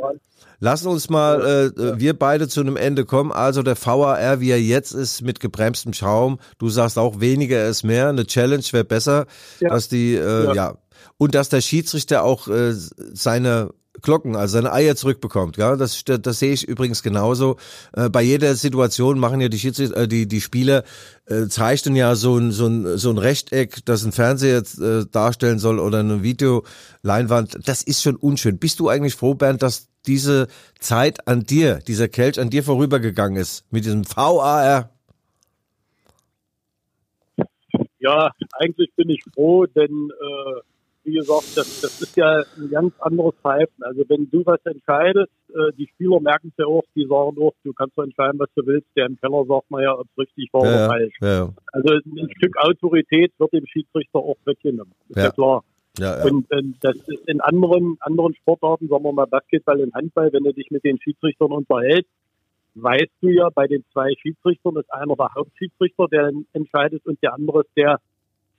Lassen 0.60 0.90
uns 0.90 1.10
mal 1.10 1.42
äh, 1.42 1.66
äh, 1.68 2.00
wir 2.00 2.14
beide 2.20 2.48
zu 2.48 2.60
einem 2.60 2.76
Ende 2.78 3.06
kommen. 3.06 3.32
Also 3.32 3.64
der 3.64 3.78
VAR, 3.84 4.40
wie 4.42 4.52
er 4.52 4.62
jetzt 4.62 4.92
ist, 4.92 5.22
mit 5.22 5.40
gebremstem 5.40 5.94
Schaum. 5.94 6.38
Du 6.58 6.70
sagst 6.70 6.98
auch, 7.00 7.20
weniger 7.22 7.66
ist 7.68 7.84
mehr. 7.84 8.10
Eine 8.10 8.26
Challenge 8.26 8.64
wäre 8.72 8.84
besser, 8.84 9.26
Ja. 9.62 9.70
dass 9.70 9.88
die, 9.88 10.16
äh, 10.16 10.46
ja. 10.48 10.54
Ja. 10.54 10.78
Und 11.18 11.34
dass 11.34 11.50
der 11.50 11.62
Schiedsrichter 11.62 12.24
auch 12.24 12.48
äh, 12.50 12.74
seine 12.74 13.70
Glocken, 14.02 14.36
also 14.36 14.54
seine 14.54 14.72
Eier 14.72 14.96
zurückbekommt. 14.96 15.58
Ja, 15.58 15.76
das, 15.76 16.04
das, 16.04 16.22
das 16.22 16.40
sehe 16.40 16.54
ich 16.54 16.68
übrigens 16.68 17.04
genauso. 17.04 17.58
Äh, 17.94 18.10
bei 18.10 18.22
jeder 18.22 18.56
Situation 18.56 19.20
machen 19.20 19.42
ja 19.42 19.50
die 19.50 19.60
Schiedsrichter, 19.60 19.98
äh, 19.98 20.08
die 20.08 20.28
die 20.28 20.42
Spieler 20.42 20.84
äh, 21.26 21.48
zeichnen 21.48 21.96
ja 21.96 22.16
so 22.16 22.38
ein 22.38 22.52
so 22.52 22.68
ein 22.68 22.98
so 22.98 23.10
ein 23.10 23.18
Rechteck, 23.18 23.86
das 23.86 24.06
ein 24.06 24.12
Fernseher 24.12 24.64
äh, 24.80 25.06
darstellen 25.12 25.60
soll 25.60 25.80
oder 25.80 26.00
eine 26.00 26.24
Videoleinwand. 26.24 27.68
Das 27.68 27.84
ist 27.84 28.02
schon 28.02 28.16
unschön. 28.16 28.58
Bist 28.58 28.80
du 28.80 28.90
eigentlich 28.90 29.16
froh, 29.16 29.34
Bernd, 29.34 29.64
dass 29.64 29.90
diese 30.06 30.48
Zeit 30.80 31.28
an 31.28 31.44
dir, 31.44 31.80
dieser 31.80 32.08
Kelch 32.08 32.40
an 32.40 32.50
dir 32.50 32.64
vorübergegangen 32.64 33.38
ist 33.38 33.66
mit 33.72 33.86
diesem 33.86 34.06
VAR? 34.06 34.92
Ja, 38.00 38.32
eigentlich 38.54 38.94
bin 38.96 39.10
ich 39.10 39.22
froh, 39.34 39.66
denn 39.66 40.10
äh, 40.10 40.62
wie 41.04 41.14
gesagt, 41.14 41.56
das, 41.56 41.82
das 41.82 42.02
ist 42.02 42.16
ja 42.18 42.44
ein 42.58 42.70
ganz 42.70 42.94
anderes 43.00 43.34
Pfeifen. 43.42 43.84
Also 43.84 44.04
wenn 44.10 44.30
du 44.30 44.46
was 44.46 44.60
entscheidest, 44.66 45.32
äh, 45.50 45.72
die 45.78 45.88
Spieler 45.88 46.20
merken 46.20 46.50
es 46.50 46.58
ja 46.58 46.66
auch, 46.66 46.84
die 46.96 47.06
sagen 47.08 47.38
auch, 47.42 47.54
du 47.64 47.74
kannst 47.74 47.96
so 47.96 48.02
entscheiden, 48.04 48.40
was 48.40 48.50
du 48.56 48.66
willst. 48.66 48.88
Der 48.96 49.06
im 49.08 49.18
Keller 49.20 49.46
sagt 49.48 49.72
man 49.72 49.84
ja, 49.84 49.98
ob 49.98 50.06
es 50.12 50.18
richtig 50.18 50.50
war 50.54 50.66
Ja, 50.66 50.70
oder 50.76 50.88
falsch. 50.88 51.16
ja, 51.22 51.50
Also 51.74 51.94
ein 51.94 52.30
Stück 52.38 52.58
Autorität 52.58 53.32
wird 53.38 53.54
dem 53.54 53.66
Schiedsrichter 53.66 54.20
auch 54.20 54.38
weggenommen. 54.46 54.94
Ist 55.10 55.18
ja, 55.18 55.24
Ja. 55.26 55.32
klar. 55.32 55.64
ja, 55.98 56.18
ja. 56.20 56.24
Und 56.26 56.52
äh, 56.52 56.62
das 56.82 56.96
ist 57.08 57.28
in 57.28 57.42
anderen, 57.42 57.98
anderen 58.02 58.36
Sportarten, 58.36 58.88
sagen 58.90 59.04
wir 59.04 59.14
mal 59.14 59.26
Basketball 59.26 59.82
und 59.82 59.94
Handball, 59.94 60.32
wenn 60.34 60.44
du 60.44 60.54
dich 60.54 60.70
mit 60.70 60.84
den 60.84 61.00
Schiedsrichtern 61.02 61.52
unterhältst, 61.52 62.12
weißt 62.76 63.12
du 63.22 63.30
ja, 63.30 63.50
bei 63.50 63.68
den 63.68 63.84
zwei 63.94 64.14
Schiedsrichtern 64.22 64.76
ist 64.78 64.94
einer 64.94 65.16
der 65.16 65.34
Hauptschiedsrichter, 65.34 66.08
der 66.12 66.32
entscheidet, 66.54 67.06
und 67.06 67.22
der 67.24 67.34
andere 67.34 67.62
ist 67.62 67.72
der 67.76 68.00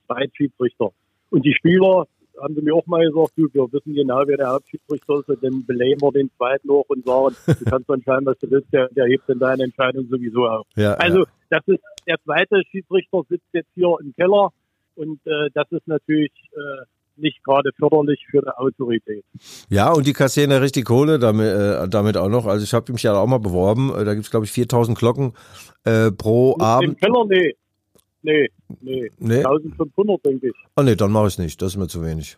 Zweitschiedsrichter. 0.07 0.89
Und 1.29 1.45
die 1.45 1.53
Spieler 1.53 2.07
haben 2.41 2.55
sie 2.55 2.61
mir 2.61 2.75
auch 2.75 2.85
mal 2.85 3.05
gesagt, 3.05 3.31
du, 3.35 3.47
wir 3.53 3.71
wissen 3.71 3.93
genau, 3.93 4.21
wer 4.25 4.37
der 4.37 4.49
Hauptschiedsrichter 4.49 5.19
ist, 5.19 5.29
und 5.29 5.43
dann 5.43 5.65
belegen 5.65 6.01
wir 6.01 6.11
den 6.11 6.29
zweiten 6.37 6.69
hoch 6.69 6.85
und 6.87 7.05
sagen, 7.05 7.35
du 7.59 7.65
kannst 7.65 7.89
entscheiden, 7.89 8.25
was 8.25 8.37
du 8.39 8.49
willst, 8.51 8.71
der, 8.71 8.89
der 8.89 9.07
hebt 9.07 9.23
dann 9.27 9.39
deine 9.39 9.63
Entscheidung 9.63 10.07
sowieso 10.09 10.47
auf. 10.47 10.65
ja, 10.75 10.93
Also 10.93 11.19
ja. 11.19 11.25
das 11.49 11.61
ist 11.67 11.81
der 12.07 12.17
zweite 12.23 12.61
Schiedsrichter 12.69 13.21
sitzt 13.29 13.47
jetzt 13.53 13.69
hier 13.75 13.95
im 14.01 14.13
Keller 14.15 14.49
und 14.95 15.19
äh, 15.25 15.49
das 15.53 15.71
ist 15.71 15.87
natürlich 15.87 16.31
äh, 16.53 16.85
nicht 17.17 17.43
gerade 17.43 17.71
förderlich 17.77 18.25
für 18.29 18.41
die 18.41 18.57
Autorität. 18.57 19.23
Ja, 19.69 19.91
und 19.91 20.07
die 20.07 20.13
kassieren 20.13 20.51
ja 20.51 20.57
richtig 20.57 20.85
Kohle 20.85 21.19
damit, 21.19 21.53
äh, 21.53 21.87
damit 21.87 22.17
auch 22.17 22.29
noch. 22.29 22.45
Also 22.45 22.63
ich 22.63 22.73
habe 22.73 22.91
mich 22.91 23.03
ja 23.03 23.13
auch 23.13 23.27
mal 23.27 23.39
beworben. 23.39 23.91
Äh, 23.95 24.05
Da 24.05 24.13
gibt's 24.13 24.31
glaube 24.31 24.45
ich 24.45 24.51
4000 24.51 24.97
Glocken 24.97 25.33
äh, 25.83 26.11
pro 26.11 26.55
Im 26.55 26.61
Abend. 26.61 26.99
Keller, 26.99 27.25
nee. 27.27 27.55
Nee, 28.23 28.49
nee. 28.81 29.11
Nee? 29.17 29.37
1500, 29.37 30.25
denke 30.25 30.47
ich. 30.47 30.53
Oh 30.75 30.83
nee, 30.83 30.95
dann 30.95 31.11
mache 31.11 31.27
ich 31.27 31.37
nicht. 31.37 31.61
Das 31.61 31.73
ist 31.73 31.77
mir 31.77 31.87
zu 31.87 32.03
wenig. 32.03 32.37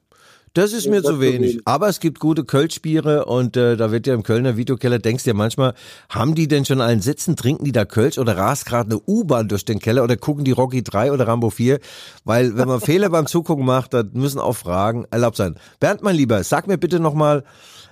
Das 0.53 0.71
ist 0.71 0.88
mir 0.88 1.01
das 1.01 1.11
zu 1.11 1.19
wenig. 1.19 1.53
wenig. 1.53 1.61
Aber 1.65 1.89
es 1.89 1.99
gibt 1.99 2.19
gute 2.19 2.45
Kölschbiere 2.45 3.25
und 3.25 3.57
äh, 3.57 3.75
da 3.75 3.91
wird 3.91 4.05
ja 4.05 4.13
im 4.13 4.21
Kölner 4.21 4.55
Videokeller, 4.55 4.99
denkst 4.99 5.23
du 5.23 5.31
ja 5.31 5.34
manchmal, 5.34 5.73
haben 6.09 6.36
die 6.36 6.47
denn 6.47 6.63
schon 6.63 6.79
einen 6.79 7.01
Sitzen, 7.01 7.36
trinken 7.36 7.65
die 7.65 7.71
da 7.71 7.86
Kölsch 7.86 8.19
oder 8.19 8.38
rast 8.38 8.67
gerade 8.67 8.91
eine 8.91 9.01
U-Bahn 9.07 9.47
durch 9.47 9.65
den 9.65 9.79
Keller 9.79 10.03
oder 10.03 10.15
gucken 10.15 10.45
die 10.45 10.51
Rocky 10.51 10.84
3 10.84 11.11
oder 11.11 11.27
Rambo 11.27 11.49
4? 11.49 11.79
Weil 12.23 12.55
wenn 12.55 12.67
man 12.67 12.81
Fehler 12.81 13.09
beim 13.09 13.25
Zugucken 13.25 13.65
macht, 13.65 13.95
dann 13.95 14.11
müssen 14.13 14.39
auch 14.39 14.53
Fragen 14.55 15.05
erlaubt 15.09 15.38
sein. 15.38 15.55
Bernd, 15.79 16.03
mein 16.03 16.15
Lieber, 16.15 16.43
sag 16.43 16.67
mir 16.67 16.77
bitte 16.77 16.99
nochmal, 16.99 17.43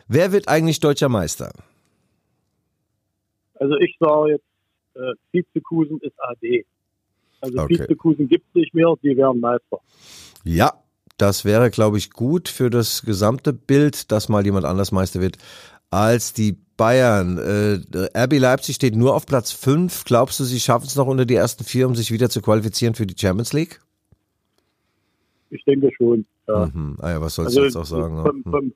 wer 0.07 0.31
wird 0.31 0.47
eigentlich 0.47 0.79
deutscher 0.79 1.09
Meister? 1.09 1.51
Also 3.55 3.75
ich 3.77 3.95
sage 3.99 4.33
jetzt, 4.33 4.45
äh, 4.93 5.13
Vizekusen 5.31 5.99
ist 6.01 6.13
AD. 6.19 6.65
Also 7.41 7.59
Okay. 7.59 7.79
Vizekusen 7.79 8.27
gibt 8.27 8.45
es 8.49 8.55
nicht 8.55 8.73
mehr, 8.73 8.93
die 9.03 9.15
werden 9.17 9.39
Meister. 9.39 9.79
Ja, 10.43 10.73
das 11.17 11.45
wäre, 11.45 11.69
glaube 11.69 11.97
ich, 11.97 12.11
gut 12.11 12.47
für 12.49 12.69
das 12.69 13.03
gesamte 13.03 13.53
Bild, 13.53 14.11
dass 14.11 14.29
mal 14.29 14.45
jemand 14.45 14.65
anders 14.65 14.91
Meister 14.91 15.21
wird 15.21 15.37
als 15.89 16.33
die 16.33 16.55
Bayern. 16.77 17.37
Äh, 17.37 18.07
RB 18.17 18.39
Leipzig 18.39 18.75
steht 18.75 18.95
nur 18.95 19.13
auf 19.15 19.25
Platz 19.27 19.51
5. 19.51 20.05
Glaubst 20.05 20.39
du, 20.39 20.43
sie 20.45 20.59
schaffen 20.59 20.85
es 20.87 20.95
noch 20.95 21.05
unter 21.07 21.25
die 21.25 21.35
ersten 21.35 21.63
vier, 21.63 21.87
um 21.87 21.95
sich 21.95 22.11
wieder 22.11 22.29
zu 22.29 22.41
qualifizieren 22.41 22.95
für 22.95 23.05
die 23.05 23.15
Champions 23.19 23.53
League? 23.53 23.79
Ich 25.49 25.63
denke 25.65 25.89
schon. 25.95 26.25
Ja. 26.47 26.67
Mhm. 26.73 26.97
Ah 27.01 27.11
ja, 27.11 27.21
was 27.21 27.35
sollst 27.35 27.55
du 27.55 27.61
Also 27.61 27.65
jetzt 27.65 27.75
auch 27.75 27.85
sagen? 27.85 28.15
ne? 28.15 28.21
Von, 28.23 28.43
von, 28.43 28.73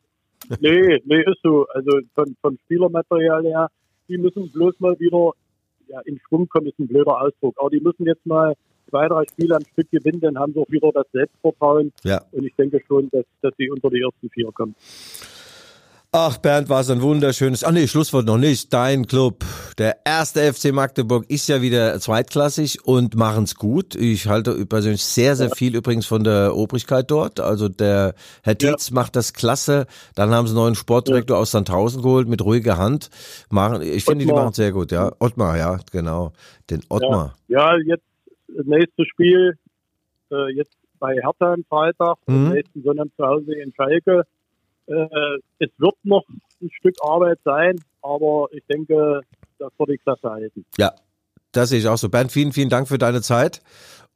nee, 0.59 1.01
nee, 1.05 1.21
ist 1.21 1.39
so. 1.41 1.65
Also 1.73 1.99
von, 2.13 2.35
von 2.41 2.59
Spielermaterial 2.65 3.43
her, 3.43 3.69
die 4.07 4.17
müssen 4.17 4.51
bloß 4.51 4.79
mal 4.79 4.99
wieder 4.99 5.31
ja, 5.87 5.99
in 6.01 6.19
Schwung 6.27 6.47
kommen, 6.47 6.67
ist 6.67 6.79
ein 6.79 6.87
blöder 6.87 7.21
Ausdruck. 7.21 7.55
Aber 7.59 7.69
die 7.69 7.79
müssen 7.79 8.05
jetzt 8.05 8.25
mal 8.25 8.55
zwei, 8.89 9.07
drei 9.07 9.23
Spiele 9.25 9.55
am 9.55 9.65
Stück 9.73 9.89
gewinnen, 9.91 10.21
dann 10.21 10.37
haben 10.37 10.53
sie 10.53 10.59
auch 10.59 10.69
wieder 10.69 10.91
das 10.91 11.07
Selbstvertrauen. 11.11 11.91
Ja. 12.03 12.21
Und 12.31 12.45
ich 12.45 12.55
denke 12.55 12.81
schon, 12.87 13.09
dass, 13.11 13.25
dass 13.41 13.53
sie 13.57 13.69
unter 13.69 13.89
die 13.89 14.01
ersten 14.01 14.29
vier 14.29 14.51
kommen. 14.51 14.75
Ach, 16.17 16.37
Bernd, 16.37 16.69
war 16.69 16.79
es 16.79 16.89
ein 16.89 17.01
wunderschönes. 17.01 17.65
Ach 17.65 17.73
nee, 17.73 17.87
Schlusswort 17.87 18.25
noch 18.25 18.37
nicht. 18.37 18.71
Dein 18.71 19.05
Club, 19.05 19.43
der 19.77 19.97
erste 20.05 20.53
FC 20.53 20.71
Magdeburg, 20.71 21.29
ist 21.29 21.49
ja 21.49 21.61
wieder 21.61 21.99
zweitklassig 21.99 22.85
und 22.85 23.15
machen's 23.17 23.55
gut. 23.55 23.95
Ich 23.95 24.25
halte 24.27 24.65
persönlich 24.65 25.03
sehr, 25.03 25.35
sehr 25.35 25.49
viel 25.49 25.75
übrigens 25.75 26.05
von 26.05 26.23
der 26.23 26.55
Obrigkeit 26.55 27.11
dort. 27.11 27.41
Also 27.41 27.67
der 27.67 28.13
Herr 28.43 28.55
Dietz 28.55 28.91
macht 28.91 29.17
das 29.17 29.33
klasse. 29.33 29.87
Dann 30.15 30.29
haben 30.29 30.47
sie 30.47 30.51
einen 30.51 30.61
neuen 30.63 30.75
Sportdirektor 30.75 31.37
aus 31.37 31.51
Sandhausen 31.51 32.01
geholt 32.01 32.29
mit 32.29 32.41
ruhiger 32.41 32.77
Hand. 32.77 33.09
Machen, 33.49 33.81
ich 33.81 34.05
finde, 34.05 34.23
die 34.23 34.31
machen 34.31 34.53
sehr 34.53 34.71
gut, 34.71 34.93
ja. 34.93 35.11
Ottmar, 35.19 35.57
ja, 35.57 35.79
genau. 35.91 36.31
Den 36.69 36.79
Ottmar. 36.87 37.35
Ja, 37.49 37.75
jetzt 37.85 38.05
das 38.47 38.65
nächste 38.65 39.03
Spiel, 39.05 39.55
äh, 40.31 40.49
jetzt 40.55 40.77
bei 40.97 41.13
Hertha 41.15 41.51
am 41.55 41.65
Freitag, 41.67 42.15
Mhm. 42.25 42.53
nächsten 42.53 42.83
Sonntag 42.83 43.07
zu 43.17 43.25
Hause 43.25 43.53
in 43.53 43.73
Schalke. 43.75 44.23
Äh, 44.87 45.07
es 45.59 45.69
wird 45.77 45.95
noch 46.03 46.23
ein 46.61 46.69
Stück 46.79 46.95
Arbeit 47.01 47.39
sein, 47.43 47.75
aber 48.01 48.47
ich 48.51 48.63
denke, 48.71 49.21
das 49.59 49.71
wird 49.77 49.89
die 49.89 49.97
Klasse 49.97 50.29
halten. 50.29 50.65
Ja, 50.77 50.93
das 51.51 51.69
sehe 51.69 51.79
ich 51.79 51.87
auch 51.87 51.97
so. 51.97 52.09
Bernd, 52.09 52.31
vielen, 52.31 52.53
vielen 52.53 52.69
Dank 52.69 52.87
für 52.87 52.97
deine 52.97 53.21
Zeit. 53.21 53.61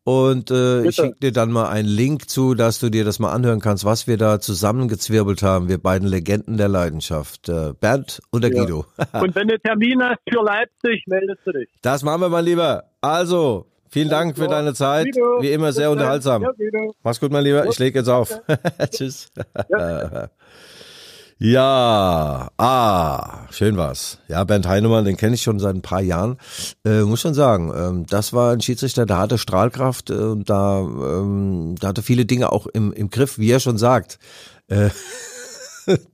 Und 0.06 0.50
äh, 0.50 0.86
ich 0.88 0.96
schicke 0.96 1.20
dir 1.20 1.32
dann 1.32 1.52
mal 1.52 1.70
einen 1.70 1.88
Link 1.88 2.30
zu, 2.30 2.56
dass 2.56 2.80
du 2.80 2.90
dir 2.90 3.04
das 3.04 3.20
mal 3.20 3.32
anhören 3.32 3.60
kannst, 3.60 3.86
was 3.86 4.08
wir 4.08 4.18
da 4.18 4.40
zusammengezwirbelt 4.40 5.44
haben, 5.44 5.68
wir 5.68 5.78
beiden 5.78 6.08
Legenden 6.08 6.58
der 6.58 6.68
Leidenschaft. 6.68 7.48
Äh, 7.50 7.74
Bernd 7.80 8.22
und 8.32 8.44
der 8.44 8.52
Ja. 8.52 8.64
Guido. 8.64 8.86
Und 9.14 9.36
wenn 9.36 9.50
du 9.50 9.60
Termin 9.60 10.02
hast 10.02 10.20
für 10.28 10.44
Leipzig, 10.44 11.04
meldest 11.06 11.42
du 11.46 11.52
dich. 11.52 11.70
Das 11.82 12.02
machen 12.02 12.22
wir, 12.22 12.30
mein 12.30 12.46
Lieber. 12.46 12.86
Also, 13.02 13.68
vielen 13.90 14.10
Dank 14.10 14.38
für 14.38 14.48
deine 14.48 14.74
Zeit. 14.74 15.08
Wie 15.40 15.52
immer 15.52 15.74
sehr 15.74 15.92
unterhaltsam. 15.92 16.46
Mach's 17.04 17.20
gut, 17.20 17.32
mein 17.32 17.44
Lieber. 17.44 17.66
Ich 17.68 17.80
lege 17.80 18.00
jetzt 18.00 18.10
auf. 18.10 18.40
Tschüss. 18.92 19.30
Ja, 21.42 22.50
ah, 22.58 23.48
schön 23.50 23.78
war's. 23.78 24.18
Ja, 24.28 24.44
Bernd 24.44 24.68
Heinemann, 24.68 25.06
den 25.06 25.16
kenne 25.16 25.36
ich 25.36 25.42
schon 25.42 25.58
seit 25.58 25.74
ein 25.74 25.82
paar 25.82 26.02
Jahren. 26.02 26.36
Äh, 26.84 27.04
muss 27.04 27.22
schon 27.22 27.34
sagen, 27.34 27.72
ähm, 27.74 28.06
das 28.10 28.34
war 28.34 28.52
ein 28.52 28.60
Schiedsrichter, 28.60 29.06
der 29.06 29.20
hatte 29.20 29.38
Strahlkraft 29.38 30.10
äh, 30.10 30.16
und 30.16 30.50
da, 30.50 30.82
ähm, 30.82 31.76
da 31.80 31.88
hatte 31.88 32.02
viele 32.02 32.26
Dinge 32.26 32.52
auch 32.52 32.68
im, 32.68 32.92
im 32.92 33.10
Griff, 33.10 33.38
wie 33.38 33.50
er 33.52 33.62
schon 33.62 33.78
sagt. 33.78 34.20
Äh, 34.68 34.90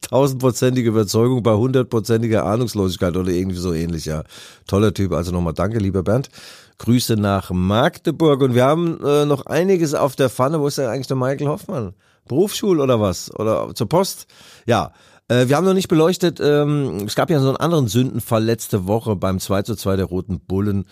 tausendprozentige 0.01 0.89
Überzeugung 0.89 1.43
bei 1.43 1.53
hundertprozentiger 1.53 2.45
Ahnungslosigkeit 2.45 3.15
oder 3.15 3.32
irgendwie 3.32 3.57
so 3.57 3.73
ähnlich, 3.73 4.05
ja. 4.05 4.23
Toller 4.67 4.93
Typ. 4.93 5.13
Also 5.13 5.32
nochmal 5.32 5.53
danke, 5.53 5.80
lieber 5.80 6.03
Bernd. 6.03 6.30
Grüße 6.78 7.15
nach 7.15 7.51
Magdeburg 7.51 8.41
und 8.41 8.53
wir 8.53 8.65
haben 8.65 8.99
äh, 9.03 9.26
noch 9.26 9.45
einiges 9.45 9.93
auf 9.93 10.15
der 10.15 10.30
Pfanne. 10.30 10.59
Wo 10.59 10.67
ist 10.67 10.78
denn 10.78 10.88
eigentlich 10.88 11.07
der 11.07 11.15
Michael 11.15 11.47
Hoffmann? 11.47 11.93
Berufsschul 12.28 12.80
oder 12.80 12.99
was? 12.99 13.34
Oder 13.36 13.73
zur 13.73 13.88
Post? 13.88 14.28
Ja. 14.65 14.91
Äh, 15.28 15.47
wir 15.47 15.55
haben 15.55 15.65
noch 15.65 15.73
nicht 15.73 15.88
beleuchtet, 15.88 16.39
ähm, 16.39 17.05
es 17.05 17.15
gab 17.15 17.30
ja 17.30 17.39
so 17.39 17.47
einen 17.47 17.57
anderen 17.57 17.88
Sündenfall 17.88 18.43
letzte 18.43 18.86
Woche 18.86 19.15
beim 19.15 19.39
2 19.39 19.63
zu 19.63 19.76
2 19.76 19.95
der 19.95 20.05
Roten 20.05 20.39
Bullen 20.39 20.86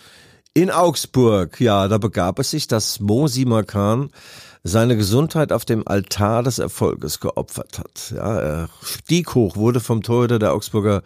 in 0.53 0.71
Augsburg. 0.71 1.59
Ja, 1.59 1.88
da 1.88 1.97
begab 1.97 2.39
es 2.39 2.51
sich, 2.51 2.67
dass 2.67 2.99
Mo 2.99 3.27
Simakan 3.27 4.09
seine 4.64 4.95
Gesundheit 4.95 5.51
auf 5.51 5.66
dem 5.66 5.88
Altar 5.88 6.43
des 6.43 6.59
Erfolges 6.59 7.20
geopfert 7.20 7.80
hat. 7.80 8.14
Ja, 8.16 8.39
er 8.39 8.70
stieg 8.82 9.36
hoch, 9.36 9.57
wurde 9.57 9.82
vom 9.82 10.01
Torhüter 10.01 10.39
der 10.39 10.53
Augsburger 10.53 11.03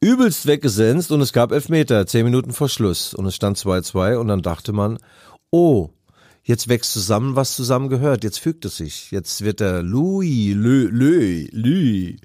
übelst 0.00 0.46
weggesenzt 0.46 1.10
und 1.10 1.20
es 1.20 1.32
gab 1.32 1.52
Elfmeter, 1.52 2.06
zehn 2.06 2.24
Minuten 2.24 2.52
vor 2.52 2.68
Schluss. 2.68 3.14
Und 3.14 3.26
es 3.26 3.34
stand 3.34 3.58
2-2 3.58 4.16
und 4.16 4.28
dann 4.28 4.42
dachte 4.42 4.72
man, 4.72 4.98
oh, 5.50 5.90
jetzt 6.42 6.68
wächst 6.68 6.92
zusammen, 6.92 7.36
was 7.36 7.54
zusammen 7.54 7.88
gehört, 7.88 8.24
jetzt 8.24 8.38
fügt 8.38 8.64
es 8.64 8.76
sich, 8.76 9.10
jetzt 9.10 9.42
wird 9.42 9.60
der 9.60 9.82
Louis, 9.82 10.54
Lö, 10.54 10.88
Lö, 10.90 11.46
Lü, 11.50 12.16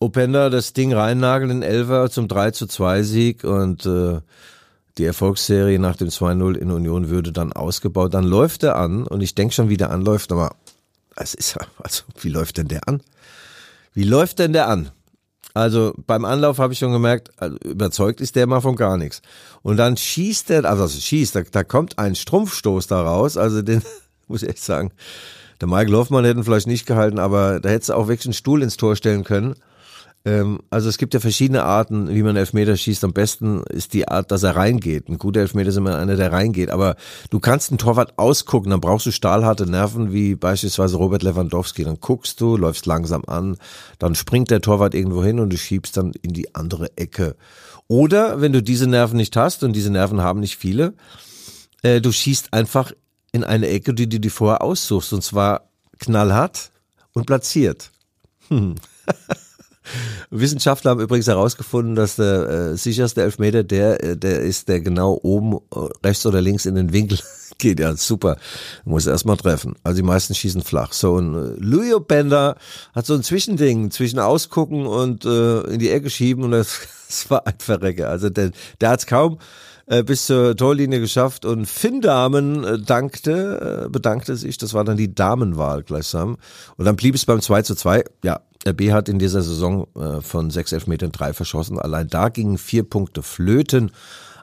Openda 0.00 0.48
das 0.48 0.72
Ding 0.72 0.92
reinnageln 0.92 1.50
in 1.50 1.62
Elfer 1.62 2.08
zum 2.10 2.28
3 2.28 2.52
zu 2.52 2.66
2 2.66 3.02
Sieg. 3.02 3.44
Und 3.44 3.84
äh, 3.84 4.20
die 4.98 5.04
Erfolgsserie 5.04 5.78
nach 5.78 5.96
dem 5.96 6.08
2-0 6.08 6.56
in 6.56 6.70
Union 6.70 7.08
würde 7.08 7.32
dann 7.32 7.52
ausgebaut. 7.52 8.14
Dann 8.14 8.24
läuft 8.24 8.62
er 8.64 8.76
an 8.76 9.06
und 9.06 9.20
ich 9.20 9.34
denke 9.34 9.54
schon, 9.54 9.68
wie 9.68 9.76
der 9.76 9.90
anläuft, 9.90 10.32
aber 10.32 10.56
es 11.16 11.34
ist 11.34 11.54
ja, 11.54 11.66
also 11.78 12.02
wie 12.20 12.28
läuft 12.28 12.58
denn 12.58 12.68
der 12.68 12.86
an? 12.88 13.00
Wie 13.94 14.04
läuft 14.04 14.38
denn 14.38 14.52
der 14.52 14.68
an? 14.68 14.90
Also 15.54 15.94
beim 16.06 16.24
Anlauf 16.24 16.58
habe 16.58 16.72
ich 16.72 16.78
schon 16.78 16.92
gemerkt, 16.92 17.30
also 17.36 17.56
überzeugt 17.64 18.20
ist 18.20 18.36
der 18.36 18.46
mal 18.46 18.60
von 18.60 18.76
gar 18.76 18.96
nichts. 18.96 19.22
Und 19.62 19.76
dann 19.76 19.96
schießt 19.96 20.50
er, 20.50 20.64
also 20.64 20.86
schießt, 20.88 21.34
da, 21.34 21.42
da 21.42 21.64
kommt 21.64 21.98
ein 21.98 22.14
Strumpfstoß 22.14 22.86
da 22.86 23.02
raus, 23.02 23.36
also 23.36 23.62
den 23.62 23.82
muss 24.28 24.42
ich 24.42 24.50
echt 24.50 24.62
sagen, 24.62 24.92
der 25.60 25.68
Michael 25.68 25.94
Hoffmann 25.94 26.24
hätten 26.24 26.44
vielleicht 26.44 26.68
nicht 26.68 26.86
gehalten, 26.86 27.18
aber 27.18 27.60
da 27.60 27.70
hätte 27.70 27.82
es 27.82 27.90
auch 27.90 28.08
wirklich 28.08 28.26
einen 28.26 28.34
Stuhl 28.34 28.62
ins 28.62 28.76
Tor 28.76 28.94
stellen 28.94 29.24
können. 29.24 29.54
Ähm, 30.28 30.60
also 30.68 30.90
es 30.90 30.98
gibt 30.98 31.14
ja 31.14 31.20
verschiedene 31.20 31.62
Arten, 31.62 32.14
wie 32.14 32.22
man 32.22 32.36
Elfmeter 32.36 32.76
schießt. 32.76 33.02
Am 33.04 33.14
besten 33.14 33.62
ist 33.62 33.94
die 33.94 34.08
Art, 34.08 34.30
dass 34.30 34.42
er 34.42 34.56
reingeht. 34.56 35.08
Ein 35.08 35.16
guter 35.16 35.40
Elfmeter 35.40 35.70
ist 35.70 35.76
immer 35.76 35.96
einer, 35.96 36.16
der 36.16 36.32
reingeht. 36.32 36.68
Aber 36.68 36.96
du 37.30 37.40
kannst 37.40 37.70
einen 37.70 37.78
Torwart 37.78 38.18
ausgucken, 38.18 38.70
dann 38.70 38.82
brauchst 38.82 39.06
du 39.06 39.10
stahlharte 39.10 39.66
Nerven, 39.66 40.12
wie 40.12 40.34
beispielsweise 40.34 40.98
Robert 40.98 41.22
Lewandowski. 41.22 41.82
Dann 41.82 41.98
guckst 42.00 42.42
du, 42.42 42.58
läufst 42.58 42.84
langsam 42.84 43.22
an, 43.26 43.56
dann 43.98 44.14
springt 44.14 44.50
der 44.50 44.60
Torwart 44.60 44.94
irgendwo 44.94 45.24
hin 45.24 45.40
und 45.40 45.50
du 45.50 45.56
schiebst 45.56 45.96
dann 45.96 46.12
in 46.20 46.34
die 46.34 46.54
andere 46.54 46.94
Ecke. 46.98 47.34
Oder 47.86 48.42
wenn 48.42 48.52
du 48.52 48.62
diese 48.62 48.86
Nerven 48.86 49.16
nicht 49.16 49.34
hast, 49.34 49.64
und 49.64 49.72
diese 49.72 49.90
Nerven 49.90 50.20
haben 50.20 50.40
nicht 50.40 50.58
viele, 50.58 50.92
äh, 51.82 52.02
du 52.02 52.12
schießt 52.12 52.52
einfach 52.52 52.92
in 53.32 53.44
eine 53.44 53.68
Ecke, 53.68 53.94
die 53.94 54.10
du 54.10 54.20
dir 54.20 54.30
vorher 54.30 54.60
aussuchst. 54.60 55.14
Und 55.14 55.24
zwar 55.24 55.70
knallhart 55.98 56.70
und 57.14 57.24
platziert. 57.24 57.92
Hm. 58.48 58.74
Wissenschaftler 60.30 60.90
haben 60.92 61.00
übrigens 61.00 61.26
herausgefunden, 61.26 61.94
dass 61.94 62.16
der 62.16 62.48
äh, 62.48 62.76
sicherste 62.76 63.22
Elfmeter 63.22 63.64
der, 63.64 64.02
äh, 64.02 64.16
der 64.16 64.40
ist, 64.40 64.68
der 64.68 64.80
genau 64.80 65.18
oben, 65.22 65.58
äh, 65.74 66.06
rechts 66.06 66.26
oder 66.26 66.40
links 66.40 66.66
in 66.66 66.74
den 66.74 66.92
Winkel 66.92 67.18
geht. 67.58 67.80
Ja, 67.80 67.96
super. 67.96 68.36
Muss 68.84 69.06
erstmal 69.06 69.36
treffen. 69.36 69.74
Also 69.82 69.96
die 69.96 70.06
meisten 70.06 70.34
schießen 70.34 70.62
flach. 70.62 70.92
So 70.92 71.18
ein 71.18 71.34
äh, 71.34 71.54
Louis 71.58 71.94
Bender 72.06 72.56
hat 72.94 73.06
so 73.06 73.14
ein 73.14 73.22
Zwischending 73.22 73.90
zwischen 73.90 74.18
ausgucken 74.18 74.86
und 74.86 75.24
äh, 75.24 75.60
in 75.62 75.78
die 75.78 75.90
Ecke 75.90 76.10
schieben 76.10 76.44
und 76.44 76.50
das, 76.52 76.80
das 77.08 77.30
war 77.30 77.46
ein 77.46 77.58
Verrecker. 77.58 78.08
Also 78.08 78.28
der, 78.30 78.50
der 78.80 78.90
hat 78.90 79.00
es 79.00 79.06
kaum 79.06 79.38
äh, 79.86 80.02
bis 80.02 80.26
zur 80.26 80.54
Torlinie 80.56 81.00
geschafft 81.00 81.46
und 81.46 81.66
Finn 81.66 82.02
Damen 82.02 82.64
äh, 82.64 82.78
dankte, 82.78 83.88
bedankte 83.90 84.36
sich. 84.36 84.58
Das 84.58 84.74
war 84.74 84.84
dann 84.84 84.98
die 84.98 85.14
Damenwahl 85.14 85.82
gleichsam. 85.82 86.36
Und 86.76 86.84
dann 86.84 86.96
blieb 86.96 87.14
es 87.14 87.24
beim 87.24 87.40
2 87.40 87.62
zu 87.62 87.74
2. 87.74 88.04
Ja, 88.22 88.40
B 88.72 88.92
hat 88.92 89.08
in 89.08 89.18
dieser 89.18 89.42
Saison 89.42 89.86
äh, 89.94 90.20
von 90.20 90.50
sechs 90.50 90.72
Elfmetern 90.72 91.12
drei 91.12 91.32
verschossen. 91.32 91.78
Allein 91.78 92.08
da 92.08 92.28
gingen 92.28 92.58
vier 92.58 92.82
Punkte 92.82 93.22
flöten. 93.22 93.90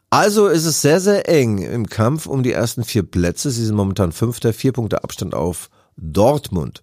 Also 0.10 0.48
ist 0.48 0.66
es 0.66 0.82
sehr, 0.82 1.00
sehr 1.00 1.28
eng 1.28 1.58
im 1.60 1.88
Kampf 1.88 2.26
um 2.28 2.44
die 2.44 2.52
ersten 2.52 2.84
vier 2.84 3.04
Plätze. 3.04 3.52
Sie 3.52 3.66
sind 3.66 3.76
momentan 3.76 4.12
Fünfter, 4.12 4.54
vier 4.54 4.72
Punkte 4.72 5.04
Abstand 5.04 5.34
auf 5.34 5.70
Dortmund. 5.98 6.82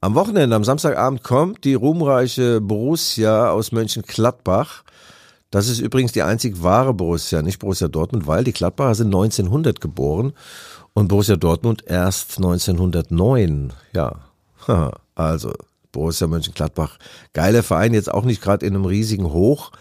Am 0.00 0.14
Wochenende, 0.14 0.56
am 0.56 0.64
Samstagabend 0.64 1.22
kommt 1.22 1.64
die 1.64 1.74
ruhmreiche 1.74 2.60
Borussia 2.60 3.50
aus 3.50 3.72
Mönchengladbach. 3.72 4.82
Das 5.50 5.68
ist 5.68 5.80
übrigens 5.80 6.12
die 6.12 6.22
einzig 6.22 6.62
wahre 6.62 6.94
Borussia, 6.94 7.42
nicht 7.42 7.58
Borussia 7.58 7.88
Dortmund, 7.88 8.26
weil 8.26 8.44
die 8.44 8.52
Gladbacher 8.52 8.94
sind 8.94 9.08
1900 9.08 9.80
geboren 9.80 10.32
und 10.94 11.08
Borussia 11.08 11.36
Dortmund 11.36 11.84
erst 11.86 12.38
1909. 12.38 13.72
Ja, 13.92 14.20
also 15.14 15.52
Borussia 15.92 16.26
Mönchengladbach. 16.26 16.98
Geiler 17.32 17.62
Verein, 17.62 17.94
jetzt 17.94 18.12
auch 18.12 18.24
nicht 18.24 18.42
gerade 18.42 18.66
in 18.66 18.74
einem 18.74 18.84
riesigen 18.84 19.32
Hoch. 19.32 19.72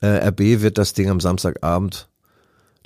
Äh, 0.00 0.28
RB 0.28 0.62
wird 0.62 0.78
das 0.78 0.94
Ding 0.94 1.10
am 1.10 1.20
Samstagabend, 1.20 2.08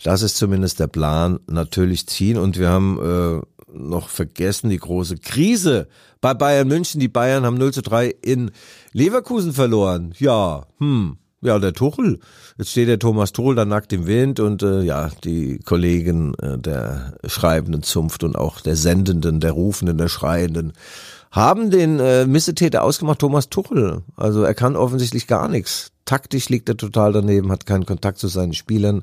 das 0.02 0.22
ist 0.22 0.36
zumindest 0.36 0.80
der 0.80 0.88
Plan, 0.88 1.40
natürlich 1.46 2.06
ziehen. 2.06 2.38
Und 2.38 2.58
wir 2.58 2.68
haben 2.68 2.98
äh, 3.00 3.72
noch 3.72 4.08
vergessen 4.08 4.70
die 4.70 4.78
große 4.78 5.18
Krise 5.18 5.88
bei 6.20 6.34
Bayern 6.34 6.68
München. 6.68 7.00
Die 7.00 7.08
Bayern 7.08 7.44
haben 7.44 7.58
0 7.58 7.72
zu 7.72 7.82
3 7.82 8.14
in 8.22 8.50
Leverkusen 8.92 9.52
verloren. 9.52 10.12
Ja, 10.18 10.66
hm. 10.78 11.18
Ja, 11.42 11.58
der 11.58 11.74
Tuchel. 11.74 12.18
Jetzt 12.56 12.70
steht 12.70 12.88
der 12.88 12.98
Thomas 12.98 13.32
Tuchel 13.32 13.54
da 13.54 13.64
nackt 13.66 13.92
im 13.92 14.06
Wind 14.06 14.40
und 14.40 14.62
äh, 14.62 14.80
ja, 14.80 15.10
die 15.22 15.58
Kollegen 15.58 16.34
äh, 16.36 16.58
der 16.58 17.18
schreibenden 17.26 17.82
Zunft 17.82 18.24
und 18.24 18.36
auch 18.36 18.60
der 18.60 18.74
sendenden, 18.74 19.38
der 19.38 19.52
rufenden, 19.52 19.98
der 19.98 20.08
schreienden 20.08 20.72
haben 21.36 21.70
den 21.70 22.00
äh, 22.00 22.26
Missetäter 22.26 22.82
ausgemacht, 22.82 23.18
Thomas 23.18 23.50
Tuchel. 23.50 24.02
Also 24.16 24.42
er 24.42 24.54
kann 24.54 24.74
offensichtlich 24.74 25.26
gar 25.26 25.48
nichts. 25.48 25.92
Taktisch 26.06 26.48
liegt 26.48 26.68
er 26.70 26.78
total 26.78 27.12
daneben, 27.12 27.52
hat 27.52 27.66
keinen 27.66 27.84
Kontakt 27.84 28.18
zu 28.18 28.28
seinen 28.28 28.54
Spielern, 28.54 29.02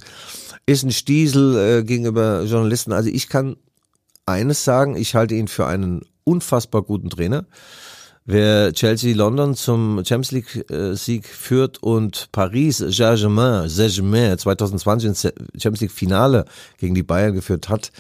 ist 0.65 0.83
ein 0.83 0.91
Stiesel 0.91 1.55
äh, 1.55 1.83
gegenüber 1.83 2.43
Journalisten. 2.43 2.91
Also 2.91 3.09
ich 3.09 3.29
kann 3.29 3.57
eines 4.25 4.63
sagen, 4.63 4.95
ich 4.95 5.13
halte 5.13 5.35
ihn 5.35 5.47
für 5.47 5.67
einen 5.67 6.01
unfassbar 6.23 6.81
guten 6.81 7.11
Trainer. 7.11 7.45
Wer 8.25 8.73
Chelsea 8.73 9.13
London 9.13 9.53
zum 9.53 9.97
Champions 10.03 10.31
League 10.31 10.71
äh, 10.71 10.95
Sieg 10.95 11.27
führt 11.27 11.83
und 11.83 12.29
Paris 12.31 12.77
Saint-Germain, 12.77 13.69
Saint-Germain 13.69 14.39
2020 14.39 15.09
ins 15.09 15.21
Champions 15.21 15.81
League 15.81 15.91
Finale 15.91 16.45
gegen 16.77 16.95
die 16.95 17.03
Bayern 17.03 17.33
geführt 17.33 17.69
hat, 17.69 17.91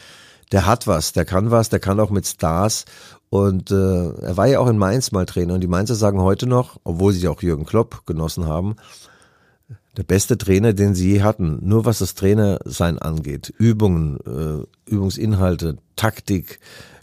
der 0.53 0.67
hat 0.67 0.87
was, 0.87 1.13
der 1.13 1.25
kann 1.25 1.51
was, 1.51 1.69
der 1.69 1.79
kann 1.79 1.99
auch 1.99 2.11
mit 2.11 2.27
Stars 2.27 2.85
und 3.33 3.71
äh, 3.71 4.09
er 4.11 4.37
war 4.37 4.45
ja 4.45 4.59
auch 4.59 4.67
in 4.67 4.77
Mainz 4.77 5.11
mal 5.11 5.25
Trainer. 5.25 5.55
Und 5.55 5.61
die 5.61 5.67
Mainzer 5.67 5.95
sagen 5.95 6.21
heute 6.21 6.45
noch, 6.45 6.79
obwohl 6.83 7.13
sie 7.13 7.27
auch 7.27 7.41
Jürgen 7.41 7.65
Klopp 7.65 8.05
genossen 8.05 8.45
haben, 8.45 8.75
der 9.97 10.03
beste 10.03 10.37
Trainer, 10.37 10.73
den 10.73 10.93
sie 10.93 11.13
je 11.13 11.23
hatten, 11.23 11.57
nur 11.63 11.83
was 11.83 11.97
das 11.97 12.13
Trainersein 12.13 12.99
angeht, 12.99 13.51
Übungen, 13.57 14.19
äh, 14.27 14.91
Übungsinhalte, 14.91 15.77
Taktik, 15.95 16.59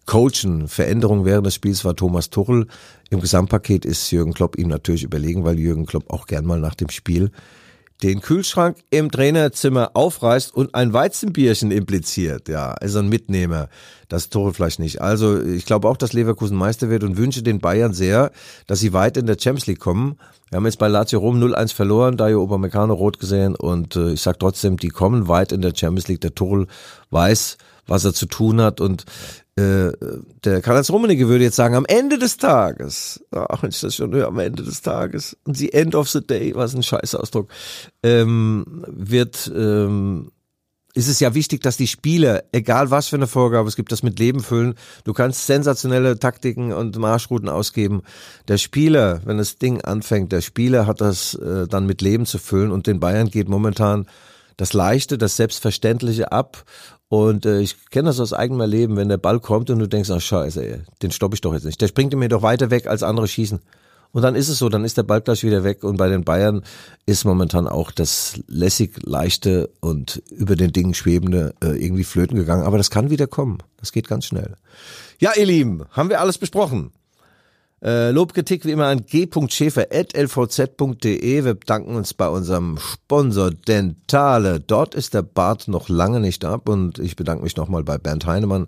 Coachen, 0.06 0.68
Veränderungen 0.68 1.24
während 1.24 1.46
des 1.46 1.56
Spiels 1.56 1.84
war 1.84 1.96
Thomas 1.96 2.30
Tuchel. 2.30 2.68
Im 3.10 3.20
Gesamtpaket 3.20 3.84
ist 3.84 4.08
Jürgen 4.12 4.32
Klopp 4.32 4.56
ihm 4.56 4.68
natürlich 4.68 5.02
überlegen, 5.02 5.42
weil 5.42 5.58
Jürgen 5.58 5.84
Klopp 5.84 6.12
auch 6.12 6.28
gern 6.28 6.46
mal 6.46 6.60
nach 6.60 6.76
dem 6.76 6.90
Spiel 6.90 7.32
den 8.02 8.20
Kühlschrank 8.20 8.78
im 8.90 9.10
Trainerzimmer 9.10 9.90
aufreißt 9.94 10.54
und 10.54 10.74
ein 10.74 10.92
Weizenbierchen 10.92 11.70
impliziert. 11.70 12.48
Ja, 12.48 12.72
also 12.72 12.98
ein 12.98 13.08
Mitnehmer. 13.08 13.68
Das 14.08 14.28
Tore 14.28 14.52
vielleicht 14.52 14.80
nicht. 14.80 15.00
Also 15.00 15.40
ich 15.40 15.66
glaube 15.66 15.88
auch, 15.88 15.96
dass 15.96 16.12
Leverkusen 16.12 16.56
Meister 16.56 16.90
wird 16.90 17.04
und 17.04 17.16
wünsche 17.16 17.42
den 17.42 17.60
Bayern 17.60 17.92
sehr, 17.92 18.32
dass 18.66 18.80
sie 18.80 18.92
weit 18.92 19.16
in 19.16 19.26
der 19.26 19.36
Champions 19.38 19.66
League 19.66 19.78
kommen. 19.80 20.18
Wir 20.50 20.56
haben 20.56 20.66
jetzt 20.66 20.78
bei 20.78 20.88
Lazio 20.88 21.20
Rom 21.20 21.40
0-1 21.40 21.74
verloren, 21.74 22.16
Dario 22.16 22.42
Obermecano 22.42 22.94
rot 22.94 23.20
gesehen 23.20 23.54
und 23.54 23.94
äh, 23.94 24.12
ich 24.12 24.22
sag 24.22 24.40
trotzdem, 24.40 24.78
die 24.78 24.88
kommen 24.88 25.28
weit 25.28 25.52
in 25.52 25.62
der 25.62 25.74
Champions 25.76 26.08
League. 26.08 26.22
Der 26.22 26.34
Tuchel 26.34 26.66
weiß, 27.10 27.56
was 27.86 28.04
er 28.04 28.14
zu 28.14 28.26
tun 28.26 28.60
hat 28.60 28.80
und 28.80 29.04
äh, 29.56 29.92
der 30.44 30.62
Karl-Heinz 30.62 30.90
Rummenigge 30.90 31.28
würde 31.28 31.44
jetzt 31.44 31.56
sagen, 31.56 31.74
am 31.74 31.84
Ende 31.86 32.18
des 32.18 32.36
Tages, 32.36 33.24
ach, 33.30 33.62
wenn 33.62 33.70
ich 33.70 33.80
das 33.80 33.94
schon 33.94 34.12
höre, 34.14 34.28
am 34.28 34.38
Ende 34.38 34.62
des 34.62 34.80
Tages, 34.80 35.36
und 35.44 35.56
the 35.56 35.72
end 35.72 35.94
of 35.94 36.08
the 36.08 36.24
day, 36.24 36.54
was 36.54 36.74
ein 36.74 36.82
Scheißausdruck, 36.82 37.48
ähm, 38.02 38.84
wird, 38.86 39.50
ähm, 39.54 40.30
ist 40.94 41.08
es 41.08 41.20
ja 41.20 41.34
wichtig, 41.34 41.62
dass 41.62 41.76
die 41.76 41.86
Spieler, 41.86 42.44
egal 42.52 42.90
was 42.90 43.08
für 43.08 43.16
eine 43.16 43.26
Vorgabe 43.26 43.68
es 43.68 43.76
gibt, 43.76 43.92
das 43.92 44.02
mit 44.02 44.18
Leben 44.18 44.40
füllen. 44.40 44.74
Du 45.04 45.12
kannst 45.12 45.46
sensationelle 45.46 46.18
Taktiken 46.18 46.72
und 46.72 46.96
Marschrouten 46.98 47.48
ausgeben. 47.48 48.02
Der 48.48 48.58
Spieler, 48.58 49.20
wenn 49.24 49.38
das 49.38 49.56
Ding 49.56 49.82
anfängt, 49.82 50.32
der 50.32 50.40
Spieler 50.40 50.86
hat 50.86 51.00
das 51.00 51.34
äh, 51.34 51.68
dann 51.68 51.86
mit 51.86 52.02
Leben 52.02 52.26
zu 52.26 52.38
füllen 52.38 52.72
und 52.72 52.86
den 52.86 52.98
Bayern 52.98 53.30
geht 53.30 53.48
momentan 53.48 54.06
das 54.56 54.72
Leichte, 54.72 55.16
das 55.16 55.36
Selbstverständliche 55.36 56.32
ab 56.32 56.64
und 57.10 57.44
äh, 57.44 57.58
ich 57.58 57.90
kenne 57.90 58.08
das 58.08 58.20
aus 58.20 58.32
eigenem 58.32 58.70
Leben, 58.70 58.96
wenn 58.96 59.08
der 59.08 59.16
Ball 59.18 59.40
kommt 59.40 59.68
und 59.68 59.80
du 59.80 59.88
denkst, 59.88 60.10
ach 60.10 60.20
scheiße, 60.20 60.64
ey, 60.64 60.80
den 61.02 61.10
stoppe 61.10 61.34
ich 61.34 61.40
doch 61.40 61.52
jetzt 61.52 61.64
nicht. 61.64 61.80
Der 61.80 61.88
springt 61.88 62.14
mir 62.14 62.28
doch 62.28 62.42
weiter 62.42 62.70
weg, 62.70 62.86
als 62.86 63.02
andere 63.02 63.26
schießen. 63.26 63.58
Und 64.12 64.22
dann 64.22 64.36
ist 64.36 64.48
es 64.48 64.58
so, 64.58 64.68
dann 64.68 64.84
ist 64.84 64.96
der 64.96 65.02
Ball 65.02 65.20
gleich 65.20 65.42
wieder 65.42 65.64
weg. 65.64 65.82
Und 65.82 65.96
bei 65.96 66.08
den 66.08 66.22
Bayern 66.22 66.62
ist 67.06 67.24
momentan 67.24 67.66
auch 67.66 67.90
das 67.90 68.40
lässig, 68.46 68.94
leichte 69.02 69.70
und 69.80 70.22
über 70.30 70.54
den 70.54 70.72
Dingen 70.72 70.94
schwebende 70.94 71.52
äh, 71.60 71.84
irgendwie 71.84 72.04
flöten 72.04 72.36
gegangen. 72.36 72.62
Aber 72.62 72.78
das 72.78 72.90
kann 72.90 73.10
wieder 73.10 73.26
kommen. 73.26 73.58
Das 73.78 73.90
geht 73.90 74.06
ganz 74.06 74.26
schnell. 74.26 74.54
Ja, 75.18 75.32
ihr 75.36 75.46
Lieben, 75.46 75.86
haben 75.90 76.10
wir 76.10 76.20
alles 76.20 76.38
besprochen. 76.38 76.92
Äh, 77.82 78.10
Lobkritik 78.10 78.66
wie 78.66 78.72
immer 78.72 78.88
an 78.88 79.06
g.schäfer.lvz.de. 79.06 81.44
Wir 81.44 81.54
bedanken 81.54 81.96
uns 81.96 82.12
bei 82.12 82.28
unserem 82.28 82.76
Sponsor 82.78 83.52
Dentale. 83.52 84.60
Dort 84.60 84.94
ist 84.94 85.14
der 85.14 85.22
Bart 85.22 85.66
noch 85.66 85.88
lange 85.88 86.20
nicht 86.20 86.44
ab 86.44 86.68
und 86.68 86.98
ich 86.98 87.16
bedanke 87.16 87.42
mich 87.42 87.56
nochmal 87.56 87.82
bei 87.82 87.96
Bernd 87.96 88.26
Heinemann, 88.26 88.66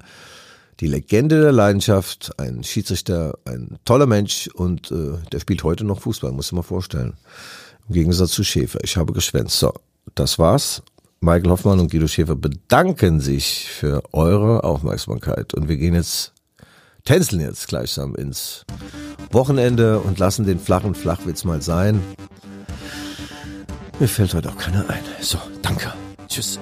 die 0.80 0.86
Legende 0.86 1.42
der 1.42 1.52
Leidenschaft, 1.52 2.32
ein 2.38 2.64
Schiedsrichter, 2.64 3.34
ein 3.44 3.76
toller 3.84 4.06
Mensch 4.06 4.48
und 4.48 4.90
äh, 4.90 5.18
der 5.30 5.40
spielt 5.40 5.62
heute 5.62 5.84
noch 5.84 6.00
Fußball, 6.00 6.32
muss 6.32 6.46
ich 6.46 6.52
mal 6.52 6.62
vorstellen. 6.62 7.12
Im 7.88 7.94
Gegensatz 7.94 8.30
zu 8.30 8.44
Schäfer. 8.44 8.78
Ich 8.82 8.96
habe 8.96 9.12
geschwänzt. 9.12 9.58
So, 9.58 9.74
das 10.14 10.38
war's. 10.38 10.82
Michael 11.20 11.50
Hoffmann 11.50 11.80
und 11.80 11.90
Guido 11.90 12.08
Schäfer 12.08 12.34
bedanken 12.34 13.20
sich 13.20 13.68
für 13.68 14.02
eure 14.12 14.64
Aufmerksamkeit 14.64 15.52
und 15.52 15.68
wir 15.68 15.76
gehen 15.76 15.94
jetzt 15.94 16.32
tänzeln 17.04 17.40
jetzt 17.40 17.68
gleichsam 17.68 18.14
ins 18.14 18.64
Wochenende 19.33 20.01
und 20.01 20.18
lassen 20.18 20.45
den 20.45 20.59
flachen 20.59 20.95
Flachwitz 20.95 21.45
mal 21.45 21.62
sein. 21.62 22.01
Mir 23.99 24.09
fällt 24.09 24.35
heute 24.35 24.51
auch 24.51 24.59
keiner 24.59 24.89
ein. 24.91 25.03
So, 25.20 25.39
danke. 25.62 25.93
Tschüss. 26.28 26.59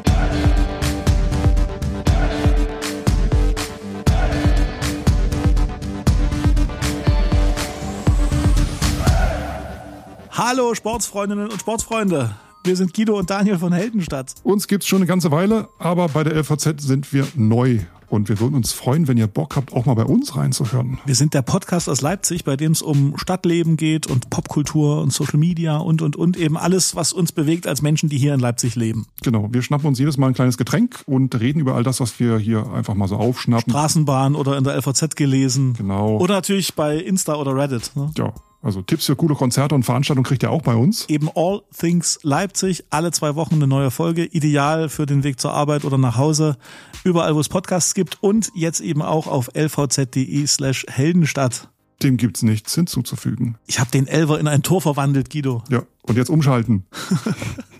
Hallo 10.31 10.75
Sportsfreundinnen 10.75 11.51
und 11.51 11.61
Sportsfreunde. 11.61 12.31
Wir 12.64 12.77
sind 12.77 12.95
Guido 12.95 13.18
und 13.18 13.31
Daniel 13.31 13.59
von 13.59 13.73
Heldenstadt. 13.73 14.35
Uns 14.43 14.68
gibt's 14.68 14.87
schon 14.87 14.99
eine 14.99 15.07
ganze 15.07 15.31
Weile, 15.31 15.68
aber 15.79 16.09
bei 16.09 16.25
der 16.25 16.35
LVZ 16.35 16.81
sind 16.81 17.12
wir 17.12 17.27
neu 17.35 17.81
Und 18.11 18.29
wir 18.29 18.41
würden 18.41 18.57
uns 18.57 18.73
freuen, 18.73 19.07
wenn 19.07 19.17
ihr 19.17 19.29
Bock 19.29 19.55
habt, 19.55 19.73
auch 19.73 19.87
mal 19.87 19.95
bei 19.95 20.05
uns 20.05 20.35
reinzuhören. 20.35 20.99
Wir 21.07 21.15
sind 21.15 21.33
der 21.33 21.43
Podcast 21.43 21.89
aus 21.89 22.01
Leipzig, 22.01 22.45
bei 22.45 22.57
dem 22.57 22.73
es 22.73 22.83
um 22.83 23.17
Stadtleben 23.17 23.77
geht 23.77 24.09
und 24.09 24.31
Popkultur 24.31 25.01
und 25.01 25.13
Social 25.13 25.39
Media 25.39 25.77
und, 25.77 26.03
und, 26.03 26.17
und 26.17 26.37
eben 26.37 26.57
alles, 26.57 26.97
was 26.97 27.13
uns 27.13 27.31
bewegt 27.31 27.69
als 27.69 27.83
Menschen, 27.83 28.09
die 28.09 28.19
hier 28.19 28.35
in 28.35 28.41
Leipzig 28.41 28.75
leben. 28.75 29.07
Genau, 29.23 29.49
wir 29.53 29.63
schnappen 29.63 29.87
uns 29.87 30.01
jedes 30.01 30.19
Mal 30.19 30.27
ein 30.27 30.35
kleines 30.35 30.59
Getränk 30.59 31.05
und 31.07 31.39
reden 31.39 31.61
über 31.61 31.77
all 31.77 31.85
das, 31.85 32.01
was 32.01 32.19
wir 32.19 32.39
hier 32.39 32.69
einfach 32.73 32.95
mal 32.95 33.07
so 33.07 33.17
aufschnappen. 33.17 33.71
Straßenbahn 33.71 34.35
oder 34.35 34.59
in 34.59 34.65
der 34.65 34.77
LVZ 34.77 35.15
gelesen. 35.15 35.75
Genau. 35.75 36.19
Oder 36.19 36.35
natürlich 36.35 36.75
bei 36.75 36.97
Insta 36.97 37.37
oder 37.37 37.55
Reddit. 37.55 37.93
Ne? 37.95 38.11
Ja, 38.19 38.35
also 38.63 38.83
Tipps 38.83 39.07
für 39.07 39.17
coole 39.17 39.35
Konzerte 39.35 39.75
und 39.75 39.85
Veranstaltungen 39.85 40.25
kriegt 40.25 40.43
ihr 40.43 40.51
auch 40.51 40.63
bei 40.63 40.75
uns. 40.75 41.09
Eben 41.09 41.31
All 41.35 41.63
Things 41.77 42.19
Leipzig, 42.23 42.85
alle 42.91 43.11
zwei 43.11 43.35
Wochen 43.35 43.55
eine 43.55 43.67
neue 43.67 43.91
Folge, 43.91 44.25
ideal 44.25 44.89
für 44.89 45.07
den 45.07 45.25
Weg 45.25 45.41
zur 45.41 45.55
Arbeit 45.55 45.85
oder 45.85 45.99
nach 45.99 46.17
Hause, 46.17 46.57
überall 47.05 47.35
wo 47.35 47.41
es 47.41 47.49
Podcasts 47.49 47.95
gibt 47.95 48.23
und 48.23 48.51
jetzt 48.55 48.81
eben 48.81 49.03
auch 49.03 49.27
auf 49.27 49.51
lvz.de 49.55 50.47
slash 50.47 50.85
Heldenstadt. 50.89 51.69
Dem 52.03 52.17
gibt's 52.17 52.43
nichts 52.43 52.75
hinzuzufügen. 52.75 53.57
Ich 53.67 53.79
habe 53.79 53.91
den 53.91 54.07
Elver 54.07 54.41
in 54.41 54.49
ein 54.49 54.63
Tor 54.63 54.81
verwandelt, 54.81 55.31
Guido. 55.31 55.63
Ja, 55.69 55.83
und 56.03 56.17
jetzt 56.17 56.31
umschalten. 56.31 56.87